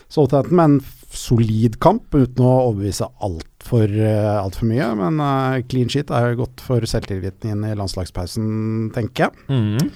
Southampton 0.09 0.57
med 0.57 0.71
en 0.71 0.79
solid 1.12 1.77
kamp, 1.83 2.14
uten 2.14 2.45
å 2.45 2.55
overbevise 2.71 3.11
altfor 3.20 3.93
alt 3.93 4.57
for 4.57 4.68
mye. 4.70 4.89
Men 5.03 5.20
eh, 5.20 5.64
clean 5.68 5.93
sheet 5.93 6.12
er 6.14 6.31
jo 6.31 6.45
godt 6.45 6.64
for 6.64 6.89
selvtilliten 6.89 7.53
inn 7.53 7.66
i 7.68 7.74
landslagspausen, 7.76 8.49
tenker 8.97 9.28
jeg. 9.28 9.45
Mm. 9.51 9.93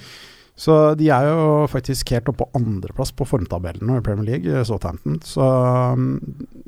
Så 0.59 0.75
de 0.99 1.07
er 1.09 1.25
jo 1.25 1.67
faktisk 1.71 2.11
helt 2.13 2.27
oppe 2.29 2.43
på 2.43 2.59
andreplass 2.59 3.13
på 3.15 3.25
formtabellen 3.25 3.87
nå 3.87 3.97
i 3.97 4.03
Premier 4.05 4.27
League, 4.27 4.51
eh, 4.51 4.65
Southampton. 4.67 5.17
Så 5.25 5.41
um, 5.41 6.19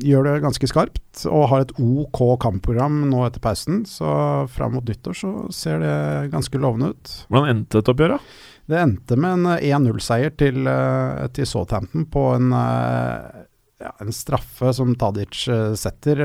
gjør 0.02 0.30
det 0.30 0.38
ganske 0.46 0.70
skarpt 0.72 1.26
og 1.30 1.50
har 1.52 1.66
et 1.66 1.76
OK 1.78 2.24
kampprogram 2.42 3.04
nå 3.12 3.26
etter 3.28 3.44
pausen. 3.44 3.84
Så 3.90 4.08
fram 4.54 4.78
mot 4.78 4.88
nyttår 4.88 5.20
så 5.20 5.34
ser 5.54 5.84
det 5.84 5.94
ganske 6.34 6.62
lovende 6.64 6.94
ut. 6.96 7.14
Hvordan 7.30 7.52
endte 7.52 7.80
dette 7.80 7.94
oppgjøret? 7.94 8.34
Det 8.72 8.80
endte 8.80 9.20
med 9.20 9.38
en 9.38 9.48
eh, 9.58 9.70
1-0-seier 9.76 10.36
til, 10.40 10.64
eh, 10.72 11.24
til 11.36 11.50
Southampton 11.50 12.08
på 12.12 12.28
en, 12.38 12.52
eh, 12.56 13.42
ja, 13.84 13.96
en 14.02 14.14
straffe 14.16 14.72
som 14.74 14.96
Tadic 15.00 15.46
eh, 15.52 15.74
setter. 15.80 16.24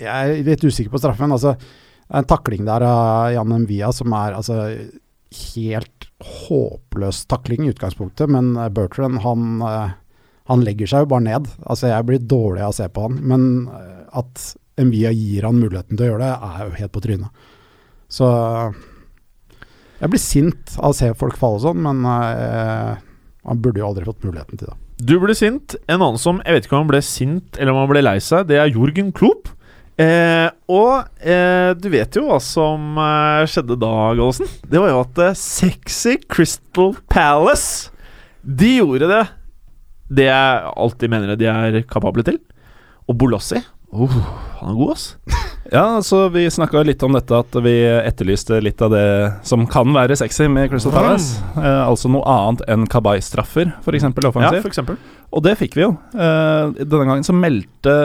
Jeg 0.00 0.12
er 0.32 0.46
litt 0.46 0.64
usikker 0.64 0.92
på 0.92 1.00
straffen. 1.02 1.34
Altså, 1.36 1.54
en 2.06 2.26
takling 2.28 2.64
der 2.66 2.84
av 2.86 3.34
Jan 3.34 3.60
Mvia 3.66 3.92
som 3.94 4.14
er 4.16 4.38
altså, 4.38 4.62
helt 5.34 6.08
håpløs 6.46 7.24
takling 7.30 7.66
i 7.66 7.72
utgangspunktet, 7.74 8.30
men 8.32 8.54
eh, 8.56 8.70
Bertrand 8.72 9.20
han, 9.24 9.62
eh, 9.66 9.96
han 10.50 10.64
legger 10.64 10.90
seg 10.90 11.04
jo 11.04 11.12
bare 11.14 11.26
ned. 11.26 11.50
Altså, 11.64 11.90
jeg 11.90 12.08
blir 12.08 12.22
dårlig 12.22 12.64
av 12.64 12.74
å 12.74 12.78
se 12.78 12.88
på 12.92 13.06
han, 13.08 13.18
men 13.22 13.48
eh, 13.72 14.04
at 14.22 14.48
Envia 14.76 15.10
gir 15.16 15.46
han 15.48 15.56
muligheten 15.56 15.96
til 15.96 16.04
å 16.04 16.10
gjøre 16.10 16.26
det, 16.26 16.32
er 16.36 16.66
jo 16.66 16.78
helt 16.82 16.92
på 16.92 17.02
trynet. 17.04 17.46
Så 18.12 18.26
jeg 19.96 20.12
blir 20.12 20.20
sint 20.20 20.74
av 20.76 20.92
å 20.92 20.96
se 20.96 21.08
folk 21.16 21.38
falle 21.40 21.62
sånn, 21.64 21.80
men 21.86 22.04
eh, 22.10 22.98
han 23.46 23.62
burde 23.62 23.80
jo 23.80 23.88
aldri 23.88 24.04
fått 24.08 24.26
muligheten 24.26 24.60
til 24.60 24.68
det. 24.68 24.76
Du 24.96 25.16
ble 25.20 25.34
sint. 25.36 25.76
En 25.92 26.00
annen 26.00 26.20
som 26.20 26.38
Jeg 26.40 26.56
vet 26.56 26.66
ikke 26.66 26.76
om 26.78 26.86
han 26.86 26.92
ble 26.94 27.02
sint 27.04 27.58
eller 27.60 27.74
om 27.74 27.82
han 27.82 27.90
ble 27.90 28.02
lei 28.04 28.16
seg, 28.24 28.46
det 28.48 28.60
er 28.60 28.72
Jorgen 28.72 29.12
Klopp. 29.16 29.50
Eh, 29.96 30.48
og 30.68 31.06
eh, 31.24 31.70
du 31.80 31.86
vet 31.88 32.18
jo 32.18 32.26
hva 32.26 32.36
som 32.42 32.98
eh, 33.00 33.46
skjedde 33.48 33.78
da, 33.80 33.92
Gallosen. 34.12 34.50
Det 34.68 34.80
var 34.82 34.92
jo 34.92 34.98
at 35.06 35.20
eh, 35.24 35.38
sexy 35.40 36.18
Crystal 36.28 36.92
Palace 37.08 37.88
De 38.44 38.74
gjorde 38.74 39.08
det 39.08 39.22
Det 40.18 40.26
jeg 40.28 40.74
alltid 40.76 41.12
mener 41.14 41.40
de 41.40 41.48
er 41.48 41.80
kapable 41.88 42.26
til. 42.26 42.36
Og 43.08 43.16
Bolossi 43.16 43.62
oh, 43.92 44.16
Han 44.60 44.72
er 44.72 44.78
god, 44.80 44.96
ass. 44.96 45.10
Ja, 45.72 46.02
så 46.02 46.28
vi 46.30 46.44
snakka 46.50 46.82
litt 46.86 47.02
om 47.02 47.16
dette 47.16 47.34
at 47.42 47.56
vi 47.64 47.72
etterlyste 47.82 48.60
litt 48.62 48.78
av 48.82 48.92
det 48.94 49.06
som 49.46 49.64
kan 49.66 49.90
være 49.96 50.14
sexy 50.14 50.46
med 50.46 50.70
Crystal 50.70 50.94
Palace. 50.94 51.40
Eh, 51.58 51.80
altså 51.82 52.10
noe 52.12 52.22
annet 52.30 52.62
enn 52.70 52.84
Kabay-straffer, 52.90 53.72
f.eks. 53.82 54.06
Ja, 54.06 54.12
offensivt. 54.30 54.62
for 54.62 54.70
eksempel. 54.70 55.00
Og 55.34 55.42
det 55.42 55.56
fikk 55.58 55.74
vi 55.74 55.82
jo. 55.82 55.90
Eh, 56.14 56.76
denne 56.84 57.08
gangen 57.08 57.26
så 57.26 57.34
meldte 57.34 57.96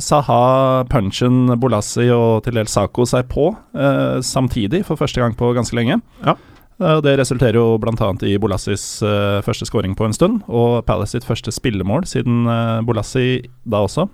Saha, 0.00 0.86
Punchen, 0.88 1.52
Bolassi 1.60 2.08
og 2.14 2.40
til 2.46 2.56
dels 2.56 2.72
Sako 2.72 3.04
seg 3.08 3.28
på 3.28 3.50
eh, 3.76 4.16
samtidig 4.24 4.86
for 4.88 5.00
første 5.00 5.20
gang 5.20 5.36
på 5.36 5.52
ganske 5.56 5.76
lenge. 5.76 6.00
Ja. 6.24 6.38
Eh, 6.80 6.98
det 7.04 7.16
resulterer 7.20 7.58
jo 7.58 7.76
bl.a. 7.80 8.10
i 8.24 8.36
Bolassis 8.40 8.84
eh, 9.04 9.40
første 9.44 9.68
skåring 9.68 9.94
på 9.98 10.06
en 10.06 10.16
stund, 10.16 10.40
og 10.48 10.80
Palace 10.88 11.16
sitt 11.16 11.26
første 11.28 11.52
spillemål 11.52 12.06
siden 12.08 12.46
eh, 12.48 12.80
Bolassi 12.86 13.42
da 13.68 13.82
også 13.84 14.06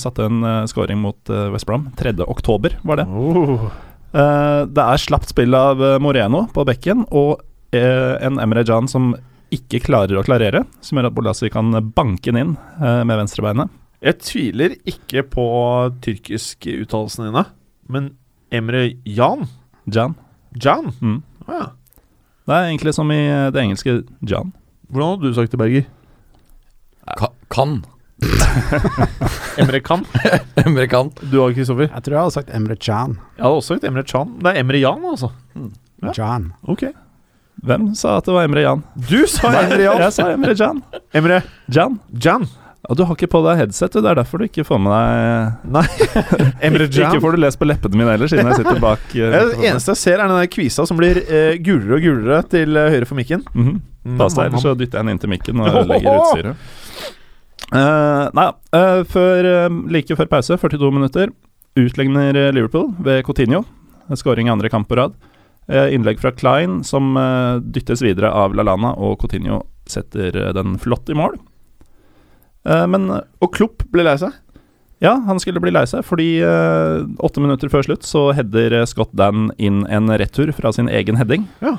satte 0.00 0.24
en 0.24 0.44
skåring 0.70 1.00
mot 1.02 1.30
West 1.52 1.66
Brom. 1.68 1.88
3. 1.98 2.14
oktober 2.24 2.76
var 2.86 3.00
det. 3.00 3.06
Oh. 3.10 3.66
Det 4.12 4.84
er 4.84 5.00
slapt 5.02 5.32
spill 5.32 5.52
av 5.56 5.82
Moreno 6.00 6.46
på 6.54 6.64
bekken, 6.66 7.02
og 7.10 7.42
en 7.74 8.38
Emre 8.40 8.62
Can 8.64 8.88
som 8.88 9.10
ikke 9.52 9.82
klarer 9.84 10.16
å 10.20 10.24
klarere, 10.24 10.62
som 10.80 10.98
gjør 10.98 11.10
at 11.10 11.16
Bolassi 11.16 11.50
kan 11.52 11.74
banke 11.96 12.30
den 12.30 12.40
inn 12.40 12.54
med 12.78 13.12
venstrebeinet. 13.20 13.74
Jeg 14.04 14.20
tviler 14.22 14.76
ikke 14.88 15.26
på 15.34 15.48
tyrkisk 16.06 16.70
uttalelsene 16.70 17.28
dine, 17.28 17.44
men 17.90 18.12
Emre 18.54 18.86
Jan 19.04 19.48
Jan. 19.92 20.16
Jan? 20.62 20.92
Mm. 21.02 21.20
Ah, 21.48 21.52
ja. 21.58 21.68
Det 22.48 22.56
er 22.56 22.70
egentlig 22.70 22.94
som 22.96 23.10
i 23.12 23.20
eh, 23.28 23.50
det 23.52 23.60
engelske 23.60 23.98
Jan. 24.24 24.54
Hvordan 24.88 25.18
hadde 25.18 25.28
du 25.28 25.36
sagt 25.36 25.52
det, 25.52 25.58
Berger? 25.60 25.84
Ka 27.18 27.28
kan. 27.52 27.82
Emre 29.60 29.80
Kan? 29.84 30.06
Emre 30.64 30.86
kan. 30.88 31.10
Du 31.30 31.36
òg, 31.42 31.52
Kristoffer? 31.58 31.90
Jeg 31.92 32.04
tror 32.06 32.16
jeg 32.16 32.22
hadde 32.22 32.36
sagt 32.38 32.54
Emre 32.56 32.76
Chan. 32.80 33.18
Jeg 33.36 33.44
hadde 33.44 33.60
også 33.60 33.74
sagt 33.76 33.84
Emre 33.84 34.04
Chan. 34.08 34.32
Det 34.40 34.54
er 34.54 34.62
Emre 34.62 34.80
Jan, 34.80 35.04
altså. 35.12 35.30
Ja. 36.02 36.14
Jan. 36.16 36.48
Ok. 36.64 36.86
Hvem 37.68 37.90
sa 37.98 38.16
at 38.18 38.26
det 38.28 38.34
var 38.38 38.48
Emre 38.48 38.64
Jan? 38.64 38.82
Du 38.96 39.18
sa 39.28 39.52
Emre 39.60 39.82
Jan! 39.82 40.00
Jeg 40.06 40.16
sa 40.16 40.28
Emre 40.32 40.56
Jan. 40.56 40.80
Emre 41.20 41.40
Jan. 41.74 42.00
Jan. 42.16 42.48
Og 42.86 42.94
du 42.96 43.02
har 43.04 43.16
ikke 43.16 43.28
på 43.32 43.40
deg 43.42 43.58
headset, 43.58 43.90
du. 43.90 44.00
Det 44.04 44.10
er 44.12 44.18
derfor 44.20 44.38
du 44.38 44.46
ikke 44.46 44.64
får 44.66 44.78
med 44.80 44.92
deg 44.94 45.70
Nei. 45.74 45.84
Emre 46.68 46.86
Ikke 46.86 47.20
får 47.24 47.34
du 47.34 47.42
lest 47.42 47.58
på 47.58 47.66
leppene 47.66 47.98
mine 47.98 48.12
heller, 48.14 48.30
siden 48.30 48.46
jeg 48.52 48.60
sitter 48.60 48.78
bak. 48.82 49.02
Uh, 49.10 49.18
Ja, 49.34 49.40
Det 49.50 49.66
eneste 49.72 49.94
jeg 49.96 50.00
ser, 50.04 50.18
er 50.22 50.30
den 50.30 50.38
der 50.38 50.50
kvisa 50.52 50.86
som 50.88 51.00
blir 51.00 51.18
uh, 51.26 51.54
gulere 51.64 51.98
og 51.98 52.06
gulere 52.06 52.38
til 52.52 52.78
uh, 52.78 52.86
høyre 52.94 53.08
for 53.08 53.18
mikken. 53.18 53.42
Mhm. 53.54 53.80
Pass 54.18 54.36
deg, 54.38 54.48
ellers 54.48 54.64
så 54.64 54.76
dytter 54.78 55.00
jeg 55.00 55.04
den 55.04 55.12
inn 55.12 55.20
til 55.20 55.32
mikken 55.32 55.60
og 55.60 55.68
ødelegger 55.74 56.20
utstyret. 56.22 56.68
Uh, 57.68 58.30
nei 58.32 58.46
da. 58.46 58.84
før, 59.10 59.48
like 59.92 60.16
før 60.16 60.30
pause, 60.30 60.56
42 60.56 60.92
minutter, 60.94 61.34
utligner 61.76 62.38
Liverpool 62.54 62.92
ved 63.04 63.20
Coutinho. 63.26 63.64
Skåring 64.16 64.48
i 64.48 64.54
andre 64.54 64.70
kamp 64.72 64.88
på 64.88 64.96
rad. 64.96 65.18
Innlegg 65.68 66.22
fra 66.22 66.30
Klein 66.32 66.78
som 66.88 67.12
dyttes 67.60 68.00
videre 68.00 68.30
av 68.32 68.54
Lalana, 68.56 68.94
og 68.96 69.18
Coutinho 69.20 69.60
setter 69.84 70.38
den 70.56 70.78
flott 70.80 71.12
i 71.12 71.18
mål. 71.18 71.36
Eh, 72.68 72.84
men 72.90 73.08
Og 73.40 73.50
Klopp 73.54 73.86
ble 73.92 74.04
lei 74.04 74.16
seg. 74.20 74.34
ja, 75.00 75.14
han 75.26 75.38
skulle 75.40 75.60
bli 75.62 75.70
lei 75.72 75.84
seg, 75.86 76.02
fordi 76.04 76.40
eh, 76.42 77.04
åtte 77.22 77.40
minutter 77.40 77.70
før 77.72 77.86
slutt 77.86 78.04
så 78.04 78.28
header 78.34 78.74
eh, 78.80 78.86
Scott 78.90 79.12
Dan 79.16 79.52
inn 79.56 79.84
en 79.86 80.10
retur 80.18 80.50
fra 80.52 80.72
sin 80.74 80.88
egen 80.90 81.16
heading. 81.20 81.46
Ja. 81.62 81.76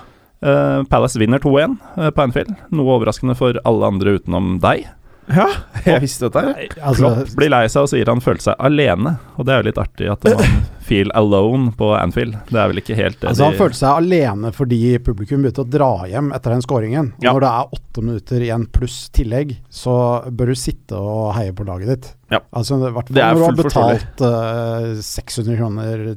Palace 0.87 1.19
vinner 1.19 1.41
2-1 1.43 1.73
eh, 1.99 2.09
på 2.15 2.23
Anfield, 2.23 2.53
noe 2.71 2.93
overraskende 2.95 3.35
for 3.35 3.59
alle 3.67 3.89
andre 3.91 4.13
utenom 4.21 4.53
deg. 4.63 4.85
Ja, 5.29 5.45
jeg 5.85 6.01
visste 6.03 6.27
dette 6.27 6.41
her. 6.45 6.75
Altså, 6.81 7.09
Klopp 7.13 7.33
blir 7.37 7.51
lei 7.53 7.63
seg 7.69 7.85
og 7.85 7.89
sier 7.91 8.09
han 8.09 8.21
følte 8.23 8.47
seg 8.49 8.61
alene, 8.65 9.15
og 9.37 9.45
det 9.47 9.53
er 9.53 9.61
jo 9.61 9.67
litt 9.69 9.81
artig 9.81 10.09
at 10.13 10.25
man 10.25 10.59
feel 10.89 11.11
alone 11.17 11.69
på 11.77 11.91
Anfield. 11.93 12.33
Det 12.49 12.57
er 12.57 12.71
vel 12.71 12.81
ikke 12.81 12.97
helt 12.97 13.19
det 13.21 13.29
Altså 13.29 13.45
Han 13.45 13.53
de- 13.53 13.59
følte 13.61 13.77
seg 13.81 13.99
alene 14.03 14.51
fordi 14.57 14.79
publikum 15.05 15.43
begynte 15.45 15.61
å 15.65 15.69
dra 15.69 15.89
hjem 16.09 16.31
etter 16.33 16.55
den 16.55 16.65
skåringen. 16.65 17.11
Ja. 17.21 17.35
Når 17.35 17.45
det 17.45 17.51
er 17.53 17.77
åtte 17.79 18.05
minutter 18.07 18.45
igjen 18.47 18.65
pluss 18.73 18.97
tillegg, 19.13 19.55
så 19.69 19.95
bør 20.33 20.53
du 20.53 20.57
sitte 20.57 20.97
og 20.97 21.33
heie 21.37 21.53
på 21.53 21.67
laget 21.67 21.93
ditt. 21.93 22.09
Ja. 22.33 22.41
Altså, 22.49 22.79
Det 22.81 22.89
er 22.89 22.97
fall 22.97 23.13
når 23.13 23.39
du 23.39 23.45
har 23.45 23.59
betalt 23.63 24.25
uh, 24.25 25.01
600 25.05 25.57
kroner 25.61 26.07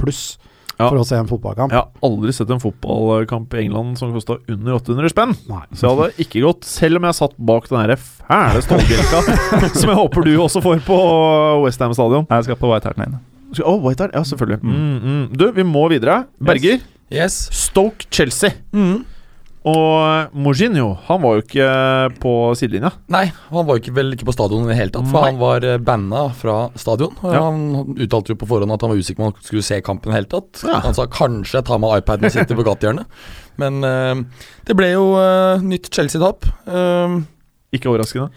pluss 0.00 0.24
Ja. 0.80 0.88
for 0.88 1.00
å 1.00 1.06
se 1.06 1.18
en 1.20 1.28
fotballkamp. 1.30 1.72
Jeg 1.74 1.82
har 1.82 2.10
aldri 2.10 2.32
sett 2.34 2.50
en 2.50 2.62
fotballkamp 2.62 3.54
i 3.54 3.62
England 3.66 3.98
som 4.00 4.12
kosta 4.16 4.38
under 4.48 4.78
800 4.78 5.12
spenn. 5.12 5.34
Nei. 5.50 5.62
Så 5.76 5.86
jeg 5.86 5.96
hadde 5.98 6.24
ikke 6.26 6.44
gått, 6.46 6.64
selv 6.68 7.00
om 7.00 7.08
jeg 7.08 7.18
satt 7.20 7.36
bak 7.50 7.68
den 7.70 7.82
der 7.84 8.00
fæle 8.00 8.62
stålbjelka, 8.64 9.22
som 9.80 9.92
jeg 9.92 9.98
håper 10.00 10.26
du 10.26 10.32
også 10.40 10.62
får 10.64 10.82
på 10.86 11.00
Westham 11.64 11.94
stadion. 11.96 12.26
Nei, 12.30 12.40
Jeg 12.40 12.50
skal 12.50 12.60
på 12.62 12.72
White 12.72 12.90
Hart 12.90 13.00
Lane. 13.02 13.20
Oh, 13.66 13.78
White 13.82 14.06
Hart. 14.06 14.14
Ja, 14.14 14.22
selvfølgelig. 14.26 14.60
Mm, 14.62 14.98
mm. 15.04 15.22
Du, 15.36 15.48
vi 15.52 15.64
må 15.66 15.88
videre. 15.92 16.24
Berger. 16.40 16.80
Yes. 17.10 17.48
Stoke 17.54 18.06
Chelsea. 18.10 18.54
Mm. 18.72 19.02
Og 19.68 20.30
Mourinho, 20.40 20.94
han 21.04 21.18
var 21.20 21.34
jo 21.36 21.42
ikke 21.42 21.64
på 22.22 22.30
sidelinja. 22.56 22.94
Nei, 23.12 23.26
han 23.50 23.66
var 23.68 23.80
ikke, 23.80 23.92
vel 23.98 24.14
ikke 24.14 24.24
på 24.30 24.32
stadion 24.32 24.64
i 24.64 24.70
det 24.70 24.78
hele 24.78 24.94
tatt, 24.94 25.08
for 25.10 25.20
Nei. 25.20 25.32
han 25.34 25.40
var 25.42 25.66
eh, 25.68 25.80
banna 25.84 26.22
fra 26.32 26.54
stadion. 26.80 27.12
Ja. 27.20 27.42
Han 27.44 27.92
uttalte 28.00 28.32
jo 28.32 28.38
på 28.40 28.48
forhånd 28.48 28.72
at 28.72 28.86
han 28.86 28.94
var 28.94 29.02
usikker 29.02 29.20
på 29.20 29.26
om 29.26 29.34
han 29.34 29.44
skulle 29.44 29.66
se 29.66 29.82
kampen 29.84 30.08
i 30.08 30.14
det 30.14 30.20
hele 30.22 30.30
tatt. 30.32 30.62
Ja. 30.64 30.78
Han 30.86 30.96
sa 30.96 31.04
kanskje 31.12 31.58
jeg 31.58 31.68
tar 31.68 31.82
med 31.82 31.92
iPaden 32.00 32.30
og 32.30 32.32
sitter 32.32 32.56
på 32.56 32.64
gatehjørnet. 32.70 33.20
Men 33.60 33.84
uh, 33.84 34.46
det 34.64 34.78
ble 34.78 34.94
jo 34.94 35.10
uh, 35.20 35.60
nytt 35.60 35.90
Chelsea-tap. 35.92 36.48
Uh, 36.64 37.20
Ikke 37.76 37.92
overraskende. 37.92 38.30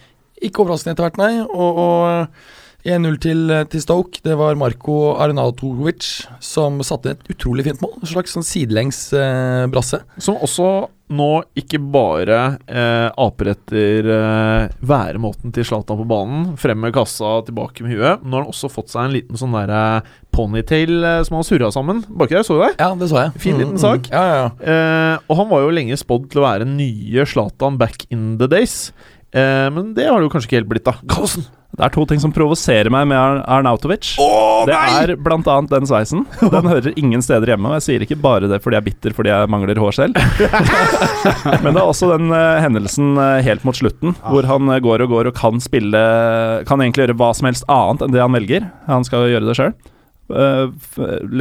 ikke 0.44 0.66
overraskende 0.66 0.98
etter 0.98 1.08
hvert, 1.08 1.22
nei. 1.22 1.38
Og, 1.48 1.80
og 1.80 2.63
1-0 2.84 3.20
til, 3.24 3.54
til 3.72 3.84
Stoke. 3.84 4.20
Det 4.24 4.36
var 4.40 4.58
Marko 4.60 5.14
Arnautovic 5.24 6.26
som 6.44 6.82
satte 6.84 7.14
et 7.16 7.30
utrolig 7.32 7.68
fint 7.70 7.80
mål. 7.84 7.96
En 8.02 8.12
slags 8.12 8.36
sånn 8.36 8.46
sidelengs 8.48 9.06
eh, 9.16 9.64
brasse. 9.72 10.02
Som 10.20 10.42
også 10.44 10.68
nå 11.14 11.30
ikke 11.60 11.78
bare 11.94 12.38
eh, 12.66 13.10
aper 13.22 13.52
etter 13.52 14.08
eh, 14.10 14.74
væremåten 14.84 15.54
til 15.54 15.68
Zlatan 15.68 16.00
på 16.00 16.08
banen. 16.10 16.46
Frem 16.60 16.80
med 16.84 16.94
kassa, 16.96 17.38
tilbake 17.48 17.86
med 17.86 17.96
huet. 17.96 18.24
Nå 18.24 18.38
har 18.38 18.46
han 18.46 18.54
også 18.54 18.72
fått 18.72 18.92
seg 18.94 19.08
en 19.08 19.16
liten 19.16 19.40
sånn 19.40 19.56
der 19.56 19.74
eh, 19.78 20.12
ponytail 20.34 20.96
eh, 21.04 21.20
som 21.28 21.38
han 21.40 21.48
surra 21.48 21.70
sammen 21.76 22.02
baki 22.10 22.38
der. 22.40 22.48
Så 22.48 22.58
du 22.58 22.64
det? 22.66 22.74
Ja, 22.80 22.92
det 23.00 23.12
så 23.12 23.22
jeg. 23.22 23.36
Fin 23.44 23.60
liten 23.62 23.80
sak. 23.82 24.10
Ja, 24.12 24.24
ja, 24.28 24.38
ja. 24.42 24.54
Eh, 24.74 25.18
og 25.28 25.40
han 25.42 25.52
var 25.52 25.66
jo 25.66 25.76
lenge 25.76 26.00
spådd 26.00 26.32
til 26.34 26.42
å 26.42 26.48
være 26.48 26.70
nye 26.72 27.28
Zlatan 27.30 27.80
back 27.82 28.08
in 28.14 28.34
the 28.42 28.50
days. 28.52 28.90
Eh, 29.34 29.68
men 29.74 29.94
det 29.98 30.06
har 30.06 30.22
det 30.22 30.28
jo 30.28 30.32
kanskje 30.34 30.52
ikke 30.52 30.60
helt 30.62 30.72
blitt, 30.72 30.86
da. 30.86 30.98
Karlsen! 31.10 31.50
Det 31.74 31.82
er 31.88 31.90
to 31.90 32.04
ting 32.06 32.20
som 32.22 32.30
provoserer 32.30 32.86
meg 32.94 33.08
med 33.10 33.18
Ar 33.18 33.40
Arnautovic. 33.56 34.12
det 34.70 34.76
er 34.78 35.16
blant 35.18 35.48
annet 35.50 35.72
den 35.72 35.88
sveisen. 35.90 36.22
Den 36.54 36.68
hører 36.70 36.94
ingen 36.94 37.24
steder 37.26 37.50
hjemme. 37.50 37.72
Og 37.72 37.80
jeg 37.80 37.86
sier 37.88 38.06
ikke 38.06 38.20
bare 38.22 38.46
det 38.52 38.60
fordi 38.62 38.78
jeg 38.78 38.84
er 38.84 38.86
bitter 38.86 39.16
fordi 39.18 39.32
jeg 39.32 39.50
mangler 39.50 39.82
hår 39.82 39.98
selv. 39.98 40.20
Men 41.66 41.72
det 41.72 41.82
er 41.82 41.88
også 41.88 42.12
den 42.12 42.30
uh, 42.30 42.62
hendelsen 42.62 43.18
uh, 43.18 43.42
helt 43.42 43.66
mot 43.66 43.80
slutten, 43.80 44.14
hvor 44.22 44.46
han 44.46 44.70
uh, 44.70 44.78
går 44.86 45.08
og 45.08 45.16
går 45.16 45.32
og 45.32 45.40
kan 45.40 45.58
spille 45.64 46.04
Kan 46.70 46.84
egentlig 46.84 47.08
gjøre 47.08 47.18
hva 47.18 47.32
som 47.34 47.50
helst 47.50 47.66
annet 47.66 48.06
enn 48.06 48.14
det 48.14 48.22
han 48.22 48.38
velger. 48.38 48.70
Han 48.86 49.10
skal 49.10 49.32
gjøre 49.34 49.50
det 49.50 49.58
sjøl. 49.58 49.74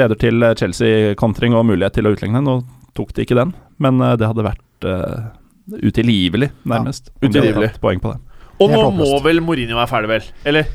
leder 0.01 0.18
til 0.18 0.43
eh, 0.43 0.57
Chelsea 0.59 1.12
kontring 1.14 1.55
og 1.55 1.68
mulighet 1.68 2.01
til 2.01 2.09
å 2.09 2.16
utligne. 2.16 2.40
Nå 2.40 2.62
tok 2.97 3.12
de 3.14 3.26
ikke 3.26 3.36
den, 3.38 3.53
men 3.80 4.01
det 4.01 4.32
hadde 4.32 4.49
vært 4.49 4.88
utilgivelig, 5.81 6.51
nærmest. 6.68 7.11
Ja, 7.14 7.29
utilgivelig. 7.29 7.73
Poeng 7.83 8.03
på 8.03 8.12
det. 8.12 8.20
Og 8.62 8.70
nå 8.70 8.83
må 8.95 9.11
vel 9.25 9.41
Mourinho 9.43 9.79
være 9.79 9.91
ferdig, 9.91 10.11
vel? 10.12 10.27
Eller? 10.47 10.68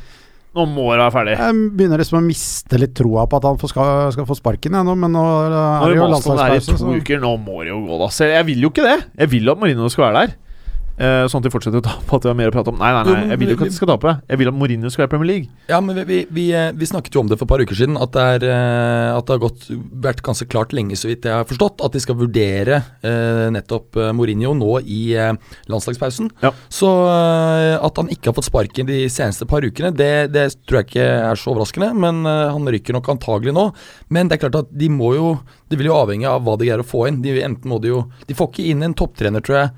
Nå 0.58 0.64
må 0.66 0.88
det 0.90 1.02
være 1.04 1.14
ferdig. 1.14 1.36
Jeg 1.38 1.70
begynner 1.78 2.02
liksom 2.02 2.18
å 2.18 2.24
miste 2.26 2.80
litt 2.82 2.96
troa 2.98 3.28
på 3.30 3.38
at 3.38 3.46
han 3.46 3.60
skal, 3.62 4.08
skal 4.16 4.26
få 4.26 4.38
sparken 4.40 4.74
igjen 4.74 4.88
nå, 4.90 4.96
men 4.98 5.14
nå 5.14 5.24
er 5.46 5.92
det 5.92 6.00
jo 6.00 6.08
Boston 6.10 6.34
er 6.40 6.50
i 6.50 6.56
landslagspause. 6.58 6.82
to 6.82 6.96
uker, 6.98 7.22
nå 7.22 7.36
må 7.44 7.62
det 7.62 7.70
jo 7.76 7.80
gå, 7.86 8.00
da. 8.02 8.10
Så 8.16 8.30
jeg 8.32 8.48
vil 8.50 8.66
jo 8.66 8.72
ikke 8.74 8.88
det. 8.88 8.98
Jeg 9.22 9.32
vil 9.36 9.54
at 9.54 9.62
Mourinho 9.62 9.92
skal 9.94 10.08
være 10.08 10.24
der. 10.26 10.36
Eh, 10.98 11.28
sånn 11.30 11.44
at 11.44 11.46
de 11.46 11.52
fortsetter 11.54 11.78
å 11.78 11.86
tape, 11.86 12.10
at 12.18 12.24
vi 12.26 12.32
har 12.32 12.38
mer 12.38 12.50
å 12.50 12.54
prate 12.56 12.72
om. 12.72 12.80
Nei, 12.82 12.90
nei, 12.96 13.02
nei, 13.06 13.26
jeg 13.30 13.38
vil 13.38 13.52
jo 13.52 13.56
ikke 13.58 13.66
at 13.68 13.74
de 13.74 13.78
skal 13.78 13.90
tape. 13.92 14.14
Jeg 14.32 14.42
vil 14.42 14.50
at 14.50 14.56
Mourinho 14.58 14.90
skal 14.90 15.04
være 15.04 15.10
i 15.10 15.14
Premier 15.14 15.30
League. 15.30 15.50
Ja, 15.70 15.78
men 15.84 16.00
vi, 16.00 16.06
vi, 16.10 16.18
vi, 16.34 16.46
eh, 16.58 16.72
vi 16.74 16.88
snakket 16.90 17.14
jo 17.14 17.22
om 17.22 17.30
det 17.30 17.38
for 17.38 17.46
et 17.46 17.52
par 17.52 17.62
uker 17.62 17.78
siden, 17.78 18.00
at 18.02 18.16
det, 18.16 18.24
er, 18.38 18.46
eh, 18.50 19.10
at 19.14 19.28
det 19.28 19.36
har 19.36 19.44
gått, 19.44 19.68
vært 20.08 20.24
ganske 20.26 20.48
klart 20.50 20.74
lenge, 20.74 20.98
så 20.98 21.12
vidt 21.12 21.28
jeg 21.30 21.38
har 21.38 21.46
forstått, 21.50 21.84
at 21.86 21.94
de 21.94 22.02
skal 22.02 22.18
vurdere 22.18 22.80
uh, 23.04 23.48
nettopp 23.54 23.98
Mourinho 24.16 24.56
nå 24.58 24.80
i 24.82 25.02
uh, 25.20 25.36
landslagspausen. 25.70 26.32
Ja. 26.42 26.52
Så 26.74 26.90
at 26.98 28.00
han 28.00 28.10
ikke 28.14 28.32
har 28.32 28.38
fått 28.38 28.48
sparken 28.50 28.90
de 28.90 29.04
seneste 29.12 29.46
par 29.50 29.66
ukene, 29.66 29.92
det, 29.96 30.32
det 30.34 30.48
tror 30.66 30.82
jeg 30.82 30.90
ikke 30.90 31.08
er 31.30 31.40
så 31.40 31.54
overraskende. 31.54 31.92
Men 31.98 32.26
han 32.26 32.68
rykker 32.74 32.96
nok 32.96 33.12
antagelig 33.14 33.54
nå. 33.56 33.68
Men 34.14 34.30
det 34.30 34.38
er 34.38 34.44
klart 34.48 34.60
at 34.64 34.74
de 34.74 34.90
må 34.92 35.14
jo 35.18 35.30
Det 35.70 35.78
vil 35.80 35.90
jo 35.90 35.98
avhenge 35.98 36.30
av 36.30 36.44
hva 36.46 36.56
de 36.58 36.68
greier 36.68 36.82
å 36.82 36.88
få 36.88 37.06
inn. 37.10 37.22
De, 37.24 37.36
enten 37.44 37.70
må 37.70 37.80
de 37.84 37.92
jo 37.92 38.02
De 38.28 38.36
får 38.38 38.52
ikke 38.52 38.68
inn 38.72 38.86
en 38.86 38.96
topptrener, 38.98 39.44
tror 39.44 39.60
jeg 39.62 39.72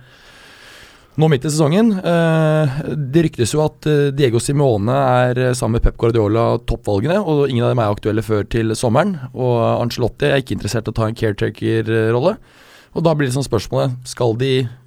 nå 1.20 1.28
midt 1.32 1.46
i 1.46 1.52
sesongen. 1.52 1.92
Eh, 2.00 2.80
det 2.96 3.26
ryktes 3.28 3.54
jo 3.56 3.64
at 3.66 3.88
eh, 3.90 4.10
Diego 4.16 4.42
Simone 4.44 4.96
er 4.96 5.42
eh, 5.50 5.56
sammen 5.58 5.78
med 5.78 5.86
Pep 5.86 5.98
Guardiola 6.00 6.46
toppvalgene, 6.70 7.20
og 7.20 7.50
ingen 7.50 7.66
av 7.66 7.74
dem 7.74 7.84
er 7.84 7.94
aktuelle 7.94 8.24
før 8.26 8.48
til 8.48 8.74
sommeren. 8.80 9.18
Og 9.34 9.58
Ancelotti 9.84 10.30
er 10.30 10.44
ikke 10.44 10.56
interessert 10.58 10.88
i 10.88 10.94
å 10.94 10.98
ta 11.00 11.10
en 11.10 11.18
caretaker-rolle. 11.20 12.36
Og 12.96 13.06
da 13.06 13.14
blir 13.14 13.30
det 13.30 13.36
sånn 13.36 13.46
spørsmålet 13.46 14.00
Skal 14.10 14.32
de 14.40 14.54
vente 14.64 14.78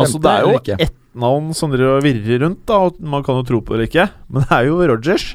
Altså, 0.00 0.16
det 0.24 0.30
er 0.32 0.46
jo 0.46 0.54
eller 0.54 0.84
ett 0.86 0.94
navn 1.20 1.50
som 1.52 1.74
virrer 1.74 2.38
rundt, 2.40 2.62
da, 2.70 2.78
og 2.86 3.02
man 3.04 3.24
kan 3.26 3.36
jo 3.36 3.44
tro 3.44 3.58
på 3.60 3.74
det 3.74 3.76
eller 3.76 3.90
ikke, 3.90 4.06
men 4.32 4.46
det 4.46 4.56
er 4.56 4.68
jo 4.70 4.78
Rogers. 4.88 5.26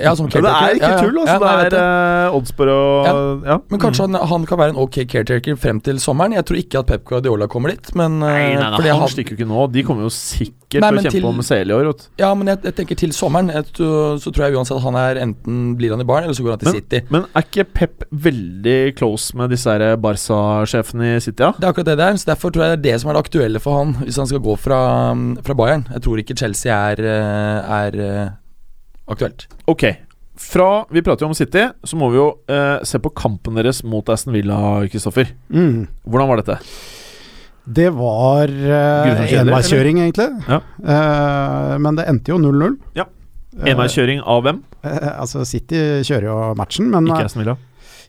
Ja, 0.00 0.14
som 0.16 0.26
Ja, 0.32 0.40
det 0.40 0.48
er 0.48 0.54
caretaker. 0.54 0.74
ikke 0.74 0.88
Ja, 0.88 0.96
ja. 0.96 1.02
tull, 1.04 1.18
altså. 1.20 1.34
Ja, 1.44 1.52
ja. 1.62 1.68
det 1.68 1.78
er 1.78 2.28
uh, 2.30 2.36
odds 2.38 2.52
på 2.56 2.64
å 2.64 3.44
ja. 3.44 3.58
Men 3.70 3.80
kanskje 3.80 4.06
han, 4.08 4.14
han 4.32 4.46
kan 4.48 4.58
være 4.58 4.74
en 4.74 4.80
ok 4.80 4.96
caretaker 5.12 5.56
frem 5.60 5.80
til 5.84 5.98
sommeren. 6.00 6.32
Jeg 6.32 6.44
tror 6.48 6.56
ikke 6.62 6.78
at 6.80 6.86
Pep 6.86 7.04
Guardiola 7.04 7.46
kommer 7.52 7.74
dit, 7.74 7.90
men 7.94 8.18
Nei, 8.22 8.52
eh, 8.54 8.58
nei, 8.60 8.70
nei, 8.80 8.94
han 8.96 9.08
stikker 9.12 9.36
jo 9.36 9.40
ikke 9.42 9.50
nå. 9.50 9.66
De 9.74 9.82
kommer 9.84 10.06
jo 10.08 10.12
sikkert 10.14 10.80
Nei, 10.80 10.90
til 10.90 10.98
å 10.98 11.02
kjempe 11.04 11.14
til- 11.18 11.24
om 11.28 11.42
CL 11.42 11.70
i 11.70 11.74
år. 11.76 11.84
vet. 11.92 12.08
Ja, 12.18 12.32
men 12.34 12.46
jeg, 12.48 12.62
jeg 12.64 12.74
tenker 12.80 12.96
til 13.04 13.12
sommeren. 13.12 13.52
Jeg, 13.52 13.64
så 13.76 14.32
tror 14.32 14.46
jeg 14.48 14.56
uansett 14.56 14.76
at 14.78 14.82
han 14.82 14.96
er 14.96 15.20
enten 15.22 15.76
blir 15.78 15.90
han 15.94 16.00
i 16.00 16.04
Bayern, 16.08 16.24
eller 16.24 16.34
så 16.34 16.42
går 16.46 16.56
han 16.56 16.58
til 16.64 16.72
Men- 16.72 16.80
City. 16.80 17.02
Men 17.10 17.26
er 17.34 17.42
ikke 17.46 17.64
Pep 17.74 18.04
veldig 18.10 18.96
close 18.98 19.34
med 19.36 19.50
disse 19.50 19.76
Barca-sjefene 20.02 21.16
i 21.16 21.20
City? 21.20 21.42
Ja? 21.42 21.52
Det 21.58 21.64
er 21.68 21.72
akkurat 21.72 21.86
det 21.92 21.98
det 21.98 22.06
er. 22.08 22.18
Så 22.18 22.26
Derfor 22.32 22.50
tror 22.54 22.64
jeg 22.64 22.78
det 22.82 22.90
er 22.90 22.92
det 22.94 23.00
som 23.02 23.10
er 23.10 23.14
det 23.18 23.24
aktuelle 23.26 23.60
for 23.60 23.78
han 23.78 23.94
hvis 24.04 24.16
han 24.16 24.26
skal 24.30 24.40
gå 24.40 24.56
fra, 24.58 24.80
fra 25.44 25.54
Bayern. 25.54 25.86
Jeg 25.92 26.02
tror 26.06 26.18
ikke 26.22 26.36
Chelsea 26.38 26.72
er, 26.74 27.00
eh, 27.00 27.74
er 27.84 28.34
aktuelt. 29.10 29.46
Ok. 29.70 29.84
Fra 30.40 30.84
Vi 30.90 31.02
prater 31.06 31.22
jo 31.22 31.30
om 31.30 31.34
City, 31.38 31.68
så 31.86 31.96
må 32.00 32.08
vi 32.10 32.18
jo 32.18 32.28
eh, 32.50 32.80
se 32.86 32.98
på 32.98 33.12
kampen 33.14 33.54
deres 33.54 33.84
mot 33.86 34.08
Aston 34.10 34.34
Villa, 34.34 34.56
Kristoffer. 34.90 35.30
Mm. 35.54 35.84
Hvordan 36.10 36.30
var 36.32 36.42
dette? 36.42 36.56
Det 37.64 37.86
var 37.96 38.50
eh, 38.50 39.36
enveiskjøring, 39.38 40.00
egentlig. 40.02 40.26
Ja. 40.50 40.58
Eh, 40.84 41.76
men 41.80 41.96
det 41.96 42.08
endte 42.10 42.34
jo 42.34 42.40
0-0. 42.42 42.74
Ja. 42.98 43.06
Eh, 43.54 43.70
Enveiskjøring 43.72 44.20
av 44.26 44.42
hvem? 44.44 44.58
eh, 44.82 45.06
altså, 45.14 45.44
City 45.48 45.78
kjører 46.04 46.26
jo 46.28 46.36
matchen, 46.58 46.90
men 46.92 47.06
Ikke 47.08 47.22
eh, 47.22 47.30
Aston 47.30 47.44
Villa. 47.44 47.54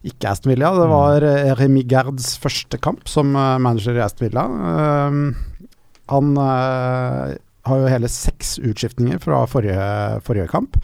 ikke 0.09 0.31
Aston 0.33 0.51
Villa. 0.55 0.73
Det 0.81 0.89
var 0.91 1.23
mm. 1.29 1.53
Remi 1.61 1.85
Gerds 1.87 2.33
første 2.41 2.81
kamp 2.81 3.05
som 3.07 3.31
eh, 3.37 3.55
manager 3.61 3.95
i 3.95 4.03
Aston 4.03 4.27
Villa. 4.27 4.47
Eh, 4.73 5.69
han 6.11 6.35
eh, 6.49 7.35
har 7.65 7.81
jo 7.81 7.91
hele 7.91 8.09
seks 8.11 8.57
utskiftninger 8.61 9.21
fra 9.23 9.43
forrige, 9.49 9.85
forrige 10.25 10.49
kamp. 10.51 10.77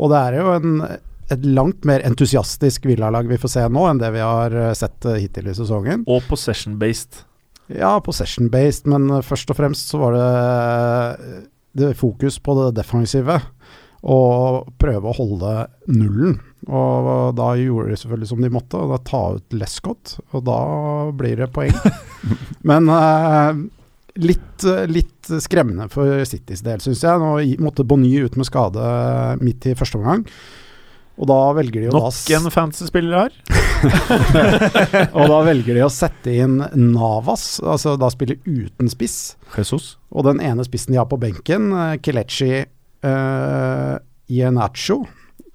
Og 0.00 0.12
det 0.12 0.20
er 0.20 0.38
jo 0.40 0.52
en, 0.54 0.74
et 1.32 1.46
langt 1.46 1.86
mer 1.88 2.04
entusiastisk 2.06 2.88
Villa-lag 2.88 3.28
vi 3.30 3.38
får 3.40 3.54
se 3.54 3.64
nå, 3.72 3.86
enn 3.88 4.02
det 4.02 4.12
vi 4.16 4.24
har 4.24 4.54
eh, 4.56 4.74
sett 4.76 5.06
eh, 5.08 5.20
hittil 5.22 5.50
i 5.50 5.56
sesongen. 5.56 6.04
Og 6.10 6.24
possession-based. 6.30 7.24
Ja, 7.70 7.94
possession-based, 8.04 8.88
men 8.90 9.08
eh, 9.10 9.24
først 9.26 9.52
og 9.52 9.60
fremst 9.60 9.92
så 9.92 10.02
var 10.02 10.18
det, 10.18 11.40
det 11.80 11.96
fokus 12.00 12.40
på 12.42 12.56
det 12.60 12.70
defensive. 12.80 13.40
Og 14.00 14.70
prøve 14.80 15.10
å 15.10 15.16
holde 15.16 15.56
nullen. 15.92 16.38
Og 16.68 17.34
da 17.36 17.50
gjorde 17.56 17.92
de 17.92 17.98
selvfølgelig 18.00 18.30
som 18.30 18.40
de 18.44 18.52
måtte, 18.52 18.80
og 18.80 18.94
da 18.94 18.98
ta 19.04 19.20
ut 19.36 19.56
Lescott. 19.56 20.16
Og 20.32 20.44
da 20.48 20.60
blir 21.16 21.36
det 21.40 21.50
poeng. 21.52 21.76
men 22.68 22.88
litt, 24.18 24.64
litt 24.90 25.30
skremmende 25.44 25.86
for 25.92 26.24
Citys 26.28 26.64
del, 26.66 26.82
syns 26.82 27.04
jeg. 27.04 27.20
Nå 27.22 27.36
måtte 27.62 27.86
Bonny 27.86 28.12
ut 28.24 28.38
med 28.40 28.48
skade 28.48 28.88
midt 29.42 29.70
i 29.70 29.76
første 29.78 30.00
omgang. 30.00 30.26
Og 31.20 31.28
da 31.28 31.38
velger 31.52 31.84
de 31.84 31.92
Nok 31.92 32.30
en 32.32 32.48
fantasy-spiller 32.52 33.26
her. 33.26 33.34
og 35.18 35.30
da 35.30 35.40
velger 35.44 35.76
de 35.76 35.84
å 35.84 35.92
sette 35.92 36.32
inn 36.44 36.58
Navas, 36.60 37.58
altså 37.60 37.96
da 38.00 38.08
spille 38.12 38.38
uten 38.46 38.88
spiss. 38.92 39.34
Jesus. 39.56 39.94
Og 40.10 40.24
den 40.28 40.40
ene 40.44 40.64
spissen 40.66 40.94
de 40.94 41.00
har 41.00 41.08
på 41.10 41.20
benken, 41.20 41.70
uh, 41.76 41.96
Kelechi 42.00 42.62
uh, 42.64 43.96
Iheanacho, 44.30 45.02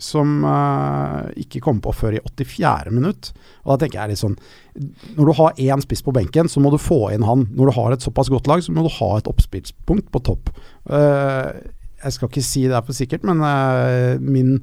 som 0.01 0.41
uh, 0.43 1.27
ikke 1.39 1.61
kom 1.63 1.79
på 1.83 1.93
før 1.95 2.17
i 2.17 2.23
84. 2.23 2.91
minutt. 2.91 3.31
Og 3.63 3.73
da 3.73 3.77
tenker 3.83 4.01
jeg 4.01 4.13
litt 4.13 4.21
sånn 4.21 4.35
Når 5.15 5.29
du 5.29 5.33
har 5.39 5.61
én 5.67 5.83
spiss 5.83 6.03
på 6.05 6.13
benken, 6.15 6.51
så 6.51 6.63
må 6.63 6.73
du 6.73 6.79
få 6.81 7.13
inn 7.15 7.25
han. 7.27 7.47
Når 7.55 7.71
du 7.71 7.75
har 7.77 7.95
et 7.95 8.05
såpass 8.05 8.31
godt 8.33 8.49
lag, 8.51 8.63
så 8.63 8.75
må 8.75 8.85
du 8.85 8.91
ha 8.97 9.09
et 9.17 9.31
oppspillspunkt 9.31 10.11
på 10.11 10.23
topp. 10.27 10.51
Uh, 10.89 11.55
jeg 12.03 12.17
skal 12.17 12.29
ikke 12.29 12.45
si 12.45 12.67
det 12.67 12.77
er 12.77 12.85
for 12.85 12.97
sikkert, 12.97 13.25
men 13.27 13.41
uh, 13.41 14.19
min 14.21 14.59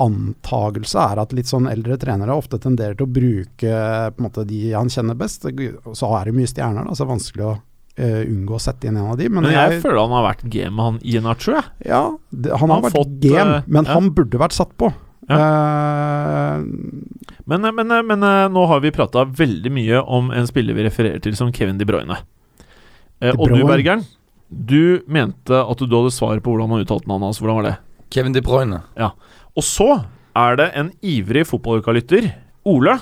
antagelse 0.00 0.96
er 0.96 1.20
at 1.20 1.34
litt 1.36 1.50
sånn 1.50 1.68
eldre 1.68 1.98
trenere 2.00 2.32
ofte 2.32 2.56
tenderer 2.62 2.96
til 2.96 3.04
å 3.04 3.14
bruke 3.18 3.72
på 4.14 4.22
en 4.22 4.24
måte, 4.24 4.46
de 4.48 4.70
han 4.72 4.88
kjenner 4.92 5.18
best. 5.18 5.44
Så 5.44 6.12
er 6.16 6.30
det 6.30 6.36
mye 6.38 6.48
stjerner, 6.48 6.86
da, 6.86 6.94
så 6.94 7.02
det 7.02 7.08
er 7.08 7.12
vanskelig 7.16 7.48
å 7.50 7.56
eh, 8.00 8.22
unngå 8.24 8.56
å 8.56 8.62
sette 8.62 8.88
inn 8.88 8.96
en 8.96 9.10
av 9.12 9.18
de. 9.20 9.28
Men, 9.28 9.44
Men 9.44 9.52
jeg, 9.54 9.76
jeg, 9.76 9.82
føler 9.84 10.00
han 10.00 10.14
har 10.16 10.24
vært 10.26 10.42
game 10.52 10.86
han 10.86 10.98
Iheanacho, 11.04 11.54
jeg. 11.58 11.68
ja, 11.90 12.02
det, 12.32 12.50
han 12.54 12.62
Han 12.64 12.74
har 12.74 12.84
vært 12.88 12.96
fått, 12.96 13.14
game, 13.22 13.60
eh, 13.60 13.68
men 13.68 13.84
ja. 13.88 13.96
han 13.98 14.10
burde 14.16 14.40
vært 14.40 14.56
satt 14.56 14.72
på. 14.80 14.90
Eh, 15.30 16.54
Men, 17.50 17.66
men, 17.74 17.92
men 18.06 18.22
eh, 18.26 18.46
nå 18.52 18.64
har 18.70 18.80
vi 18.84 18.92
prata 18.94 19.24
veldig 19.26 19.72
mye 19.74 20.00
om 20.06 20.30
en 20.34 20.46
spiller 20.48 20.76
vi 20.76 20.86
refererer 20.86 21.22
til 21.22 21.36
som 21.38 21.52
Kevin 21.54 21.78
De 21.80 21.86
Bruyne. 21.88 22.16
Uh, 23.20 23.30
De 23.30 23.36
og 23.36 23.50
du, 23.52 23.60
Bergeren, 23.68 24.04
du 24.48 25.02
mente 25.10 25.58
at 25.58 25.82
du 25.82 25.90
hadde 25.96 26.12
svar 26.14 26.40
på 26.40 26.54
hvordan 26.54 26.70
man 26.70 26.84
uttalte 26.84 27.10
navnet 27.10 27.30
hans. 27.30 27.40
Hvordan 27.42 27.58
var 27.60 27.68
det? 27.68 27.76
Kevin 28.14 28.34
De 28.36 28.42
Bruyne. 28.44 28.80
Og 29.58 29.66
så 29.66 29.90
er 30.38 30.56
det 30.60 30.70
en 30.78 30.92
ivrig 31.02 31.42
fotballukalytter, 31.50 32.30
Ole. 32.70 32.96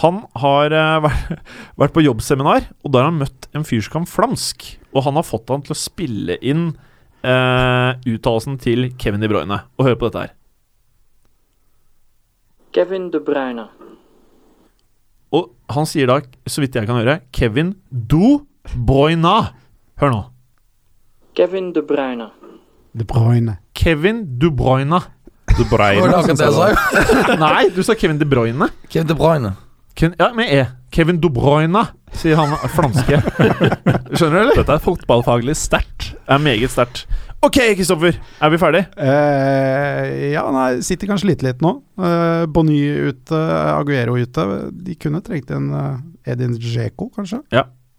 Han 0.00 0.22
har 0.40 0.72
eh, 0.72 1.08
vært, 1.80 1.92
på 1.92 2.04
jobbseminar, 2.04 2.70
og 2.82 2.92
da 2.94 3.02
har 3.02 3.10
han 3.10 3.20
møtt 3.20 3.48
en 3.52 3.66
fyr 3.68 3.82
som 3.84 4.00
kan 4.00 4.08
flamsk. 4.08 4.64
Og 4.92 5.04
han 5.06 5.18
har 5.18 5.26
fått 5.26 5.52
han 5.52 5.64
til 5.66 5.74
å 5.74 5.78
spille 5.78 6.38
inn 6.40 6.70
eh, 7.20 7.90
uttalelsen 8.08 8.58
til 8.62 8.90
Kevin 9.00 9.24
De 9.24 9.30
Bruyne. 9.30 9.62
Og 9.76 9.88
hør 9.88 9.98
på 10.00 10.08
dette 10.08 10.26
her. 10.26 10.34
Kevin 12.72 13.10
De 13.12 13.20
Bruyne. 13.20 13.68
Og 15.32 15.48
han 15.72 15.88
sier 15.88 16.08
da, 16.08 16.20
så 16.48 16.64
vidt 16.64 16.76
jeg 16.76 16.88
kan 16.88 17.00
høre, 17.00 17.20
Kevin 17.32 17.74
Do 17.90 18.42
Bruyne. 18.72 19.34
Hør 20.00 20.12
nå. 20.12 20.22
Kevin 21.36 21.72
De 21.76 21.84
Bruyne. 21.84 22.30
De 22.92 23.04
Bruyne. 23.08 23.58
Kevin 23.76 24.24
De 24.40 24.50
Bruyne. 24.52 25.00
Du 25.52 25.64
brei 25.68 25.96
Det 25.96 26.04
var 26.06 26.14
akkurat 26.22 26.38
det 26.38 26.46
jeg 26.48 26.56
sa. 26.56 27.36
Nei, 27.44 27.68
du 27.76 27.82
sa 27.84 27.96
Kevin 27.96 28.20
De 28.20 28.28
Bruyne. 28.28 28.68
Kevin 28.88 29.08
De 29.08 29.16
Bruyne. 29.16 29.52
Kevin, 29.96 30.14
ja, 30.18 30.30
med 30.36 30.48
E. 30.52 30.62
Kevin 30.92 31.18
De 31.20 31.28
Bruyne, 31.32 31.82
sier 32.16 32.36
han 32.40 32.52
flamske. 32.72 33.18
Skjønner 34.16 34.34
du, 34.34 34.40
eller? 34.42 34.56
Dette 34.60 34.74
er 34.76 34.82
fotballfaglig 34.84 35.54
sterkt. 35.56 36.12
Det 36.16 36.32
er 36.36 36.42
meget 36.42 36.72
sterkt. 36.72 37.04
Ok, 37.42 37.58
Kristoffer. 37.76 38.16
Er 38.40 38.52
vi 38.52 38.58
ferdig? 38.62 38.82
Eh, 39.02 40.30
ja, 40.34 40.44
nei, 40.54 40.68
sitter 40.86 41.10
kanskje 41.10 41.32
litt 41.32 41.42
litt 41.44 41.62
nå. 41.64 41.72
Eh, 41.98 42.44
Bonny 42.54 42.78
ute, 43.10 43.40
Aguero 43.72 44.14
ute. 44.20 44.44
De 44.86 44.94
kunne 45.00 45.20
trengt 45.26 45.50
en 45.54 45.70
uh, 45.74 45.96
Edin 46.28 46.54
Dzeko, 46.60 47.08
kanskje. 47.16 47.42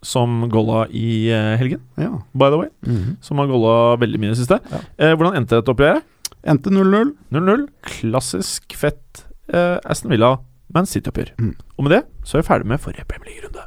Som 0.03 0.45
golla 0.51 0.85
i 0.91 1.29
eh, 1.31 1.53
helgen, 1.59 1.83
Ja. 1.99 2.09
by 2.35 2.49
the 2.53 2.61
way. 2.61 2.71
Som 3.23 3.39
har 3.39 3.47
golla 3.51 3.75
veldig 4.01 4.19
mye 4.19 4.31
i 4.31 4.35
det 4.35 4.41
siste. 4.41 4.57
Ja. 4.71 4.81
Eh, 4.99 5.13
hvordan 5.15 5.37
endte 5.39 5.59
dette 5.59 5.71
oppgjøret? 5.75 6.07
Endte 6.43 6.71
0-0. 6.75 7.13
0-0. 7.35 7.67
Klassisk 7.87 8.75
fett 8.79 9.25
eh, 9.53 9.77
Aston 9.87 10.11
Villa 10.11 10.33
Man 10.73 10.87
City-oppgjør. 10.89 11.33
Mm. 11.39 11.53
Og 11.77 11.85
med 11.85 11.91
det 11.95 12.01
så 12.25 12.37
er 12.37 12.43
vi 12.43 12.47
ferdig 12.47 12.69
med 12.71 12.81
forrige 12.81 13.05
Premier 13.09 13.29
League-runde. 13.33 13.63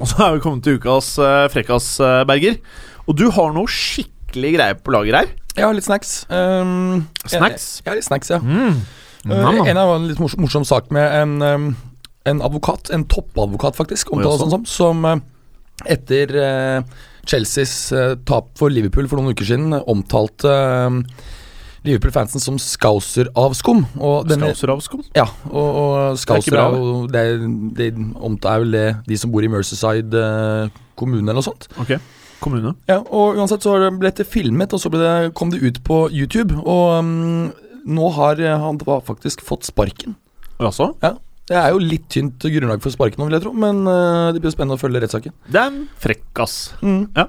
Og 0.00 0.06
så 0.10 0.24
er 0.26 0.34
vi 0.34 0.42
kommet 0.44 0.64
til 0.66 0.78
ukas 0.80 1.14
uh, 1.22 1.46
frekkas, 1.52 1.94
uh, 2.02 2.22
Berger. 2.28 2.58
Og 3.06 3.16
du 3.18 3.28
har 3.34 3.54
noe 3.54 3.70
skikkelig 3.70 4.56
greier 4.56 4.80
på 4.80 4.94
lager 4.94 5.20
her. 5.20 5.30
Jeg 5.56 5.66
har 5.66 5.76
litt 5.76 5.86
snacks. 5.86 6.24
Um, 6.32 7.06
Snacks? 7.26 7.68
Jeg, 7.78 7.84
jeg 7.84 7.90
har 7.90 7.98
litt 8.00 8.08
snacks, 8.08 8.32
ja. 8.32 8.40
Mm. 8.42 8.82
Uh, 9.28 9.62
en 9.68 9.78
av 9.78 9.94
en 9.96 10.08
litt 10.08 10.20
morsom, 10.22 10.42
morsom 10.42 10.66
sak 10.66 10.90
med 10.94 11.06
en, 11.20 11.38
um, 11.42 11.70
en 12.26 12.42
advokat, 12.42 12.90
en 12.94 13.06
toppadvokat 13.06 13.78
faktisk, 13.78 14.10
omtalt 14.14 14.42
sånn 14.42 14.54
som, 14.56 14.68
som 14.68 15.06
uh, 15.06 15.16
etter 15.90 16.34
uh, 16.38 17.02
Chelseas 17.28 17.92
eh, 17.92 18.14
tap 18.26 18.50
for 18.58 18.72
Liverpool 18.72 19.06
for 19.10 19.20
noen 19.20 19.36
uker 19.36 19.46
siden 19.46 19.76
omtalte 19.78 20.50
eh, 20.50 20.98
Liverpool-fansen 21.86 22.42
som 22.42 22.58
skauser-avskum. 22.62 23.84
Og 23.98 24.28
denne- 24.30 24.52
skum? 24.54 25.02
Ja, 25.16 25.26
og, 25.50 25.68
og 25.82 26.18
skauser 26.18 26.58
av 26.60 26.76
det, 27.10 27.24
det 27.76 27.88
er 27.90 28.62
vel 28.62 28.70
det 28.72 28.86
de 29.08 29.18
som 29.18 29.32
bor 29.32 29.42
i 29.42 29.50
Merceside 29.50 30.14
eh, 30.14 30.82
kommune 30.94 31.24
eller 31.26 31.40
noe 31.40 31.48
sånt. 31.48 31.66
Ok. 31.82 31.96
Kommune. 32.42 32.74
Ja, 32.90 33.00
og 33.02 33.38
uansett 33.38 33.62
så 33.62 33.76
ble 33.98 34.10
det 34.14 34.26
filmet, 34.26 34.72
og 34.74 34.82
så 34.82 34.90
det, 34.94 35.34
kom 35.38 35.50
det 35.50 35.62
ut 35.62 35.82
på 35.86 36.04
YouTube. 36.10 36.54
Og 36.62 36.98
um, 36.98 37.50
nå 37.86 38.14
har 38.18 38.40
eh, 38.42 38.58
han 38.58 38.78
faktisk 38.82 39.42
fått 39.46 39.66
sparken. 39.66 40.16
Altså? 40.62 40.92
Ja. 41.02 41.16
Det 41.50 41.58
er 41.58 41.72
jo 41.74 41.82
litt 41.82 42.06
tynt 42.12 42.44
grunnlag 42.46 42.82
for 42.84 42.94
sparken 42.94 43.24
vil 43.26 43.34
jeg 43.34 43.42
tro, 43.42 43.50
men 43.52 43.82
uh, 43.88 44.30
det 44.32 44.40
blir 44.40 44.52
spennende 44.54 44.78
å 44.78 44.80
følge 44.80 45.02
rettssaken. 45.02 45.34
Det 45.50 45.58
er 45.58 45.72
en 45.72 45.80
frekkas. 46.00 46.54
Ja. 47.18 47.26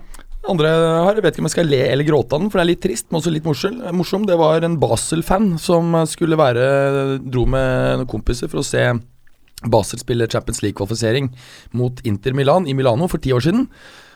Andre 0.52 0.70
her, 0.74 1.16
jeg 1.16 1.24
vet 1.24 1.38
ikke 1.38 1.44
om 1.44 1.48
jeg 1.48 1.56
skal 1.56 1.70
le 1.72 1.82
eller 1.88 2.08
gråte 2.08 2.36
av 2.36 2.42
den, 2.44 2.50
for 2.52 2.60
det 2.60 2.64
er 2.66 2.72
litt 2.74 2.84
trist, 2.84 3.08
men 3.10 3.22
også 3.22 3.32
litt 3.32 3.46
morsom. 3.48 4.26
Det 4.28 4.36
var 4.40 4.66
en 4.68 4.76
Basel-fan 4.82 5.54
som 5.62 5.96
skulle 6.12 6.40
være 6.40 6.66
Dro 7.24 7.46
med 7.48 8.02
noen 8.02 8.10
kompiser 8.12 8.52
for 8.52 8.60
å 8.60 8.68
se 8.68 8.84
Basel 9.64 10.02
spille 10.02 10.28
Champions 10.28 10.60
League-kvalifisering 10.66 11.30
mot 11.80 12.02
Inter 12.04 12.36
Milan 12.36 12.68
i 12.68 12.76
Milano 12.76 13.08
for 13.08 13.24
ti 13.24 13.32
år 13.32 13.46
siden. 13.46 13.70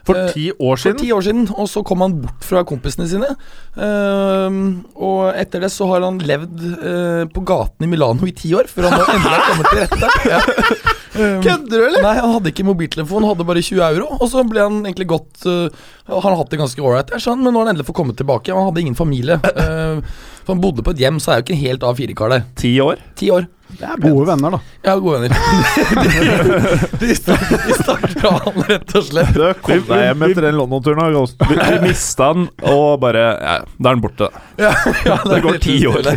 For 0.07 0.15
Eh, 0.15 0.31
ti 0.31 0.51
år 0.51 0.79
siden? 0.79 0.97
For 0.99 1.03
ti 1.03 1.11
år 1.11 1.23
siden, 1.23 1.47
og 1.55 1.67
så 1.67 1.83
kom 1.83 2.03
han 2.03 2.13
bort 2.21 2.43
fra 2.47 2.63
kompisene 2.63 3.07
sine. 3.11 3.27
Ehm, 3.75 4.85
og 4.95 5.33
etter 5.35 5.63
det 5.63 5.71
så 5.71 5.87
har 5.91 6.05
han 6.05 6.19
levd 6.19 6.63
eh, 6.79 7.25
på 7.31 7.43
gaten 7.47 7.83
i 7.83 7.91
Milano 7.91 8.27
i 8.27 8.31
ti 8.35 8.53
år, 8.55 8.67
før 8.71 8.87
han 8.87 8.99
nå 8.99 9.07
endelig 9.15 9.35
har 9.35 9.49
kommet 9.51 9.67
til 9.71 9.83
rette. 9.83 10.13
Ja. 10.31 10.93
Ehm, 11.17 11.41
Kødder 11.43 11.73
du, 11.73 11.85
eller? 11.89 12.03
Nei, 12.05 12.15
han 12.19 12.33
hadde 12.35 12.51
ikke 12.53 12.65
mobiltelefon, 12.67 13.27
hadde 13.27 13.47
bare 13.47 13.63
20 13.65 13.83
euro. 13.89 14.07
Og 14.17 14.31
så 14.31 14.43
ble 14.47 14.63
han 14.63 14.79
egentlig 14.83 15.09
godt 15.09 15.45
uh, 15.49 15.67
Han 16.09 16.23
har 16.29 16.39
hatt 16.41 16.53
det 16.53 16.61
ganske 16.61 16.83
ålreit 16.83 17.13
men 17.27 17.51
nå 17.51 17.59
har 17.59 17.67
han 17.67 17.73
endelig 17.73 17.87
fått 17.89 17.99
komme 17.99 18.15
tilbake. 18.17 18.53
Han 18.55 18.69
hadde 18.69 18.85
ingen 18.85 18.97
familie. 18.97 19.39
Eh, 19.57 19.99
for 20.47 20.55
han 20.55 20.63
bodde 20.63 20.83
på 20.87 20.95
et 20.95 21.03
hjem, 21.03 21.19
så 21.19 21.33
er 21.33 21.41
jo 21.41 21.43
ikke 21.43 21.55
en 21.57 21.63
helt 21.65 21.81
A4-kar 21.83 22.31
der. 22.31 22.47
Ti 22.55 22.71
år? 22.79 23.03
Ti 23.19 23.31
år. 23.35 23.49
Gode 23.99 24.27
venner, 24.29 24.53
da. 24.55 24.59
Ja, 24.85 24.93
gode 24.95 25.19
venner. 25.19 25.37
de, 27.01 27.07
de, 27.07 27.15
stakk, 27.17 28.05
fra 28.15 28.31
han, 28.45 28.61
rett 28.69 28.93
og 28.95 29.03
slett. 29.09 29.33
Du, 29.35 29.43
kom 29.65 29.83
deg 29.89 30.05
hjem 30.05 30.23
etter 30.29 30.47
den 30.47 30.55
London-turen. 30.57 31.17
Vi, 31.51 31.57
vi 31.59 31.81
mista 31.83 32.31
han, 32.31 32.47
og 32.63 32.95
bare 33.03 33.25
ja, 33.35 33.57
Da 33.75 33.91
er 33.91 33.97
han 33.97 34.03
borte. 34.05 34.31
Ja, 34.57 34.71
ja, 35.05 35.19
Det 35.27 35.41
går 35.43 35.59
er 35.59 35.61
ti 35.61 35.75
år. 35.85 36.07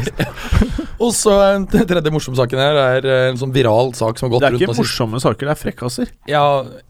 Og 1.01 1.11
så 1.17 1.35
Den 1.67 1.67
tredje 1.69 2.13
morsomme 2.13 2.39
saken 2.39 2.61
her 2.61 2.79
er 2.81 3.09
eh, 3.09 3.25
en 3.31 3.39
sånn 3.41 3.53
viral 3.53 3.93
sak 3.97 4.21
som 4.21 4.29
har 4.29 4.33
gått 4.35 4.45
rundt 4.47 4.57
Det 4.61 4.65
er 4.65 4.71
ikke 4.71 4.79
morsomme 4.81 5.21
saker, 5.21 5.49
det 5.49 5.53
er 5.53 5.61
frekkaser. 5.61 6.13
Ja, 6.31 6.43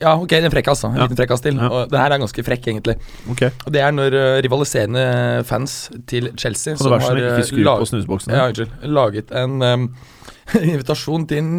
ja, 0.03 0.15
ok, 0.15 0.35
en 0.39 0.51
frekkas. 0.53 0.85
En 0.87 0.99
Ja. 0.99 1.07
liten 1.07 1.19
frekkas 1.19 1.43
til. 1.47 1.59
Ja. 1.59 1.71
Og 1.71 1.91
den 1.91 2.01
her 2.03 2.15
er 2.15 2.23
ganske 2.23 2.45
frekk, 2.47 2.69
egentlig. 2.71 2.97
Ok 3.33 3.43
Og 3.49 3.73
Det 3.75 3.83
er 3.83 3.95
når 3.97 4.19
eh, 4.21 4.37
rivaliserende 4.47 5.05
fans 5.49 5.77
til 6.11 6.31
Chelsea 6.37 6.77
Kan 6.77 6.91
det 7.19 7.30
sånn 7.31 7.39
eh, 7.39 7.45
ikke 7.45 7.53
skru 7.55 7.67
lag- 7.67 7.83
på 7.83 7.91
snusboksen? 7.91 8.35
ja, 8.35 8.49
unnskyld, 8.51 8.89
laget 9.01 9.35
en 9.41 9.61
um, 9.63 9.87
invitasjon 10.75 11.29
til 11.31 11.43
en 11.43 11.53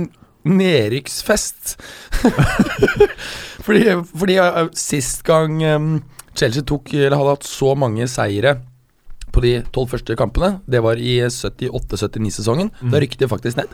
nedrykksfest. 0.48 1.76
fordi 3.66 3.86
fordi 4.10 4.38
uh, 4.42 4.68
sist 4.78 5.24
gang 5.28 5.62
um, 5.64 5.94
Chelsea 6.38 6.66
tok, 6.66 6.94
eller 6.96 7.18
hadde 7.20 7.36
hatt 7.36 7.48
så 7.48 7.74
mange 7.78 8.08
seire 8.10 8.58
på 9.32 9.44
de 9.46 9.58
tolv 9.72 9.92
første 9.94 10.16
kampene, 10.20 10.58
det 10.68 10.82
var 10.84 11.00
i 11.00 11.22
78-79-sesongen. 11.24 12.72
Mm. 12.82 12.92
Da 12.92 13.00
rykket 13.00 13.24
de 13.24 13.30
faktisk 13.32 13.60
ned. 13.62 13.72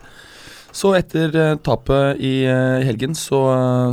Så 0.75 0.91
etter 0.97 1.33
uh, 1.33 1.55
tapet 1.65 2.19
i 2.21 2.43
uh, 2.45 2.83
helgen, 2.85 3.15
så, 3.17 3.39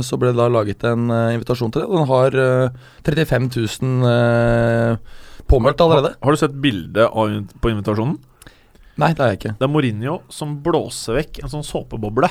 så 0.05 0.19
ble 0.21 0.33
det 0.33 0.41
da 0.41 0.49
laget 0.51 0.85
en 0.85 1.07
invitasjon 1.09 1.73
til 1.73 1.85
det. 1.85 1.89
Den 1.89 2.09
har 2.11 2.37
eh, 2.43 2.83
35 3.07 3.49
000 3.81 4.05
uh, 4.05 5.23
påmeldt 5.51 5.81
allerede. 5.85 6.13
Har 6.21 6.31
du 6.31 6.37
sett 6.41 6.55
bildet 6.61 7.05
av, 7.09 7.31
på 7.61 7.71
invitasjonen? 7.73 8.17
Nei, 8.97 9.09
det 9.13 9.19
har 9.23 9.31
jeg 9.33 9.39
ikke. 9.41 9.53
Det 9.59 9.65
er 9.67 9.71
Mourinho 9.73 10.19
som 10.31 10.53
blåser 10.63 11.17
vekk 11.19 11.41
en 11.43 11.51
sånn 11.51 11.65
såpeboble. 11.67 12.29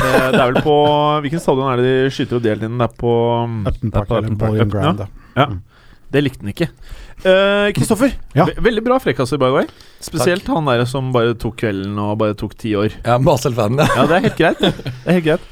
Eh, 0.00 0.28
det 0.32 0.38
er 0.40 0.52
vel 0.52 0.62
på 0.64 0.74
Hvilken 1.24 1.42
stadion 1.42 1.68
er 1.72 1.80
det 1.82 1.90
de 1.90 2.10
skyter 2.14 2.38
og 2.40 2.44
delt 2.46 2.62
inn? 2.66 2.78
Det 2.80 2.88
er 2.88 2.96
på 3.00 3.12
Upton 3.70 3.92
Park 3.94 4.10
Upton 4.16 4.38
Park. 4.40 4.56
Upton, 4.58 4.72
Ground. 4.74 5.04
ja. 5.06 5.10
Ja. 5.44 5.48
Det 6.10 6.24
likte 6.24 6.42
han 6.42 6.50
ikke. 6.50 6.66
Kristoffer, 7.22 7.70
Kristoffer, 7.76 8.14
Ja. 8.38 8.46
ve 8.48 8.54
veldig 8.66 8.82
bra 8.82 8.96
frekkaser, 8.98 9.38
by 9.38 9.46
the 9.52 9.56
way. 9.60 9.68
Spesielt 10.02 10.48
han 10.50 10.66
der 10.66 10.82
som 10.90 11.12
bare 11.14 11.36
tok 11.38 11.54
kvelden 11.62 11.98
og 12.02 12.16
bare 12.18 12.34
tok 12.34 12.56
ti 12.58 12.72
år. 12.74 12.96
Ja, 13.06 13.20
Basel-fanen, 13.22 13.78
ja. 13.78 13.86
Ja, 13.94 14.06
det 14.10 14.16
er 14.16 14.24
helt 14.26 14.40
greit. 14.40 14.58
Det 15.04 15.06
er 15.06 15.18
helt 15.20 15.26
greit. 15.28 15.44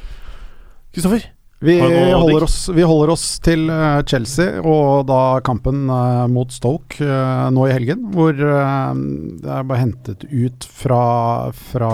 Kristoffer, 0.96 1.28
Vi 1.60 1.80
holder, 1.80 2.44
oss, 2.44 2.68
vi 2.68 2.84
holder 2.86 3.10
oss 3.10 3.24
til 3.42 3.64
eh, 3.72 4.00
Chelsea 4.06 4.60
og 4.62 5.08
da 5.08 5.40
kampen 5.42 5.88
eh, 5.90 6.26
mot 6.30 6.52
Stoke 6.54 7.02
eh, 7.02 7.48
nå 7.50 7.64
i 7.66 7.72
helgen, 7.74 8.04
hvor 8.14 8.36
det 8.38 9.48
er 9.50 9.66
bare 9.66 9.80
hentet 9.80 10.22
ut 10.30 10.68
fra, 10.70 11.50
fra 11.50 11.90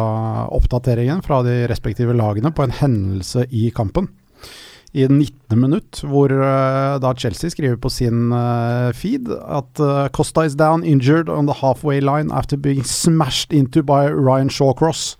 oppdateringen 0.53 1.25
fra 1.25 1.41
de 1.47 1.63
respektive 1.71 2.13
lagene 2.13 2.53
på 2.53 2.67
en 2.67 2.77
hendelse 2.77 3.47
i 3.49 3.71
kampen. 3.73 4.11
I 4.95 5.09
19. 5.09 5.57
minutt, 5.59 6.05
hvor 6.07 6.31
da 6.31 7.11
Chelsea 7.19 7.51
skriver 7.51 7.81
på 7.83 7.91
sin 7.91 8.31
feed 8.95 9.27
at 9.27 9.81
Costa 10.15 10.45
is 10.47 10.55
down 10.55 10.85
injured 10.87 11.27
on 11.27 11.49
the 11.51 11.57
halfway 11.65 11.99
line 11.99 12.31
after 12.31 12.55
being 12.55 12.85
smashed 12.87 13.51
into 13.51 13.83
by 13.83 14.07
Ryan 14.07 14.53
Shawcross. 14.55 15.17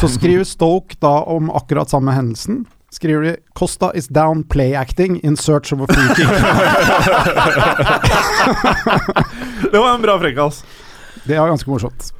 Så 0.00 0.08
skriver 0.14 0.48
Stoke 0.54 0.96
da 0.96 1.18
om 1.28 1.52
akkurat 1.52 1.92
samme 1.92 2.16
hendelsen. 2.16 2.64
Skriver 2.90 3.22
de 3.22 3.36
'Costa 3.54 3.92
is 3.94 4.08
down 4.08 4.42
play 4.42 4.74
acting 4.74 5.20
in 5.24 5.36
search 5.36 5.72
of 5.72 5.80
a 5.80 5.86
free 5.86 6.14
kick'. 6.14 6.28
det 9.72 9.78
var 9.78 9.94
en 9.94 10.02
bra 10.02 10.18
frekkas. 10.18 10.64
Det 11.24 11.36
er 11.36 11.46
ganske 11.46 11.70
morsomt. 11.70 12.12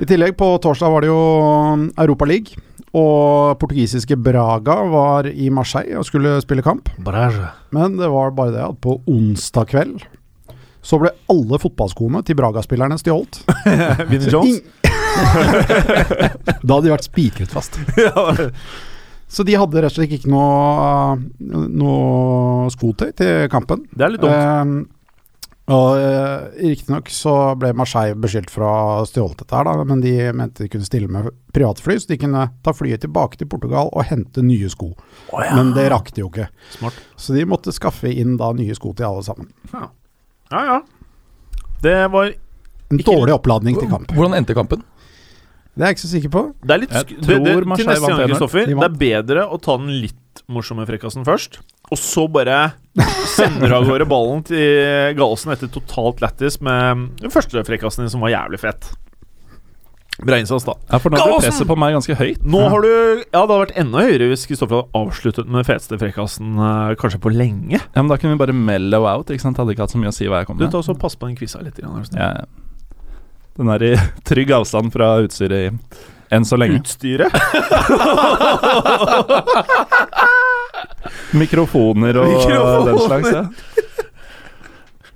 I 0.00 0.04
tillegg, 0.06 0.36
på 0.38 0.58
torsdag 0.62 0.90
var 0.90 1.00
det 1.04 1.08
jo 1.10 1.20
Europa 1.98 2.24
League. 2.24 2.46
Og 2.96 3.58
portugisiske 3.60 4.16
Braga 4.16 4.74
var 4.90 5.26
i 5.28 5.50
Marseille 5.50 5.98
og 5.98 6.04
skulle 6.08 6.40
spille 6.42 6.62
kamp. 6.62 6.88
Men 7.70 7.96
det 8.00 8.08
var 8.10 8.30
bare 8.34 8.50
det 8.56 8.64
at 8.64 8.80
på 8.82 8.96
onsdag 9.06 9.66
kveld 9.70 10.00
så 10.82 10.96
ble 10.96 11.10
alle 11.28 11.58
fotballskoene 11.60 12.22
til 12.24 12.34
Braga-spillerne 12.38 12.96
stjålet. 13.00 13.42
Vinnie 14.10 14.30
Jones. 14.32 14.60
da 16.64 16.72
hadde 16.72 16.86
de 16.86 16.94
vært 16.94 17.04
spikret 17.08 17.52
fast. 17.52 17.76
Så 19.30 19.44
de 19.46 19.54
hadde 19.54 19.82
rett 19.82 19.92
og 19.94 20.00
slett 20.00 20.16
ikke 20.16 20.30
noe, 20.32 21.18
noe 21.70 22.70
skotøy 22.74 23.12
til 23.14 23.44
kampen. 23.52 23.84
Det 23.94 24.06
er 24.06 24.16
litt 24.16 24.24
dumt. 24.24 24.34
Eh, 24.34 24.96
og 25.70 26.00
eh, 26.02 26.48
Riktignok 26.72 27.12
så 27.14 27.34
ble 27.58 27.70
Marseille 27.78 28.16
beskyldt 28.18 28.50
for 28.50 28.66
å 28.66 28.70
ha 28.74 28.96
stjålet 29.06 29.38
dette, 29.38 29.54
her 29.54 29.68
da, 29.68 29.84
men 29.86 30.02
de 30.02 30.14
mente 30.34 30.64
de 30.64 30.70
kunne 30.72 30.86
stille 30.88 31.06
med 31.12 31.28
privatfly, 31.54 31.94
så 32.02 32.10
de 32.10 32.18
kunne 32.24 32.48
ta 32.66 32.74
flyet 32.74 33.04
tilbake 33.04 33.38
til 33.38 33.46
Portugal 33.52 33.92
og 33.92 34.08
hente 34.10 34.42
nye 34.42 34.70
sko. 34.72 34.90
Men 35.30 35.70
det 35.76 35.86
rakk 35.94 36.10
de 36.16 36.24
jo 36.24 36.30
ikke. 36.32 36.48
Smart. 36.74 36.98
Så 37.14 37.38
de 37.38 37.46
måtte 37.46 37.74
skaffe 37.76 38.10
inn 38.10 38.34
da 38.40 38.50
nye 38.56 38.74
sko 38.74 38.96
til 38.98 39.06
alle 39.12 39.22
sammen. 39.26 39.52
Ja, 39.70 39.86
ja. 40.50 40.80
Det 41.80 41.98
var 42.12 42.34
En 42.90 42.98
dårlig 43.06 43.36
oppladning 43.36 43.78
til 43.78 43.86
kamp. 43.88 44.10
Hvordan 44.16 44.34
endte 44.40 44.58
kampen? 44.58 44.82
Det 45.74 45.84
er 45.84 45.92
jeg 45.92 45.96
ikke 45.96 46.02
så 46.02 46.12
sikker 46.12 46.32
på. 46.34 46.42
Det 46.66 46.74
er 46.74 46.80
litt 46.82 46.94
Jeg 46.94 47.04
sk 47.04 47.12
det, 47.20 47.36
det, 47.44 47.52
Til 47.62 47.88
neste 47.88 48.08
gang, 48.10 48.22
Kristoffer, 48.26 48.70
det 48.70 48.86
er 48.86 48.96
bedre 49.02 49.44
å 49.46 49.58
ta 49.62 49.76
den 49.80 49.92
litt 50.02 50.42
morsomme 50.50 50.86
frekkasen 50.88 51.26
først, 51.26 51.60
og 51.90 51.98
så 51.98 52.24
bare 52.30 52.58
sender 53.36 53.76
av 53.76 53.86
gårde 53.86 54.06
ballen 54.10 54.42
til 54.46 55.14
Galsen 55.18 55.54
etter 55.54 55.70
totalt 55.72 56.22
lættis 56.24 56.58
med 56.64 57.06
den 57.22 57.32
første 57.34 57.62
frekkasen 57.66 58.04
din, 58.04 58.12
som 58.12 58.24
var 58.24 58.34
jævlig 58.34 58.60
fett. 58.62 58.90
Bra 60.20 60.36
innsats, 60.36 60.66
da. 60.66 60.74
Ja, 60.90 60.98
for 61.00 61.12
nå 61.14 61.20
ble 61.22 61.38
presset 61.40 61.68
på 61.68 61.76
meg 61.80 61.94
ganske 61.96 62.16
høyt. 62.18 62.42
Nå 62.44 62.60
har 62.72 62.84
du 62.84 62.90
Ja, 62.90 63.22
det 63.22 63.40
hadde 63.40 63.60
vært 63.62 63.76
enda 63.80 64.02
høyere 64.04 64.28
hvis 64.32 64.44
Kristoffer 64.50 64.82
hadde 64.82 65.00
avsluttet 65.00 65.48
med 65.48 65.62
den 65.62 65.68
feteste 65.68 65.96
frekkasen 66.00 66.58
uh, 66.60 66.92
kanskje 67.00 67.22
på 67.24 67.32
lenge. 67.32 67.78
Ja, 67.78 68.02
men 68.02 68.10
Da 68.12 68.18
kunne 68.20 68.36
vi 68.36 68.42
bare 68.42 68.56
mellow 68.56 69.08
out. 69.08 69.32
ikke 69.32 69.46
sant? 69.46 69.60
Hadde 69.60 69.72
ikke 69.72 69.86
hatt 69.86 69.94
så 69.94 70.00
mye 70.02 70.12
å 70.12 70.16
si 70.16 70.28
hva 70.28 70.42
jeg 70.42 70.50
kom 70.50 70.58
med. 70.58 70.68
Du 70.68 70.74
tar 70.74 70.82
også 70.82 70.98
Pass 71.00 71.16
på 71.16 71.30
den 71.30 71.38
quiza 71.40 71.62
litt. 71.64 71.80
Grann. 71.80 72.04
Ja, 72.12 72.32
ja. 72.42 72.69
Den 73.60 73.68
er 73.74 73.82
i 73.84 73.92
trygg 74.28 74.50
avstand 74.56 74.92
fra 74.94 75.12
utstyret 75.24 75.76
enn 76.30 76.44
så 76.46 76.56
lenge. 76.60 76.78
Utstyret? 76.80 77.34
Mikrofoner 81.40 82.16
og 82.22 82.28
Mikrofoner. 82.30 82.86
den 82.86 82.98
slags. 83.04 83.30
Ja. 83.34 83.42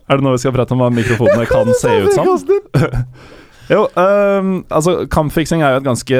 Er 0.04 0.18
det 0.20 0.26
noe 0.26 0.34
vi 0.34 0.42
skal 0.42 0.52
prate 0.52 0.74
om 0.76 0.82
hva 0.82 0.90
mikrofonene 0.92 1.46
kan 1.48 1.70
se 1.80 1.94
ut 2.04 2.12
som? 2.16 2.26
Jo, 3.72 3.86
um, 3.96 4.48
altså 4.68 5.06
Kampfiksing 5.08 5.62
er 5.64 5.70
jo 5.72 5.78
et 5.80 5.86
ganske 5.86 6.18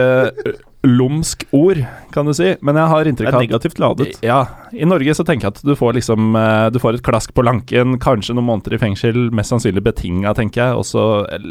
lumsk 0.84 1.44
ord, 1.56 1.80
kan 2.12 2.26
du 2.28 2.34
si. 2.36 2.52
Men 2.64 2.76
jeg 2.78 2.90
har 2.92 3.08
inntrykk 3.10 3.30
av 3.32 3.38
er 3.38 3.46
negativt 3.46 3.80
ladet. 3.82 4.18
Ja, 4.24 4.40
I 4.72 4.86
Norge 4.88 5.14
så 5.16 5.24
tenker 5.26 5.48
jeg 5.48 5.56
at 5.56 5.62
du 5.64 5.72
får 5.78 5.96
liksom 5.98 6.36
eh, 6.36 6.66
Du 6.74 6.78
får 6.82 6.98
et 6.98 7.04
klask 7.06 7.32
på 7.34 7.44
lanken, 7.46 7.96
kanskje 8.02 8.36
noen 8.36 8.48
måneder 8.50 8.76
i 8.76 8.80
fengsel, 8.82 9.30
mest 9.34 9.52
sannsynlig 9.54 9.82
betinga, 9.84 10.34
tenker 10.36 10.62
jeg. 10.62 10.82
Også 10.84 11.06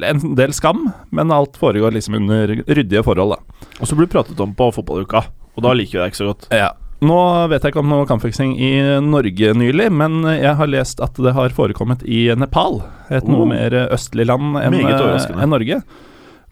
en 0.10 0.36
del 0.38 0.54
skam, 0.56 0.88
men 1.12 1.34
alt 1.34 1.58
foregår 1.60 1.96
liksom 1.98 2.20
under 2.22 2.56
ryddige 2.68 3.04
forhold, 3.06 3.36
da. 3.36 3.68
Og 3.80 3.90
så 3.90 3.98
blir 3.98 4.08
det 4.08 4.16
pratet 4.16 4.40
om 4.44 4.54
på 4.58 4.70
fotballuka, 4.76 5.26
og 5.58 5.66
da 5.66 5.74
liker 5.76 5.98
vi 5.98 6.04
deg 6.04 6.14
ikke 6.14 6.22
så 6.24 6.32
godt. 6.32 6.50
Ja. 6.54 6.72
Nå 7.04 7.18
vet 7.52 7.66
jeg 7.66 7.74
ikke 7.74 7.82
om 7.82 7.90
noe 7.92 8.08
kampfiksing 8.08 8.54
i 8.64 8.72
Norge 9.04 9.52
nylig, 9.60 9.90
men 9.92 10.22
jeg 10.30 10.56
har 10.56 10.70
lest 10.72 11.02
at 11.04 11.18
det 11.20 11.34
har 11.36 11.52
forekommet 11.52 12.06
i 12.08 12.30
Nepal. 12.40 12.80
Et 13.12 13.28
noe 13.28 13.44
Oh. 13.44 13.50
mer 13.50 13.76
østlig 13.92 14.30
land 14.30 14.56
enn 14.62 14.78
eh, 14.80 15.28
enn 15.36 15.52
Norge. 15.52 15.82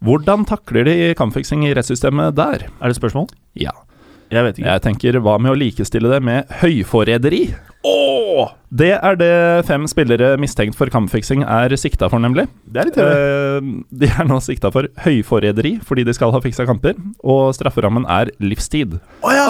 Hvordan 0.01 0.47
takler 0.49 0.87
de 0.87 0.93
kampfiksing 1.17 1.61
i 1.67 1.73
rettssystemet 1.77 2.33
der? 2.33 2.63
Er 2.81 2.89
det 2.89 2.97
spørsmål? 2.97 3.27
Ja. 3.53 3.73
Jeg 4.31 4.47
vet 4.47 4.57
ikke. 4.57 4.71
Jeg 4.71 4.81
tenker 4.81 5.17
hva 5.21 5.35
med 5.37 5.53
å 5.53 5.59
likestille 5.59 6.09
det 6.09 6.21
med 6.25 6.49
høyforræderi? 6.63 7.43
Det 8.71 8.91
er 8.93 9.17
det 9.19 9.33
fem 9.67 9.87
spillere 9.89 10.35
mistenkt 10.39 10.77
for 10.77 10.91
kampfiksing 10.93 11.41
er 11.43 11.73
sikta 11.79 12.07
for, 12.11 12.21
nemlig. 12.21 12.45
Det 12.69 12.81
er 12.81 12.89
litt. 12.89 12.99
Eh, 13.01 13.69
de 14.03 14.09
er 14.11 14.27
nå 14.29 14.37
sikta 14.43 14.69
for 14.73 14.87
høyforræderi 15.03 15.73
fordi 15.85 16.05
de 16.07 16.15
skal 16.15 16.31
ha 16.35 16.41
fiksa 16.43 16.67
kamper, 16.69 16.95
og 17.25 17.55
strafferammen 17.57 18.05
er 18.11 18.31
livstid. 18.43 18.99
Å 19.25 19.33
ja! 19.35 19.47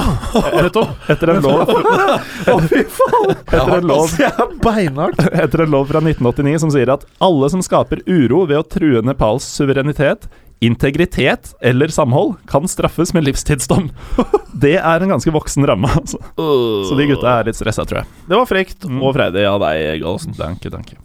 Nettopp. 0.57 0.95
Etter 1.11 1.33
en 1.35 1.43
lov 1.43 1.67
Å, 1.67 2.57
fy 2.71 2.85
faen! 2.87 3.35
Etter 3.35 3.75
en 3.77 3.89
lov 3.91 4.15
beinhardt. 4.63 5.21
Etter 5.31 5.65
en 5.65 5.75
lov 5.75 5.91
fra 5.91 6.01
1989 6.01 6.63
som 6.63 6.73
sier 6.73 6.93
at 6.95 7.05
alle 7.21 7.51
som 7.51 7.63
skaper 7.65 8.05
uro 8.07 8.45
ved 8.47 8.63
å 8.63 8.67
true 8.67 9.03
Nepals 9.05 9.45
suverenitet, 9.59 10.29
integritet 10.61 11.53
eller 11.61 11.87
samhold, 11.87 12.35
kan 12.47 12.67
straffes 12.69 13.13
med 13.17 13.25
livstidsdom. 13.25 13.89
Det 14.61 14.75
er 14.77 15.01
en 15.01 15.13
ganske 15.15 15.33
voksen 15.33 15.65
ramme, 15.65 15.89
altså. 15.89 16.19
Så 16.37 16.97
de 16.99 17.07
gutta 17.09 17.39
er 17.39 17.47
litt 17.49 17.57
stressa, 17.57 17.85
tror 17.87 18.03
jeg. 18.03 18.11
Det 18.29 18.37
var 18.37 18.49
frekt 18.49 18.85
og 18.85 19.15
freidig 19.15 19.45
av 19.49 19.61
deg, 19.63 20.03
Gallosen. 20.03 20.35
Danke, 20.37 20.69
danke. 20.69 20.99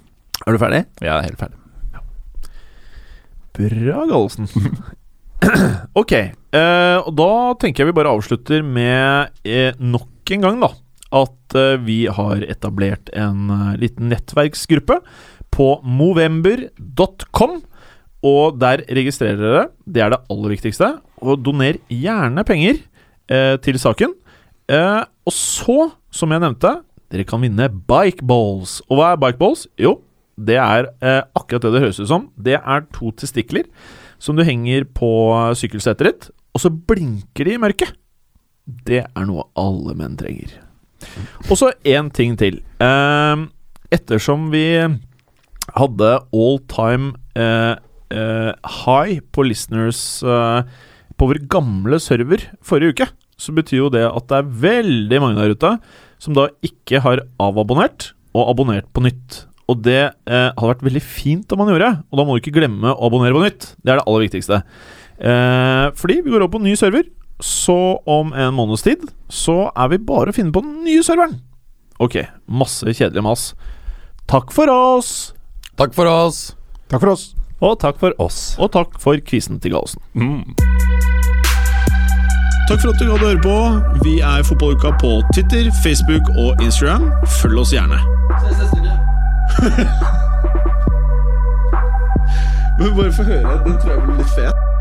Er 0.44 0.52
du 0.52 0.60
ferdig? 0.60 0.82
Jeg 1.00 1.12
er 1.14 1.24
helt 1.24 1.40
ferdig. 1.40 1.56
Bra, 3.56 4.02
Gallosen. 4.10 4.50
ok, 6.00 6.12
eh, 6.12 6.98
og 7.00 7.14
da 7.16 7.30
tenker 7.62 7.84
jeg 7.84 7.90
vi 7.90 7.96
bare 7.96 8.12
avslutter 8.12 8.66
med 8.66 9.32
eh, 9.46 9.72
nok 9.80 10.34
en 10.36 10.44
gang, 10.44 10.60
da. 10.66 10.70
At 11.16 11.56
eh, 11.56 11.78
vi 11.86 12.02
har 12.12 12.44
etablert 12.44 13.08
en 13.16 13.48
eh, 13.54 13.72
liten 13.80 14.10
nettverksgruppe 14.12 15.00
på 15.56 15.70
movember.com. 15.80 17.60
Og 18.26 18.56
der 18.58 18.82
registrerer 18.90 19.40
dere. 19.40 19.64
Det 19.86 20.02
er 20.02 20.12
det 20.14 20.22
aller 20.32 20.54
viktigste. 20.56 20.90
Og 21.22 21.40
doner 21.44 21.78
gjerne 21.92 22.44
penger 22.48 22.80
eh, 23.30 23.54
til 23.62 23.78
saken. 23.80 24.16
Eh, 24.72 25.02
og 25.26 25.34
så, 25.34 25.78
som 26.10 26.32
jeg 26.34 26.42
nevnte, 26.42 26.72
dere 27.12 27.26
kan 27.28 27.42
vinne 27.44 27.68
bikeballs. 27.70 28.80
Og 28.88 28.98
hva 28.98 29.12
er 29.14 29.22
bikeballs? 29.22 29.66
Jo, 29.80 29.98
det 30.36 30.58
er 30.60 30.90
eh, 31.00 31.22
akkurat 31.38 31.64
det 31.64 31.76
det 31.76 31.84
høres 31.86 32.02
ut 32.02 32.10
som. 32.10 32.28
Det 32.36 32.58
er 32.58 32.86
to 32.94 33.12
testikler 33.16 33.68
som 34.18 34.36
du 34.36 34.44
henger 34.46 34.86
på 34.96 35.08
sykkelsetet 35.58 36.08
ditt, 36.08 36.28
og 36.56 36.62
så 36.62 36.72
blinker 36.72 37.44
de 37.46 37.56
i 37.56 37.60
mørket. 37.60 37.92
Det 38.66 39.02
er 39.04 39.26
noe 39.28 39.44
alle 39.60 39.94
menn 39.98 40.16
trenger. 40.18 40.56
Og 41.46 41.58
så 41.60 41.70
én 41.86 42.08
ting 42.16 42.34
til. 42.40 42.62
Eh, 42.82 43.44
ettersom 43.94 44.48
vi 44.50 44.66
hadde 45.76 46.10
all 46.34 46.58
time 46.70 47.12
eh, 47.36 47.76
high 48.12 49.20
på 49.34 49.46
listeners 49.46 50.22
eh, 50.22 50.62
på 51.16 51.28
vår 51.30 51.40
gamle 51.50 51.98
server 52.02 52.44
forrige 52.64 52.94
uke, 52.94 53.08
så 53.40 53.52
betyr 53.56 53.82
jo 53.84 53.92
det 53.92 54.04
at 54.08 54.28
det 54.30 54.38
er 54.38 54.54
veldig 54.66 55.20
mange 55.22 55.40
der 55.40 55.56
ute 55.56 55.72
som 56.22 56.36
da 56.36 56.48
ikke 56.64 57.02
har 57.04 57.24
avabonnert 57.42 58.12
og 58.36 58.50
abonnert 58.52 58.88
på 58.92 59.04
nytt. 59.04 59.44
Og 59.66 59.80
det 59.82 60.00
eh, 60.04 60.50
hadde 60.52 60.70
vært 60.70 60.84
veldig 60.86 61.02
fint 61.02 61.52
om 61.52 61.62
man 61.62 61.72
gjorde, 61.72 61.90
og 62.06 62.20
da 62.20 62.24
må 62.24 62.36
du 62.36 62.42
ikke 62.42 62.54
glemme 62.60 62.92
å 62.92 63.08
abonnere 63.08 63.36
på 63.36 63.44
nytt. 63.44 63.70
Det 63.82 63.92
er 63.92 64.00
det 64.00 64.06
aller 64.06 64.26
viktigste. 64.26 64.60
Eh, 65.16 65.86
fordi 65.98 66.20
vi 66.22 66.34
går 66.34 66.46
opp 66.46 66.54
på 66.54 66.62
ny 66.62 66.76
server, 66.78 67.08
så 67.42 67.98
om 68.08 68.30
en 68.32 68.54
måneds 68.56 68.86
tid 68.86 69.02
så 69.32 69.66
er 69.74 69.90
vi 69.92 70.04
bare 70.08 70.32
å 70.32 70.36
finne 70.36 70.54
på 70.54 70.62
den 70.64 70.84
nye 70.86 71.04
serveren. 71.04 71.40
Ok, 72.00 72.20
masse 72.46 72.92
kjedelig 72.92 73.24
mas. 73.24 73.48
Takk 74.30 74.52
for 74.54 74.70
oss! 74.72 75.32
Takk 75.76 75.96
for 75.96 76.08
oss. 76.08 76.54
Takk 76.88 77.02
for 77.02 77.16
oss. 77.16 77.32
Og 77.60 77.78
takk 77.80 77.96
for 78.00 78.12
oss. 78.20 78.56
Og 78.60 78.72
takk 78.72 78.98
for 79.00 79.16
quizen 79.24 79.60
til 79.60 79.70
Gallosen. 79.72 80.00
Mm. 80.12 80.44
Takk 82.68 82.80
for 82.82 82.90
at 82.90 82.98
du 83.00 83.06
gadd 83.06 83.22
å 83.22 83.28
høre 83.30 83.40
på. 83.44 83.56
Vi 84.04 84.18
er 84.20 84.42
Fotballuka 84.44 84.90
på 85.00 85.22
Twitter, 85.32 85.70
Facebook 85.84 86.28
og 86.36 86.62
Instagram. 86.64 87.12
Følg 87.40 87.58
oss 87.62 87.72
gjerne. 87.72 87.96
Men 92.78 92.96
bare 92.96 93.12
få 93.12 93.22
høre. 93.22 93.60
Den 93.64 93.78
tror 93.80 93.90
jeg 93.94 94.02
blir 94.02 94.16
litt 94.20 94.32
fet. 94.36 94.75